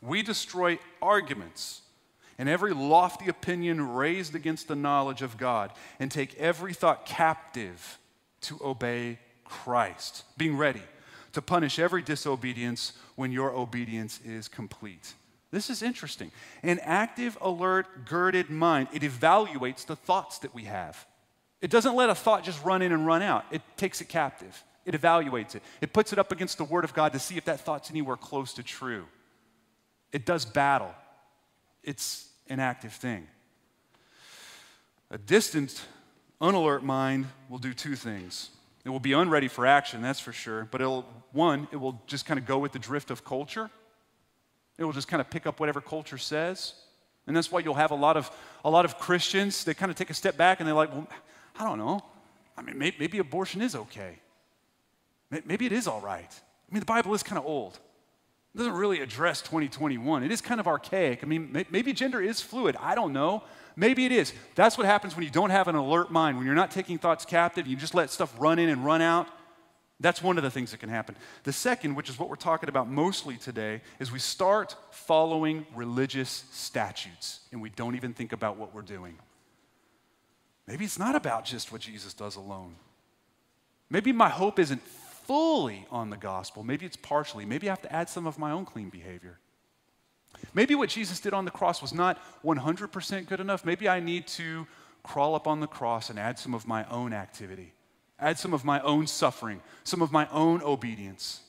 We 0.00 0.22
destroy 0.22 0.78
arguments 1.02 1.82
and 2.38 2.48
every 2.48 2.72
lofty 2.72 3.28
opinion 3.28 3.86
raised 3.86 4.34
against 4.34 4.68
the 4.68 4.76
knowledge 4.76 5.20
of 5.20 5.36
God, 5.36 5.72
and 6.00 6.10
take 6.10 6.34
every 6.36 6.72
thought 6.72 7.04
captive 7.04 7.98
to 8.40 8.58
obey 8.64 9.18
Christ, 9.44 10.24
being 10.38 10.56
ready 10.56 10.82
to 11.34 11.42
punish 11.42 11.78
every 11.78 12.00
disobedience 12.00 12.94
when 13.14 13.30
your 13.30 13.50
obedience 13.50 14.20
is 14.24 14.48
complete. 14.48 15.12
This 15.50 15.68
is 15.68 15.82
interesting. 15.82 16.30
An 16.62 16.78
active, 16.78 17.36
alert, 17.42 18.06
girded 18.06 18.48
mind, 18.48 18.88
it 18.94 19.02
evaluates 19.02 19.84
the 19.84 19.96
thoughts 19.96 20.38
that 20.38 20.54
we 20.54 20.64
have. 20.64 21.06
It 21.66 21.70
doesn't 21.70 21.96
let 21.96 22.10
a 22.10 22.14
thought 22.14 22.44
just 22.44 22.64
run 22.64 22.80
in 22.80 22.92
and 22.92 23.04
run 23.04 23.22
out, 23.22 23.44
it 23.50 23.60
takes 23.76 24.00
it 24.00 24.08
captive. 24.08 24.62
It 24.84 24.94
evaluates 24.94 25.56
it. 25.56 25.64
It 25.80 25.92
puts 25.92 26.12
it 26.12 26.18
up 26.20 26.30
against 26.30 26.58
the 26.58 26.64
Word 26.64 26.84
of 26.84 26.94
God 26.94 27.12
to 27.14 27.18
see 27.18 27.36
if 27.36 27.46
that 27.46 27.58
thought's 27.58 27.90
anywhere 27.90 28.14
close 28.14 28.52
to 28.52 28.62
true. 28.62 29.04
It 30.12 30.24
does 30.24 30.44
battle. 30.44 30.94
It's 31.82 32.28
an 32.48 32.60
active 32.60 32.92
thing. 32.92 33.26
A 35.10 35.18
distant, 35.18 35.84
unalert 36.40 36.84
mind 36.84 37.26
will 37.48 37.58
do 37.58 37.74
two 37.74 37.96
things. 37.96 38.50
It 38.84 38.90
will 38.90 39.00
be 39.00 39.14
unready 39.14 39.48
for 39.48 39.66
action, 39.66 40.02
that's 40.02 40.20
for 40.20 40.32
sure, 40.32 40.68
but 40.70 40.80
it'll, 40.80 41.04
one, 41.32 41.66
it 41.72 41.78
will 41.78 42.00
just 42.06 42.26
kind 42.26 42.38
of 42.38 42.46
go 42.46 42.58
with 42.58 42.70
the 42.70 42.78
drift 42.78 43.10
of 43.10 43.24
culture. 43.24 43.70
It 44.78 44.84
will 44.84 44.92
just 44.92 45.08
kind 45.08 45.20
of 45.20 45.30
pick 45.30 45.48
up 45.48 45.58
whatever 45.58 45.80
culture 45.80 46.16
says. 46.16 46.74
And 47.26 47.36
that's 47.36 47.50
why 47.50 47.58
you'll 47.58 47.74
have 47.74 47.90
a 47.90 47.96
lot 47.96 48.16
of, 48.16 48.30
a 48.64 48.70
lot 48.70 48.84
of 48.84 49.00
Christians, 49.00 49.64
they 49.64 49.74
kind 49.74 49.90
of 49.90 49.96
take 49.96 50.10
a 50.10 50.14
step 50.14 50.36
back 50.36 50.60
and 50.60 50.68
they're 50.68 50.76
like, 50.76 50.92
well, 50.92 51.08
I 51.58 51.64
don't 51.64 51.78
know. 51.78 52.04
I 52.56 52.62
mean, 52.62 52.78
maybe, 52.78 52.96
maybe 52.98 53.18
abortion 53.18 53.62
is 53.62 53.74
okay. 53.74 54.18
Maybe 55.30 55.66
it 55.66 55.72
is 55.72 55.86
all 55.86 56.00
right. 56.00 56.30
I 56.30 56.74
mean, 56.74 56.80
the 56.80 56.86
Bible 56.86 57.14
is 57.14 57.22
kind 57.22 57.38
of 57.38 57.44
old. 57.44 57.78
It 58.54 58.58
doesn't 58.58 58.74
really 58.74 59.00
address 59.00 59.42
2021. 59.42 60.22
It 60.22 60.30
is 60.30 60.40
kind 60.40 60.60
of 60.60 60.66
archaic. 60.66 61.22
I 61.22 61.26
mean, 61.26 61.66
maybe 61.70 61.92
gender 61.92 62.22
is 62.22 62.40
fluid. 62.40 62.76
I 62.80 62.94
don't 62.94 63.12
know. 63.12 63.42
Maybe 63.76 64.06
it 64.06 64.12
is. 64.12 64.32
That's 64.54 64.78
what 64.78 64.86
happens 64.86 65.14
when 65.14 65.24
you 65.24 65.30
don't 65.30 65.50
have 65.50 65.68
an 65.68 65.74
alert 65.74 66.10
mind, 66.10 66.38
when 66.38 66.46
you're 66.46 66.54
not 66.54 66.70
taking 66.70 66.96
thoughts 66.96 67.26
captive, 67.26 67.66
you 67.66 67.76
just 67.76 67.94
let 67.94 68.08
stuff 68.08 68.34
run 68.38 68.58
in 68.58 68.70
and 68.70 68.84
run 68.84 69.02
out. 69.02 69.28
That's 70.00 70.22
one 70.22 70.36
of 70.36 70.42
the 70.42 70.50
things 70.50 70.70
that 70.70 70.80
can 70.80 70.88
happen. 70.88 71.16
The 71.44 71.52
second, 71.52 71.94
which 71.94 72.08
is 72.08 72.18
what 72.18 72.28
we're 72.28 72.36
talking 72.36 72.68
about 72.68 72.88
mostly 72.88 73.36
today, 73.36 73.80
is 73.98 74.12
we 74.12 74.18
start 74.18 74.76
following 74.90 75.66
religious 75.74 76.44
statutes 76.50 77.40
and 77.52 77.60
we 77.60 77.70
don't 77.70 77.94
even 77.94 78.12
think 78.12 78.32
about 78.32 78.56
what 78.56 78.74
we're 78.74 78.82
doing. 78.82 79.18
Maybe 80.66 80.84
it's 80.84 80.98
not 80.98 81.14
about 81.14 81.44
just 81.44 81.70
what 81.70 81.80
Jesus 81.80 82.12
does 82.12 82.36
alone. 82.36 82.74
Maybe 83.88 84.12
my 84.12 84.28
hope 84.28 84.58
isn't 84.58 84.82
fully 84.82 85.86
on 85.90 86.10
the 86.10 86.16
gospel. 86.16 86.64
Maybe 86.64 86.86
it's 86.86 86.96
partially. 86.96 87.44
Maybe 87.44 87.68
I 87.68 87.72
have 87.72 87.82
to 87.82 87.92
add 87.92 88.08
some 88.08 88.26
of 88.26 88.38
my 88.38 88.50
own 88.50 88.64
clean 88.64 88.88
behavior. 88.88 89.38
Maybe 90.54 90.74
what 90.74 90.88
Jesus 90.88 91.20
did 91.20 91.32
on 91.32 91.44
the 91.44 91.50
cross 91.50 91.80
was 91.80 91.94
not 91.94 92.20
100% 92.44 93.26
good 93.26 93.40
enough. 93.40 93.64
Maybe 93.64 93.88
I 93.88 94.00
need 94.00 94.26
to 94.28 94.66
crawl 95.02 95.34
up 95.34 95.46
on 95.46 95.60
the 95.60 95.66
cross 95.66 96.10
and 96.10 96.18
add 96.18 96.38
some 96.38 96.52
of 96.52 96.66
my 96.66 96.84
own 96.90 97.12
activity 97.12 97.72
add 98.18 98.38
some 98.38 98.54
of 98.54 98.64
my 98.64 98.80
own 98.80 99.06
suffering, 99.06 99.60
some 99.84 100.02
of 100.02 100.12
my 100.12 100.28
own 100.30 100.62
obedience. 100.62 101.40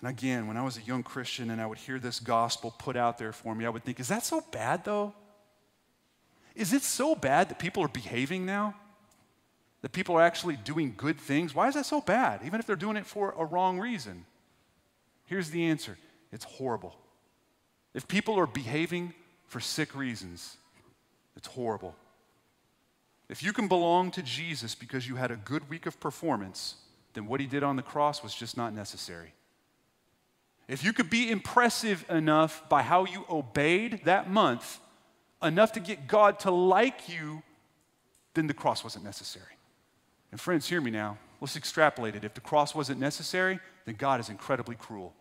And 0.00 0.10
again, 0.10 0.46
when 0.46 0.56
I 0.56 0.62
was 0.62 0.76
a 0.76 0.82
young 0.82 1.02
Christian 1.02 1.50
and 1.50 1.60
I 1.60 1.66
would 1.66 1.78
hear 1.78 1.98
this 1.98 2.20
gospel 2.20 2.74
put 2.78 2.96
out 2.96 3.18
there 3.18 3.32
for 3.32 3.54
me, 3.54 3.64
I 3.64 3.68
would 3.68 3.84
think, 3.84 4.00
is 4.00 4.08
that 4.08 4.24
so 4.24 4.42
bad 4.52 4.84
though? 4.84 5.14
Is 6.56 6.72
it 6.72 6.82
so 6.82 7.14
bad 7.14 7.50
that 7.50 7.58
people 7.58 7.84
are 7.84 7.88
behaving 7.88 8.46
now? 8.46 8.74
That 9.82 9.92
people 9.92 10.16
are 10.16 10.22
actually 10.22 10.56
doing 10.56 10.94
good 10.96 11.20
things? 11.20 11.54
Why 11.54 11.68
is 11.68 11.74
that 11.74 11.86
so 11.86 12.00
bad, 12.00 12.40
even 12.44 12.58
if 12.58 12.66
they're 12.66 12.74
doing 12.74 12.96
it 12.96 13.06
for 13.06 13.34
a 13.38 13.44
wrong 13.44 13.78
reason? 13.78 14.24
Here's 15.26 15.50
the 15.50 15.66
answer 15.66 15.98
it's 16.32 16.44
horrible. 16.44 16.96
If 17.94 18.08
people 18.08 18.38
are 18.38 18.46
behaving 18.46 19.14
for 19.46 19.60
sick 19.60 19.94
reasons, 19.94 20.56
it's 21.36 21.46
horrible. 21.46 21.94
If 23.28 23.42
you 23.42 23.52
can 23.52 23.68
belong 23.68 24.10
to 24.12 24.22
Jesus 24.22 24.74
because 24.74 25.06
you 25.08 25.16
had 25.16 25.30
a 25.30 25.36
good 25.36 25.68
week 25.68 25.86
of 25.86 26.00
performance, 26.00 26.76
then 27.14 27.26
what 27.26 27.40
he 27.40 27.46
did 27.46 27.62
on 27.62 27.76
the 27.76 27.82
cross 27.82 28.22
was 28.22 28.34
just 28.34 28.56
not 28.56 28.72
necessary. 28.72 29.32
If 30.68 30.84
you 30.84 30.92
could 30.92 31.10
be 31.10 31.30
impressive 31.30 32.04
enough 32.08 32.68
by 32.68 32.82
how 32.82 33.04
you 33.04 33.24
obeyed 33.28 34.00
that 34.04 34.30
month, 34.30 34.78
enough 35.42 35.72
to 35.72 35.80
get 35.80 36.06
God 36.06 36.38
to 36.40 36.50
like 36.50 37.08
you, 37.08 37.42
then 38.34 38.46
the 38.46 38.54
cross 38.54 38.84
wasn't 38.84 39.04
necessary. 39.04 39.46
And 40.30 40.40
friends, 40.40 40.68
hear 40.68 40.80
me 40.80 40.90
now. 40.90 41.18
Let's 41.40 41.56
extrapolate 41.56 42.16
it. 42.16 42.24
If 42.24 42.34
the 42.34 42.40
cross 42.40 42.74
wasn't 42.74 43.00
necessary, 43.00 43.60
then 43.84 43.94
God 43.94 44.20
is 44.20 44.28
incredibly 44.28 44.74
cruel. 44.74 45.14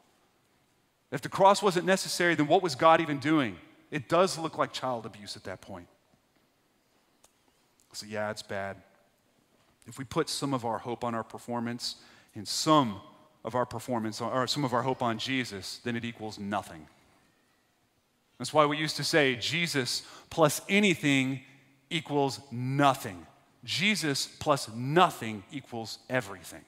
If 1.12 1.22
the 1.22 1.30
cross 1.30 1.62
wasn't 1.62 1.86
necessary, 1.86 2.36
then 2.36 2.48
what 2.48 2.64
was 2.64 2.76
God 2.76 3.02
even 3.02 3.20
doing? 3.20 3.58
It 3.92 4.10
does 4.10 4.38
look 4.38 4.58
like 4.58 4.74
child 4.74 5.06
abuse 5.06 5.36
at 5.36 5.44
that 5.44 5.62
point. 5.62 5.88
So, 7.94 8.06
yeah, 8.06 8.32
it's 8.32 8.42
bad. 8.42 8.78
If 9.88 9.98
we 9.98 10.04
put 10.04 10.28
some 10.28 10.54
of 10.54 10.66
our 10.66 10.80
hope 10.80 11.04
on 11.04 11.16
our 11.16 11.24
performance 11.24 11.96
and 12.34 12.48
some 12.48 13.00
of 13.46 13.56
our 13.56 13.66
performance, 13.66 14.20
or 14.20 14.48
some 14.48 14.66
of 14.66 14.74
our 14.74 14.82
hope 14.82 15.02
on 15.04 15.18
Jesus, 15.18 15.80
then 15.84 15.96
it 15.96 16.04
equals 16.04 16.40
nothing. 16.40 16.88
That's 18.46 18.54
why 18.54 18.68
we 18.68 18.78
used 18.78 18.98
to 18.98 19.04
say 19.04 19.36
Jesus 19.38 20.04
plus 20.30 20.62
anything 20.70 21.40
equals 21.90 22.40
nothing. 22.52 23.26
Jesus 23.64 24.28
plus 24.28 24.70
nothing 24.70 25.44
equals 25.52 25.98
everything. 26.12 26.62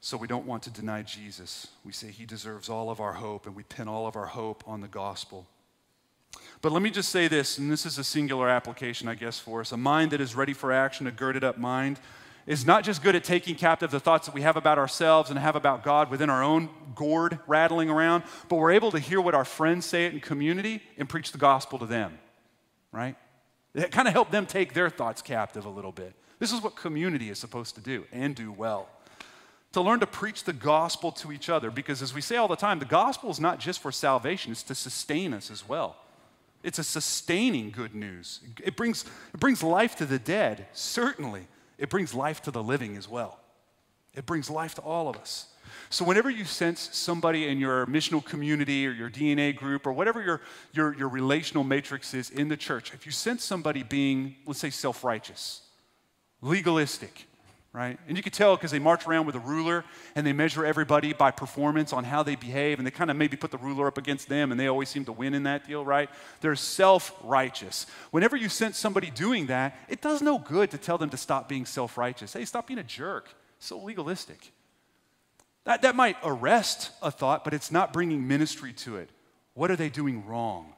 So 0.00 0.16
we 0.16 0.28
don't 0.28 0.46
want 0.46 0.62
to 0.62 0.70
deny 0.70 1.02
Jesus. 1.02 1.66
We 1.84 1.90
say 1.90 2.12
he 2.12 2.24
deserves 2.24 2.68
all 2.68 2.88
of 2.88 3.00
our 3.00 3.14
hope, 3.14 3.46
and 3.46 3.56
we 3.56 3.64
pin 3.64 3.88
all 3.88 4.06
of 4.06 4.14
our 4.14 4.26
hope 4.26 4.62
on 4.64 4.80
the 4.80 4.86
gospel. 4.86 5.44
But 6.62 6.70
let 6.70 6.80
me 6.80 6.90
just 6.90 7.08
say 7.08 7.26
this, 7.26 7.58
and 7.58 7.68
this 7.68 7.84
is 7.84 7.98
a 7.98 8.04
singular 8.04 8.48
application, 8.48 9.08
I 9.08 9.16
guess, 9.16 9.40
for 9.40 9.60
us. 9.60 9.72
A 9.72 9.76
mind 9.76 10.12
that 10.12 10.20
is 10.20 10.36
ready 10.36 10.52
for 10.52 10.70
action, 10.70 11.08
a 11.08 11.10
girded 11.10 11.42
up 11.42 11.58
mind, 11.58 11.98
is 12.48 12.64
not 12.64 12.82
just 12.82 13.02
good 13.02 13.14
at 13.14 13.22
taking 13.22 13.54
captive 13.54 13.90
the 13.90 14.00
thoughts 14.00 14.26
that 14.26 14.34
we 14.34 14.40
have 14.40 14.56
about 14.56 14.78
ourselves 14.78 15.28
and 15.28 15.38
have 15.38 15.54
about 15.54 15.84
God 15.84 16.10
within 16.10 16.30
our 16.30 16.42
own 16.42 16.70
gourd 16.94 17.38
rattling 17.46 17.90
around, 17.90 18.24
but 18.48 18.56
we're 18.56 18.72
able 18.72 18.90
to 18.90 18.98
hear 18.98 19.20
what 19.20 19.34
our 19.34 19.44
friends 19.44 19.84
say 19.84 20.06
it 20.06 20.14
in 20.14 20.20
community 20.20 20.82
and 20.96 21.06
preach 21.08 21.30
the 21.30 21.38
gospel 21.38 21.78
to 21.78 21.86
them, 21.86 22.18
right? 22.90 23.16
It 23.74 23.90
kind 23.90 24.08
of 24.08 24.14
help 24.14 24.30
them 24.30 24.46
take 24.46 24.72
their 24.72 24.88
thoughts 24.88 25.20
captive 25.20 25.66
a 25.66 25.68
little 25.68 25.92
bit. 25.92 26.14
This 26.38 26.50
is 26.50 26.62
what 26.62 26.74
community 26.74 27.28
is 27.28 27.38
supposed 27.38 27.74
to 27.74 27.82
do 27.82 28.06
and 28.12 28.34
do 28.34 28.50
well. 28.50 28.88
To 29.72 29.82
learn 29.82 30.00
to 30.00 30.06
preach 30.06 30.44
the 30.44 30.54
gospel 30.54 31.12
to 31.12 31.30
each 31.30 31.50
other, 31.50 31.70
because 31.70 32.00
as 32.00 32.14
we 32.14 32.22
say 32.22 32.36
all 32.36 32.48
the 32.48 32.56
time, 32.56 32.78
the 32.78 32.86
gospel 32.86 33.28
is 33.28 33.38
not 33.38 33.60
just 33.60 33.80
for 33.80 33.92
salvation, 33.92 34.52
it's 34.52 34.62
to 34.64 34.74
sustain 34.74 35.34
us 35.34 35.50
as 35.50 35.68
well. 35.68 35.96
It's 36.62 36.78
a 36.78 36.84
sustaining 36.84 37.70
good 37.70 37.94
news. 37.94 38.40
It 38.64 38.74
brings, 38.74 39.04
it 39.34 39.38
brings 39.38 39.62
life 39.62 39.96
to 39.96 40.06
the 40.06 40.18
dead, 40.18 40.66
certainly. 40.72 41.46
It 41.78 41.88
brings 41.88 42.14
life 42.14 42.42
to 42.42 42.50
the 42.50 42.62
living 42.62 42.96
as 42.96 43.08
well. 43.08 43.38
It 44.14 44.26
brings 44.26 44.50
life 44.50 44.74
to 44.74 44.82
all 44.82 45.08
of 45.08 45.16
us. 45.16 45.46
So, 45.90 46.04
whenever 46.04 46.28
you 46.28 46.44
sense 46.44 46.90
somebody 46.92 47.46
in 47.46 47.58
your 47.58 47.86
missional 47.86 48.24
community 48.24 48.86
or 48.86 48.90
your 48.90 49.08
DNA 49.08 49.54
group 49.54 49.86
or 49.86 49.92
whatever 49.92 50.22
your, 50.22 50.40
your, 50.72 50.94
your 50.94 51.08
relational 51.08 51.64
matrix 51.64 52.14
is 52.14 52.30
in 52.30 52.48
the 52.48 52.56
church, 52.56 52.92
if 52.92 53.06
you 53.06 53.12
sense 53.12 53.44
somebody 53.44 53.82
being, 53.82 54.36
let's 54.44 54.58
say, 54.58 54.70
self 54.70 55.04
righteous, 55.04 55.62
legalistic, 56.42 57.26
right? 57.72 57.98
And 58.08 58.16
you 58.16 58.22
can 58.22 58.32
tell 58.32 58.56
because 58.56 58.70
they 58.70 58.78
march 58.78 59.06
around 59.06 59.26
with 59.26 59.34
a 59.34 59.40
ruler 59.40 59.84
and 60.14 60.26
they 60.26 60.32
measure 60.32 60.64
everybody 60.64 61.12
by 61.12 61.30
performance 61.30 61.92
on 61.92 62.04
how 62.04 62.22
they 62.22 62.34
behave, 62.34 62.78
and 62.78 62.86
they 62.86 62.90
kind 62.90 63.10
of 63.10 63.16
maybe 63.16 63.36
put 63.36 63.50
the 63.50 63.58
ruler 63.58 63.86
up 63.86 63.98
against 63.98 64.28
them, 64.28 64.50
and 64.50 64.58
they 64.58 64.66
always 64.66 64.88
seem 64.88 65.04
to 65.04 65.12
win 65.12 65.34
in 65.34 65.42
that 65.44 65.66
deal, 65.66 65.84
right? 65.84 66.08
They're 66.40 66.56
self 66.56 67.14
righteous. 67.22 67.86
Whenever 68.10 68.36
you 68.36 68.48
sense 68.48 68.78
somebody 68.78 69.10
doing 69.10 69.46
that, 69.46 69.78
it 69.88 70.00
does 70.00 70.22
no 70.22 70.38
good 70.38 70.70
to 70.70 70.78
tell 70.78 70.98
them 70.98 71.10
to 71.10 71.16
stop 71.16 71.48
being 71.48 71.66
self 71.66 71.98
righteous. 71.98 72.32
Hey, 72.32 72.44
stop 72.44 72.66
being 72.66 72.78
a 72.78 72.84
jerk. 72.84 73.28
So 73.58 73.78
legalistic. 73.78 74.52
That, 75.64 75.82
that 75.82 75.94
might 75.94 76.16
arrest 76.24 76.92
a 77.02 77.10
thought, 77.10 77.44
but 77.44 77.52
it's 77.52 77.70
not 77.70 77.92
bringing 77.92 78.26
ministry 78.26 78.72
to 78.72 78.96
it. 78.96 79.10
What 79.52 79.70
are 79.70 79.76
they 79.76 79.90
doing 79.90 80.24
wrong? 80.24 80.72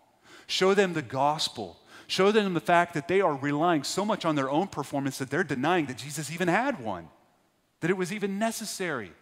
Show 0.46 0.74
them 0.74 0.94
the 0.94 1.02
gospel 1.02 1.78
Show 2.10 2.32
them 2.32 2.54
the 2.54 2.60
fact 2.60 2.94
that 2.94 3.06
they 3.06 3.20
are 3.20 3.36
relying 3.36 3.84
so 3.84 4.04
much 4.04 4.24
on 4.24 4.34
their 4.34 4.50
own 4.50 4.66
performance 4.66 5.18
that 5.18 5.30
they're 5.30 5.44
denying 5.44 5.86
that 5.86 5.96
Jesus 5.96 6.32
even 6.32 6.48
had 6.48 6.82
one, 6.82 7.06
that 7.78 7.88
it 7.88 7.96
was 7.96 8.12
even 8.12 8.36
necessary. 8.36 9.12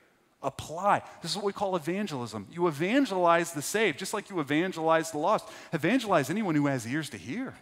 Apply. 0.43 1.03
This 1.20 1.32
is 1.32 1.36
what 1.36 1.45
we 1.45 1.53
call 1.53 1.76
evangelism. 1.76 2.47
You 2.51 2.66
evangelize 2.66 3.53
the 3.53 3.61
saved, 3.61 3.99
just 3.99 4.14
like 4.14 4.30
you 4.30 4.41
evangelize 4.41 5.11
the 5.11 5.18
lost. 5.18 5.47
Evangelize 5.74 6.30
anyone 6.30 6.55
who 6.55 6.66
has 6.66 6.86
ears 6.86 7.11
to 7.11 7.18
hear, 7.18 7.57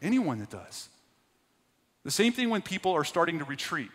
anyone 0.00 0.38
that 0.38 0.48
does. 0.48 0.88
The 2.04 2.10
same 2.10 2.32
thing 2.32 2.48
when 2.48 2.62
people 2.62 2.92
are 2.92 3.04
starting 3.04 3.38
to 3.40 3.44
retreat. 3.44 3.90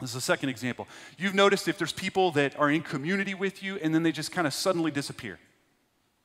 This 0.00 0.08
is 0.10 0.16
a 0.16 0.22
second 0.22 0.48
example. 0.48 0.88
You've 1.18 1.34
noticed 1.34 1.68
if 1.68 1.76
there's 1.76 1.92
people 1.92 2.30
that 2.32 2.58
are 2.58 2.70
in 2.70 2.80
community 2.80 3.34
with 3.34 3.62
you 3.62 3.76
and 3.82 3.94
then 3.94 4.02
they 4.02 4.12
just 4.12 4.32
kind 4.32 4.46
of 4.46 4.54
suddenly 4.54 4.90
disappear. 4.90 5.38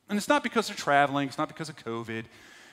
And 0.08 0.18
it's 0.18 0.30
not 0.30 0.44
because 0.44 0.68
they're 0.68 0.78
traveling, 0.78 1.28
it's 1.28 1.38
not 1.38 1.50
because 1.50 1.68
of 1.68 1.76
COVID, 1.76 2.24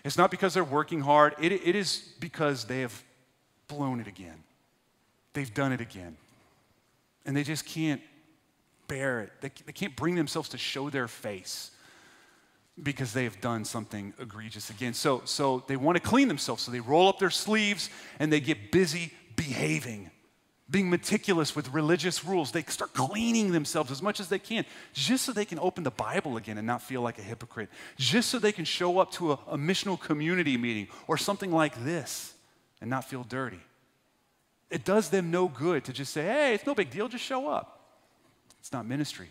it's 0.04 0.16
not 0.16 0.30
because 0.30 0.54
they're 0.54 0.64
working 0.64 1.00
hard. 1.00 1.34
It, 1.40 1.52
it 1.52 1.74
is 1.74 2.12
because 2.20 2.64
they 2.64 2.80
have 2.80 3.02
blown 3.68 4.00
it 4.00 4.06
again. 4.06 4.42
They've 5.32 5.52
done 5.52 5.72
it 5.72 5.80
again. 5.80 6.16
And 7.26 7.36
they 7.36 7.42
just 7.42 7.66
can't 7.66 8.00
bear 8.88 9.20
it. 9.20 9.32
They, 9.40 9.50
they 9.66 9.72
can't 9.72 9.94
bring 9.94 10.14
themselves 10.14 10.48
to 10.50 10.58
show 10.58 10.90
their 10.90 11.06
face 11.06 11.70
because 12.82 13.12
they 13.12 13.24
have 13.24 13.40
done 13.40 13.64
something 13.64 14.14
egregious 14.18 14.70
again. 14.70 14.94
So, 14.94 15.22
so 15.24 15.64
they 15.66 15.76
want 15.76 15.96
to 15.96 16.02
clean 16.02 16.28
themselves. 16.28 16.62
So 16.62 16.72
they 16.72 16.80
roll 16.80 17.08
up 17.08 17.18
their 17.18 17.30
sleeves 17.30 17.90
and 18.18 18.32
they 18.32 18.40
get 18.40 18.72
busy 18.72 19.12
behaving, 19.36 20.10
being 20.70 20.88
meticulous 20.88 21.56
with 21.56 21.72
religious 21.72 22.24
rules. 22.24 22.52
They 22.52 22.62
start 22.62 22.94
cleaning 22.94 23.52
themselves 23.52 23.90
as 23.90 24.00
much 24.00 24.20
as 24.20 24.28
they 24.28 24.38
can 24.38 24.64
just 24.92 25.24
so 25.24 25.32
they 25.32 25.44
can 25.44 25.58
open 25.58 25.82
the 25.84 25.90
Bible 25.90 26.36
again 26.36 26.58
and 26.58 26.66
not 26.66 26.82
feel 26.82 27.02
like 27.02 27.18
a 27.18 27.22
hypocrite, 27.22 27.68
just 27.96 28.30
so 28.30 28.38
they 28.38 28.52
can 28.52 28.64
show 28.64 28.98
up 28.98 29.10
to 29.12 29.32
a, 29.32 29.38
a 29.48 29.58
missional 29.58 29.98
community 29.98 30.56
meeting 30.56 30.88
or 31.08 31.16
something 31.16 31.50
like 31.50 31.84
this 31.84 32.34
and 32.80 32.88
not 32.88 33.04
feel 33.04 33.24
dirty. 33.24 33.60
It 34.70 34.84
does 34.84 35.10
them 35.10 35.30
no 35.30 35.48
good 35.48 35.84
to 35.86 35.92
just 35.92 36.12
say, 36.12 36.22
hey, 36.22 36.54
it's 36.54 36.66
no 36.66 36.74
big 36.74 36.90
deal, 36.90 37.08
just 37.08 37.24
show 37.24 37.48
up. 37.48 37.80
It's 38.60 38.72
not 38.72 38.86
ministry. 38.86 39.28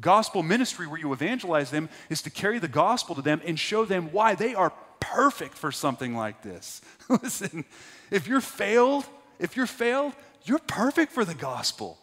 Gospel 0.00 0.42
ministry, 0.42 0.86
where 0.86 0.98
you 0.98 1.12
evangelize 1.12 1.70
them, 1.70 1.88
is 2.08 2.22
to 2.22 2.30
carry 2.30 2.58
the 2.58 2.68
gospel 2.68 3.14
to 3.16 3.22
them 3.22 3.40
and 3.44 3.58
show 3.58 3.84
them 3.84 4.10
why 4.12 4.34
they 4.34 4.54
are 4.54 4.72
perfect 5.00 5.56
for 5.56 5.72
something 5.72 6.14
like 6.14 6.42
this. 6.42 6.80
Listen, 7.08 7.64
if 8.10 8.26
you're 8.26 8.40
failed, 8.40 9.04
if 9.38 9.56
you're 9.56 9.66
failed, 9.66 10.12
you're 10.44 10.58
perfect 10.58 11.12
for 11.12 11.24
the 11.24 11.34
gospel. 11.34 11.98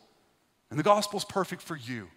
And 0.69 0.79
the 0.79 0.83
gospel's 0.83 1.25
perfect 1.25 1.61
for 1.61 1.75
you. 1.75 2.07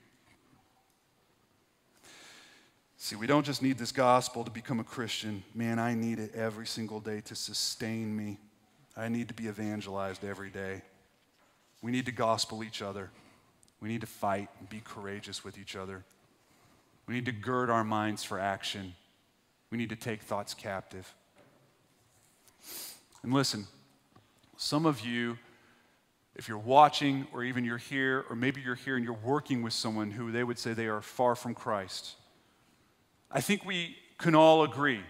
See, 2.97 3.16
we 3.16 3.27
don't 3.27 3.45
just 3.45 3.62
need 3.62 3.77
this 3.77 3.93
gospel 3.93 4.45
to 4.45 4.51
become 4.51 4.81
a 4.81 4.85
Christian. 4.85 5.43
Man, 5.55 5.79
I 5.79 5.95
need 5.95 6.18
it 6.18 6.35
every 6.35 6.66
single 6.66 7.01
day 7.01 7.20
to 7.22 7.35
sustain 7.35 8.16
me. 8.16 8.39
I 8.97 9.09
need 9.09 9.29
to 9.29 9.35
be 9.35 9.49
evangelized 9.49 10.25
every 10.25 10.51
day. 10.51 10.83
We 11.83 11.91
need 11.91 12.07
to 12.07 12.12
gospel 12.12 12.64
each 12.64 12.81
other. 12.81 13.11
We 13.81 13.89
need 13.89 14.01
to 14.01 14.07
fight 14.07 14.49
and 14.59 14.68
be 14.70 14.81
courageous 14.83 15.45
with 15.45 15.59
each 15.59 15.77
other. 15.77 16.05
We 17.07 17.14
need 17.14 17.27
to 17.27 17.33
gird 17.33 17.68
our 17.68 17.85
minds 17.85 18.25
for 18.25 18.39
action. 18.39 18.95
We 19.70 19.77
need 19.77 19.91
to 19.91 19.97
take 19.97 20.22
thoughts 20.22 20.55
captive. 20.55 21.12
And 23.22 23.35
listen, 23.35 23.66
some 24.57 24.87
of 24.87 25.01
you, 25.01 25.37
if 26.37 26.49
you're 26.49 26.59
watching 26.59 27.26
or 27.32 27.45
even 27.45 27.64
you're 27.64 27.78
here, 27.78 28.24
or 28.28 28.37
maybe 28.37 28.61
you're 28.61 28.74
here 28.74 28.97
and 28.97 29.05
you're 29.05 29.14
working 29.14 29.62
with 29.62 29.72
someone 29.72 30.11
who 30.11 30.32
they 30.32 30.43
would 30.43 30.59
say 30.59 30.72
they 30.72 30.87
are 30.87 31.01
far 31.01 31.35
from 31.35 31.55
Christ, 31.55 32.14
I 33.30 33.41
think 33.41 33.64
we 33.64 33.97
can 34.18 34.35
all 34.35 34.64
agree 34.64 35.01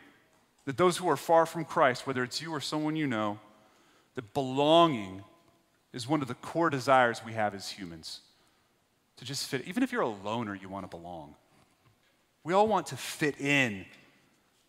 that 0.64 0.77
those 0.77 0.97
who 0.97 1.09
are 1.09 1.16
far 1.16 1.47
from 1.47 1.64
Christ, 1.64 2.07
whether 2.07 2.22
it's 2.22 2.41
you 2.41 2.53
or 2.53 2.61
someone 2.61 2.97
you 2.97 3.07
know, 3.07 3.39
that 4.14 4.33
belonging 4.33 5.22
is 5.93 6.09
one 6.09 6.22
of 6.22 6.29
the 6.29 6.35
core 6.35 6.70
desires 6.70 7.22
we 7.25 7.33
have 7.33 7.55
as 7.55 7.70
humans 7.70 8.20
to 9.16 9.25
just 9.25 9.47
fit. 9.47 9.62
Even 9.66 9.83
if 9.83 9.93
you're 9.93 10.03
a 10.03 10.09
loner, 10.09 10.55
you 10.55 10.68
want 10.68 10.85
to 10.85 10.97
belong. 10.97 11.35
We 12.43 12.53
all 12.53 12.66
want 12.66 12.89
to 12.89 12.97
fit 12.97 13.41
in. 13.41 13.87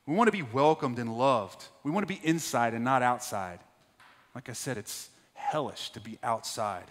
We 0.05 0.15
want 0.15 0.27
to 0.27 0.31
be 0.31 0.43
welcomed 0.43 0.99
and 0.99 1.17
loved. 1.17 1.65
We 1.83 1.91
want 1.91 2.07
to 2.07 2.13
be 2.13 2.21
inside 2.23 2.73
and 2.73 2.83
not 2.83 3.01
outside. 3.01 3.59
Like 4.33 4.49
I 4.49 4.53
said, 4.53 4.77
it's 4.77 5.09
hellish 5.51 5.91
to 5.91 5.99
be 5.99 6.17
outside. 6.23 6.85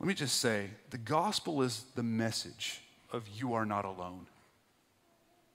Let 0.00 0.08
me 0.08 0.14
just 0.14 0.40
say 0.40 0.70
the 0.90 0.98
gospel 0.98 1.62
is 1.62 1.84
the 1.94 2.02
message 2.02 2.80
of 3.12 3.28
you 3.28 3.54
are 3.54 3.66
not 3.66 3.84
alone. 3.84 4.26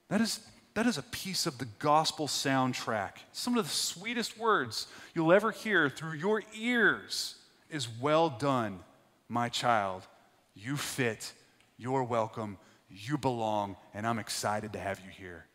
That 0.09 0.21
is, 0.21 0.39
that 0.73 0.85
is 0.85 0.97
a 0.97 1.03
piece 1.03 1.45
of 1.45 1.57
the 1.57 1.67
gospel 1.77 2.27
soundtrack. 2.27 3.11
Some 3.31 3.57
of 3.57 3.65
the 3.65 3.71
sweetest 3.71 4.37
words 4.37 4.87
you'll 5.13 5.33
ever 5.33 5.51
hear 5.51 5.89
through 5.89 6.13
your 6.13 6.43
ears 6.57 7.35
is 7.69 7.87
well 8.01 8.29
done, 8.29 8.79
my 9.27 9.49
child. 9.49 10.07
You 10.55 10.77
fit, 10.77 11.31
you're 11.77 12.03
welcome, 12.03 12.57
you 12.89 13.17
belong, 13.17 13.75
and 13.93 14.07
I'm 14.07 14.19
excited 14.19 14.73
to 14.73 14.79
have 14.79 14.99
you 14.99 15.11
here. 15.11 15.45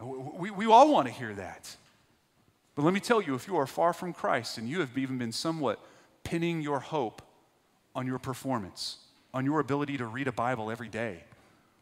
We, 0.00 0.50
we 0.50 0.66
all 0.66 0.92
want 0.92 1.06
to 1.08 1.12
hear 1.12 1.34
that. 1.34 1.76
But 2.78 2.84
let 2.84 2.94
me 2.94 3.00
tell 3.00 3.20
you, 3.20 3.34
if 3.34 3.48
you 3.48 3.56
are 3.56 3.66
far 3.66 3.92
from 3.92 4.12
Christ 4.12 4.56
and 4.56 4.68
you 4.68 4.78
have 4.78 4.96
even 4.96 5.18
been 5.18 5.32
somewhat 5.32 5.84
pinning 6.22 6.60
your 6.60 6.78
hope 6.78 7.22
on 7.92 8.06
your 8.06 8.20
performance, 8.20 8.98
on 9.34 9.44
your 9.44 9.58
ability 9.58 9.96
to 9.96 10.06
read 10.06 10.28
a 10.28 10.32
Bible 10.32 10.70
every 10.70 10.88
day, 10.88 11.24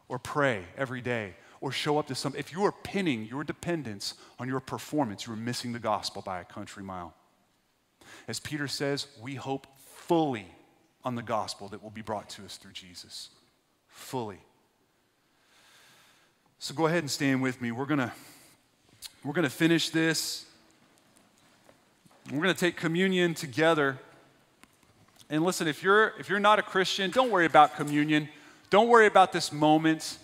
or 0.09 0.17
pray 0.17 0.63
every 0.75 1.01
day, 1.01 1.35
or 1.61 1.71
show 1.71 1.99
up 1.99 2.07
to 2.07 2.15
some, 2.15 2.33
if 2.35 2.51
you 2.51 2.65
are 2.65 2.71
pinning 2.71 3.27
your 3.27 3.43
dependence 3.43 4.15
on 4.39 4.47
your 4.47 4.59
performance, 4.59 5.27
you 5.27 5.33
are 5.33 5.35
missing 5.35 5.71
the 5.71 5.77
gospel 5.77 6.23
by 6.23 6.39
a 6.39 6.43
country 6.43 6.81
mile. 6.81 7.13
As 8.27 8.39
Peter 8.39 8.67
says, 8.67 9.05
we 9.21 9.35
hope 9.35 9.67
fully 9.77 10.47
on 11.03 11.13
the 11.13 11.21
gospel 11.21 11.67
that 11.67 11.83
will 11.83 11.91
be 11.91 12.01
brought 12.01 12.27
to 12.29 12.43
us 12.43 12.57
through 12.57 12.73
Jesus. 12.73 13.29
Fully. 13.87 14.39
So 16.57 16.73
go 16.73 16.87
ahead 16.87 17.03
and 17.03 17.11
stand 17.11 17.43
with 17.43 17.61
me. 17.61 17.71
We're 17.71 17.85
going 17.85 17.99
to 17.99 18.11
we're 19.23 19.33
going 19.33 19.43
to 19.43 19.49
finish 19.51 19.91
this. 19.91 20.47
We're 22.31 22.41
going 22.41 22.53
to 22.53 22.59
take 22.59 22.75
communion 22.75 23.33
together. 23.33 23.97
And 25.29 25.43
listen, 25.43 25.65
if 25.65 25.81
you're 25.81 26.13
if 26.19 26.27
you're 26.27 26.39
not 26.39 26.59
a 26.59 26.61
Christian, 26.61 27.09
don't 27.09 27.31
worry 27.31 27.45
about 27.45 27.77
communion. 27.77 28.27
Don't 28.69 28.89
worry 28.89 29.07
about 29.07 29.31
this 29.31 29.53
moment. 29.53 30.17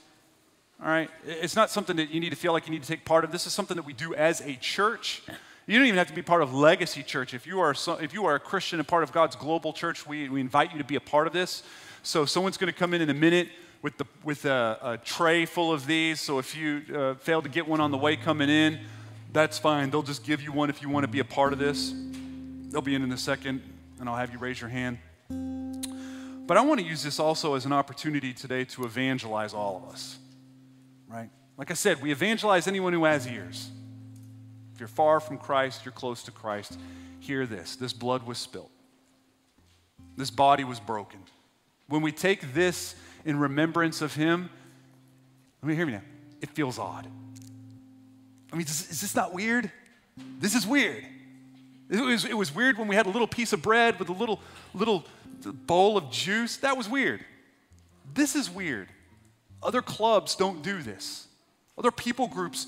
All 0.82 0.90
right? 0.90 1.10
It's 1.26 1.56
not 1.56 1.70
something 1.70 1.96
that 1.96 2.10
you 2.10 2.20
need 2.20 2.32
to 2.32 2.36
feel 2.36 2.52
like 2.52 2.68
you 2.68 2.74
need 2.74 2.84
to 2.84 2.88
take 2.90 3.06
part 3.06 3.24
of. 3.24 3.32
This 3.32 3.48
is 3.48 3.54
something 3.54 3.78
that 3.78 3.86
we 3.86 3.94
do 3.94 4.14
as 4.16 4.42
a 4.42 4.56
church. 4.56 5.24
You 5.66 5.78
don't 5.78 5.88
even 5.88 5.98
have 5.98 6.08
to 6.08 6.14
be 6.14 6.22
part 6.22 6.42
of 6.42 6.54
Legacy 6.54 7.04
Church. 7.04 7.34
If 7.34 7.48
you 7.48 7.62
are, 7.62 7.74
so, 7.74 7.94
if 7.94 8.14
you 8.14 8.26
are 8.26 8.36
a 8.36 8.40
Christian 8.40 8.80
and 8.80 8.88
part 8.88 9.04
of 9.04 9.14
God's 9.14 9.38
global 9.38 9.72
church, 9.72 10.06
we, 10.06 10.28
we 10.28 10.42
invite 10.42 10.74
you 10.74 10.80
to 10.80 10.84
be 10.84 10.98
a 10.98 11.02
part 11.02 11.26
of 11.26 11.32
this. 11.32 11.64
So 12.02 12.26
someone's 12.26 12.58
going 12.58 12.72
to 12.72 12.78
come 12.78 12.94
in 12.94 13.02
in 13.02 13.10
a 13.10 13.14
minute 13.14 13.48
with, 13.82 13.98
the, 13.98 14.06
with 14.26 14.44
a, 14.44 14.78
a 14.82 14.98
tray 14.98 15.46
full 15.46 15.72
of 15.72 15.88
these. 15.88 16.20
So 16.20 16.38
if 16.38 16.54
you 16.54 16.82
uh, 16.94 17.14
fail 17.14 17.42
to 17.42 17.48
get 17.48 17.66
one 17.66 17.80
on 17.80 17.92
the 17.92 17.98
way 17.98 18.18
coming 18.18 18.50
in, 18.50 18.82
that's 19.34 19.58
fine. 19.58 19.90
They'll 19.90 20.04
just 20.04 20.24
give 20.24 20.42
you 20.42 20.52
one 20.52 20.70
if 20.70 20.82
you 20.82 20.90
want 20.90 21.04
to 21.04 21.08
be 21.08 21.20
a 21.20 21.26
part 21.26 21.54
of 21.54 21.60
this. 21.60 21.94
They'll 22.70 22.82
be 22.82 22.96
in 22.96 23.04
in 23.04 23.12
a 23.12 23.18
second, 23.18 23.62
and 24.00 24.08
I'll 24.08 24.16
have 24.16 24.32
you 24.32 24.38
raise 24.38 24.62
your 24.62 24.70
hand. 24.70 25.00
But 26.46 26.58
I 26.58 26.62
want 26.62 26.80
to 26.80 26.86
use 26.86 27.04
this 27.04 27.20
also 27.20 27.56
as 27.56 27.66
an 27.66 27.74
opportunity 27.74 28.34
today 28.34 28.66
to 28.66 28.86
evangelize 28.86 29.54
all 29.54 29.78
of 29.78 29.94
us, 29.94 30.18
right? 31.08 31.30
Like 31.58 31.72
I 31.72 31.74
said, 31.74 32.02
we 32.02 32.12
evangelize 32.12 32.68
anyone 32.68 32.94
who 32.94 33.06
has 33.06 33.28
ears. 33.28 33.70
If 34.74 34.80
you're 34.80 34.88
far 34.88 35.20
from 35.20 35.38
Christ, 35.38 35.86
you're 35.86 35.94
close 35.94 36.24
to 36.24 36.32
Christ. 36.32 36.78
Hear 37.20 37.46
this 37.46 37.76
this 37.76 37.94
blood 37.94 38.24
was 38.24 38.38
spilt, 38.38 38.72
this 40.18 40.30
body 40.30 40.64
was 40.64 40.80
broken. 40.80 41.20
When 41.88 42.02
we 42.02 42.12
take 42.12 42.54
this 42.54 42.96
in 43.26 43.40
remembrance 43.40 44.02
of 44.02 44.14
Him, 44.14 44.50
let 45.62 45.68
me 45.70 45.76
hear 45.76 45.86
me 45.86 45.94
now, 45.94 46.02
it 46.42 46.50
feels 46.50 46.78
odd. 46.78 47.08
I 48.54 48.56
mean, 48.56 48.68
is, 48.68 49.02
this 49.02 49.16
not 49.16 49.34
weird? 49.34 49.72
This 50.40 50.54
is 50.54 50.68
weird. 50.68 51.04
It 51.90 52.00
was, 52.00 52.24
it 52.24 52.38
was 52.38 52.54
weird 52.54 52.78
when 52.78 52.88
we 52.88 52.96
had 52.96 53.08
a 53.08 53.10
little 53.10 53.28
piece 53.28 53.52
of 53.52 53.64
bread 53.64 53.98
with 53.98 54.10
a 54.10 54.14
little, 54.14 54.40
little 54.76 55.04
bowl 55.44 55.98
of 55.98 56.12
juice. 56.12 56.58
That 56.58 56.78
was 56.78 56.88
weird. 56.88 57.26
This 58.14 58.36
is 58.36 58.50
weird. 58.50 58.90
Other 59.62 59.82
clubs 59.82 60.36
don't 60.36 60.62
do 60.62 60.84
this. 60.84 61.28
Other 61.78 61.92
people 61.92 62.28
groups 62.28 62.68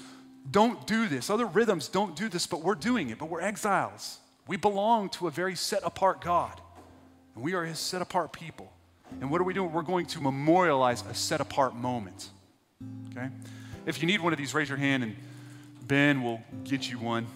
don't 0.49 0.87
do 0.87 1.07
this. 1.07 1.29
Other 1.29 1.45
rhythms 1.45 1.87
don't 1.87 2.15
do 2.15 2.29
this, 2.29 2.47
but 2.47 2.63
we're 2.63 2.75
doing 2.75 3.09
it. 3.09 3.19
But 3.19 3.29
we're 3.29 3.41
exiles. 3.41 4.17
We 4.47 4.57
belong 4.57 5.09
to 5.09 5.27
a 5.27 5.31
very 5.31 5.55
set 5.55 5.81
apart 5.83 6.21
God, 6.21 6.59
and 7.35 7.43
we 7.43 7.53
are 7.53 7.63
His 7.63 7.79
set 7.79 8.01
apart 8.01 8.31
people. 8.31 8.71
And 9.21 9.29
what 9.29 9.39
are 9.39 9.43
we 9.43 9.53
doing? 9.53 9.71
We're 9.71 9.83
going 9.83 10.07
to 10.07 10.21
memorialize 10.21 11.03
a 11.09 11.13
set 11.13 11.41
apart 11.41 11.75
moment. 11.75 12.29
Okay? 13.11 13.29
If 13.85 14.01
you 14.01 14.07
need 14.07 14.21
one 14.21 14.33
of 14.33 14.39
these, 14.39 14.53
raise 14.53 14.69
your 14.69 14.77
hand, 14.77 15.03
and 15.03 15.15
Ben 15.87 16.23
will 16.23 16.41
get 16.63 16.89
you 16.89 16.97
one. 16.97 17.27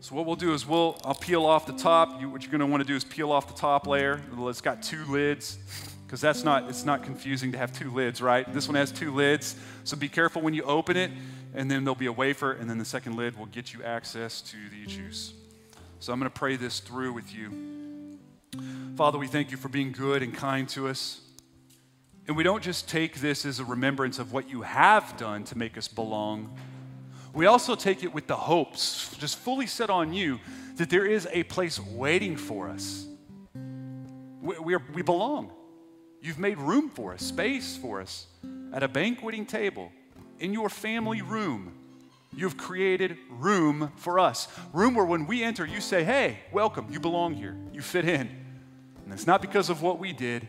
So 0.00 0.16
what 0.16 0.26
we'll 0.26 0.36
do 0.36 0.52
is 0.52 0.66
we'll 0.66 0.98
I'll 1.04 1.14
peel 1.14 1.44
off 1.44 1.66
the 1.66 1.72
top. 1.74 2.20
You, 2.20 2.28
what 2.28 2.42
you're 2.42 2.50
going 2.50 2.60
to 2.60 2.66
want 2.66 2.82
to 2.82 2.86
do 2.86 2.96
is 2.96 3.04
peel 3.04 3.30
off 3.30 3.46
the 3.46 3.54
top 3.54 3.86
layer. 3.86 4.20
It's 4.36 4.60
got 4.60 4.82
two 4.82 5.04
lids 5.04 5.58
because 6.06 6.20
that's 6.20 6.42
not 6.42 6.68
it's 6.68 6.84
not 6.84 7.02
confusing 7.02 7.52
to 7.52 7.58
have 7.58 7.72
two 7.72 7.90
lids, 7.90 8.20
right? 8.20 8.52
This 8.52 8.66
one 8.66 8.74
has 8.74 8.90
two 8.90 9.14
lids, 9.14 9.56
so 9.84 9.96
be 9.96 10.08
careful 10.08 10.42
when 10.42 10.54
you 10.54 10.62
open 10.64 10.96
it, 10.96 11.10
and 11.54 11.70
then 11.70 11.84
there'll 11.84 11.94
be 11.94 12.06
a 12.06 12.12
wafer, 12.12 12.52
and 12.52 12.68
then 12.68 12.78
the 12.78 12.84
second 12.84 13.16
lid 13.16 13.38
will 13.38 13.46
get 13.46 13.72
you 13.72 13.82
access 13.82 14.40
to 14.42 14.56
the 14.70 14.86
juice. 14.86 15.34
So 16.00 16.12
I'm 16.12 16.18
going 16.18 16.30
to 16.30 16.38
pray 16.38 16.56
this 16.56 16.80
through 16.80 17.12
with 17.12 17.32
you. 17.34 18.18
Father, 18.96 19.18
we 19.18 19.28
thank 19.28 19.50
you 19.50 19.56
for 19.56 19.68
being 19.68 19.92
good 19.92 20.22
and 20.22 20.34
kind 20.34 20.68
to 20.70 20.88
us. 20.88 21.20
And 22.28 22.36
we 22.36 22.44
don't 22.44 22.62
just 22.62 22.88
take 22.88 23.20
this 23.20 23.44
as 23.44 23.58
a 23.58 23.64
remembrance 23.64 24.18
of 24.18 24.32
what 24.32 24.48
you 24.48 24.62
have 24.62 25.16
done 25.16 25.42
to 25.44 25.58
make 25.58 25.76
us 25.76 25.88
belong. 25.88 26.56
We 27.34 27.46
also 27.46 27.74
take 27.74 28.04
it 28.04 28.14
with 28.14 28.26
the 28.26 28.36
hopes, 28.36 29.16
just 29.18 29.38
fully 29.38 29.66
set 29.66 29.90
on 29.90 30.12
you, 30.12 30.38
that 30.76 30.88
there 30.88 31.04
is 31.04 31.26
a 31.32 31.42
place 31.44 31.80
waiting 31.80 32.36
for 32.36 32.68
us. 32.68 33.06
We, 34.40 34.58
we, 34.58 34.74
are, 34.74 34.82
we 34.94 35.02
belong. 35.02 35.50
You've 36.20 36.38
made 36.38 36.58
room 36.58 36.90
for 36.90 37.12
us, 37.12 37.22
space 37.22 37.76
for 37.76 38.00
us 38.00 38.26
at 38.72 38.82
a 38.82 38.88
banqueting 38.88 39.44
table 39.44 39.90
in 40.38 40.52
your 40.52 40.68
family 40.68 41.22
room. 41.22 41.74
You've 42.34 42.56
created 42.56 43.18
room 43.30 43.90
for 43.96 44.18
us. 44.18 44.48
Room 44.72 44.94
where 44.94 45.04
when 45.04 45.26
we 45.26 45.42
enter, 45.42 45.66
you 45.66 45.80
say, 45.80 46.04
Hey, 46.04 46.38
welcome, 46.52 46.86
you 46.90 47.00
belong 47.00 47.34
here, 47.34 47.56
you 47.72 47.82
fit 47.82 48.04
in. 48.04 48.28
And 49.04 49.12
it's 49.12 49.26
not 49.26 49.42
because 49.42 49.68
of 49.68 49.82
what 49.82 49.98
we 49.98 50.12
did, 50.12 50.48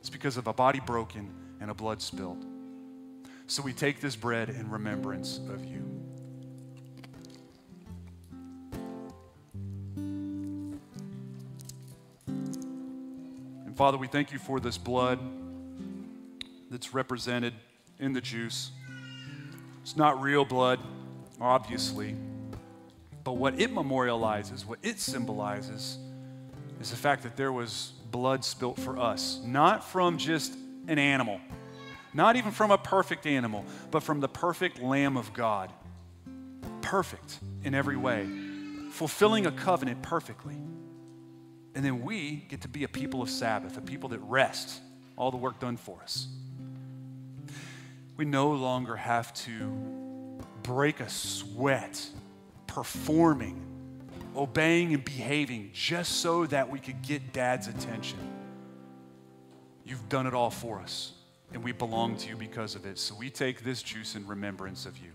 it's 0.00 0.10
because 0.10 0.36
of 0.36 0.46
a 0.46 0.52
body 0.52 0.80
broken 0.80 1.30
and 1.60 1.70
a 1.70 1.74
blood 1.74 2.00
spilled. 2.00 2.44
So 3.46 3.62
we 3.62 3.72
take 3.72 4.00
this 4.00 4.14
bread 4.14 4.50
in 4.50 4.70
remembrance 4.70 5.40
of 5.48 5.64
you. 5.64 5.82
And 13.64 13.76
Father, 13.76 13.96
we 13.96 14.06
thank 14.06 14.32
you 14.32 14.38
for 14.38 14.60
this 14.60 14.76
blood 14.76 15.18
that's 16.70 16.92
represented 16.92 17.54
in 17.98 18.12
the 18.12 18.20
juice. 18.20 18.70
It's 19.82 19.96
not 19.96 20.20
real 20.20 20.44
blood, 20.44 20.78
obviously, 21.40 22.14
but 23.24 23.38
what 23.38 23.58
it 23.58 23.74
memorializes, 23.74 24.66
what 24.66 24.78
it 24.82 25.00
symbolizes, 25.00 25.96
is 26.80 26.90
the 26.90 26.96
fact 26.96 27.22
that 27.22 27.36
there 27.36 27.52
was 27.52 27.92
blood 28.10 28.44
spilt 28.44 28.78
for 28.78 28.98
us, 28.98 29.40
not 29.44 29.84
from 29.84 30.18
just 30.18 30.54
an 30.86 30.98
animal 30.98 31.40
not 32.14 32.36
even 32.36 32.50
from 32.50 32.70
a 32.70 32.78
perfect 32.78 33.26
animal, 33.26 33.64
but 33.90 34.02
from 34.02 34.20
the 34.20 34.28
perfect 34.28 34.80
Lamb 34.80 35.16
of 35.16 35.32
God. 35.34 35.72
Perfect 36.80 37.38
in 37.62 37.74
every 37.74 37.96
way, 37.96 38.26
fulfilling 38.90 39.46
a 39.46 39.52
covenant 39.52 40.02
perfectly. 40.02 40.56
And 41.74 41.84
then 41.84 42.02
we 42.02 42.46
get 42.48 42.62
to 42.62 42.68
be 42.68 42.84
a 42.84 42.88
people 42.88 43.22
of 43.22 43.30
Sabbath, 43.30 43.76
a 43.76 43.80
people 43.80 44.08
that 44.10 44.18
rest 44.20 44.80
all 45.16 45.30
the 45.30 45.36
work 45.36 45.60
done 45.60 45.76
for 45.76 46.00
us. 46.02 46.28
We 48.16 48.24
no 48.24 48.50
longer 48.50 48.96
have 48.96 49.32
to 49.44 50.40
break 50.62 51.00
a 51.00 51.08
sweat 51.08 52.04
performing, 52.66 53.62
obeying, 54.36 54.94
and 54.94 55.04
behaving 55.04 55.70
just 55.72 56.20
so 56.20 56.46
that 56.46 56.70
we 56.70 56.78
could 56.78 57.02
get 57.02 57.32
dad's 57.32 57.68
attention. 57.68 58.18
You've 59.84 60.08
done 60.08 60.26
it 60.26 60.34
all 60.34 60.50
for 60.50 60.80
us 60.80 61.12
and 61.52 61.62
we 61.64 61.72
belong 61.72 62.16
to 62.16 62.28
you 62.28 62.36
because 62.36 62.74
of 62.74 62.84
it. 62.84 62.98
So 62.98 63.14
we 63.14 63.30
take 63.30 63.64
this 63.64 63.82
juice 63.82 64.14
in 64.14 64.26
remembrance 64.26 64.86
of 64.86 64.98
you. 64.98 65.10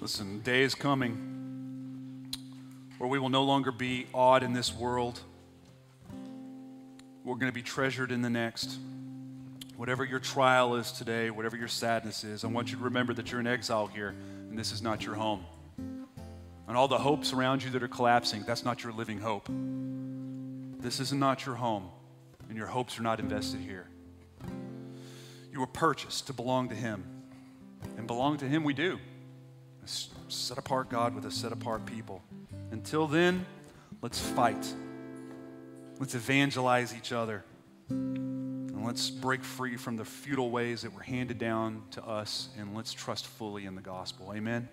Listen, 0.00 0.40
day 0.40 0.62
is 0.62 0.74
coming 0.74 1.30
where 2.98 3.08
we 3.08 3.18
will 3.18 3.30
no 3.30 3.42
longer 3.42 3.72
be 3.72 4.06
awed 4.12 4.42
in 4.42 4.52
this 4.52 4.72
world. 4.72 5.20
We're 7.24 7.34
going 7.34 7.50
to 7.50 7.54
be 7.54 7.62
treasured 7.62 8.12
in 8.12 8.22
the 8.22 8.30
next. 8.30 8.78
Whatever 9.76 10.04
your 10.04 10.20
trial 10.20 10.76
is 10.76 10.92
today, 10.92 11.30
whatever 11.30 11.56
your 11.56 11.68
sadness 11.68 12.24
is, 12.24 12.44
I 12.44 12.46
want 12.46 12.70
you 12.70 12.78
to 12.78 12.84
remember 12.84 13.12
that 13.14 13.30
you're 13.30 13.40
in 13.40 13.46
exile 13.46 13.86
here 13.86 14.14
and 14.54 14.60
this 14.60 14.70
is 14.70 14.82
not 14.82 15.04
your 15.04 15.16
home. 15.16 15.44
And 16.68 16.76
all 16.76 16.86
the 16.86 16.96
hopes 16.96 17.32
around 17.32 17.64
you 17.64 17.70
that 17.70 17.82
are 17.82 17.88
collapsing, 17.88 18.44
that's 18.46 18.64
not 18.64 18.84
your 18.84 18.92
living 18.92 19.18
hope. 19.18 19.48
This 20.78 21.00
is 21.00 21.12
not 21.12 21.44
your 21.44 21.56
home, 21.56 21.88
and 22.48 22.56
your 22.56 22.68
hopes 22.68 22.96
are 23.00 23.02
not 23.02 23.18
invested 23.18 23.58
here. 23.58 23.88
You 25.50 25.58
were 25.58 25.66
purchased 25.66 26.28
to 26.28 26.32
belong 26.32 26.68
to 26.68 26.76
Him, 26.76 27.02
and 27.96 28.06
belong 28.06 28.36
to 28.36 28.44
Him 28.44 28.62
we 28.62 28.74
do. 28.74 29.00
Set 29.86 30.56
apart 30.56 30.88
God 30.88 31.16
with 31.16 31.26
a 31.26 31.32
set 31.32 31.50
apart 31.50 31.84
people. 31.84 32.22
Until 32.70 33.08
then, 33.08 33.44
let's 34.02 34.20
fight. 34.20 34.72
Let's 35.98 36.14
evangelize 36.14 36.94
each 36.94 37.10
other. 37.10 37.42
And 38.84 38.90
let's 38.90 39.08
break 39.08 39.42
free 39.42 39.78
from 39.78 39.96
the 39.96 40.04
futile 40.04 40.50
ways 40.50 40.82
that 40.82 40.92
were 40.92 41.00
handed 41.00 41.38
down 41.38 41.84
to 41.92 42.06
us, 42.06 42.50
and 42.58 42.76
let's 42.76 42.92
trust 42.92 43.26
fully 43.26 43.64
in 43.64 43.76
the 43.76 43.80
gospel. 43.80 44.34
Amen. 44.36 44.68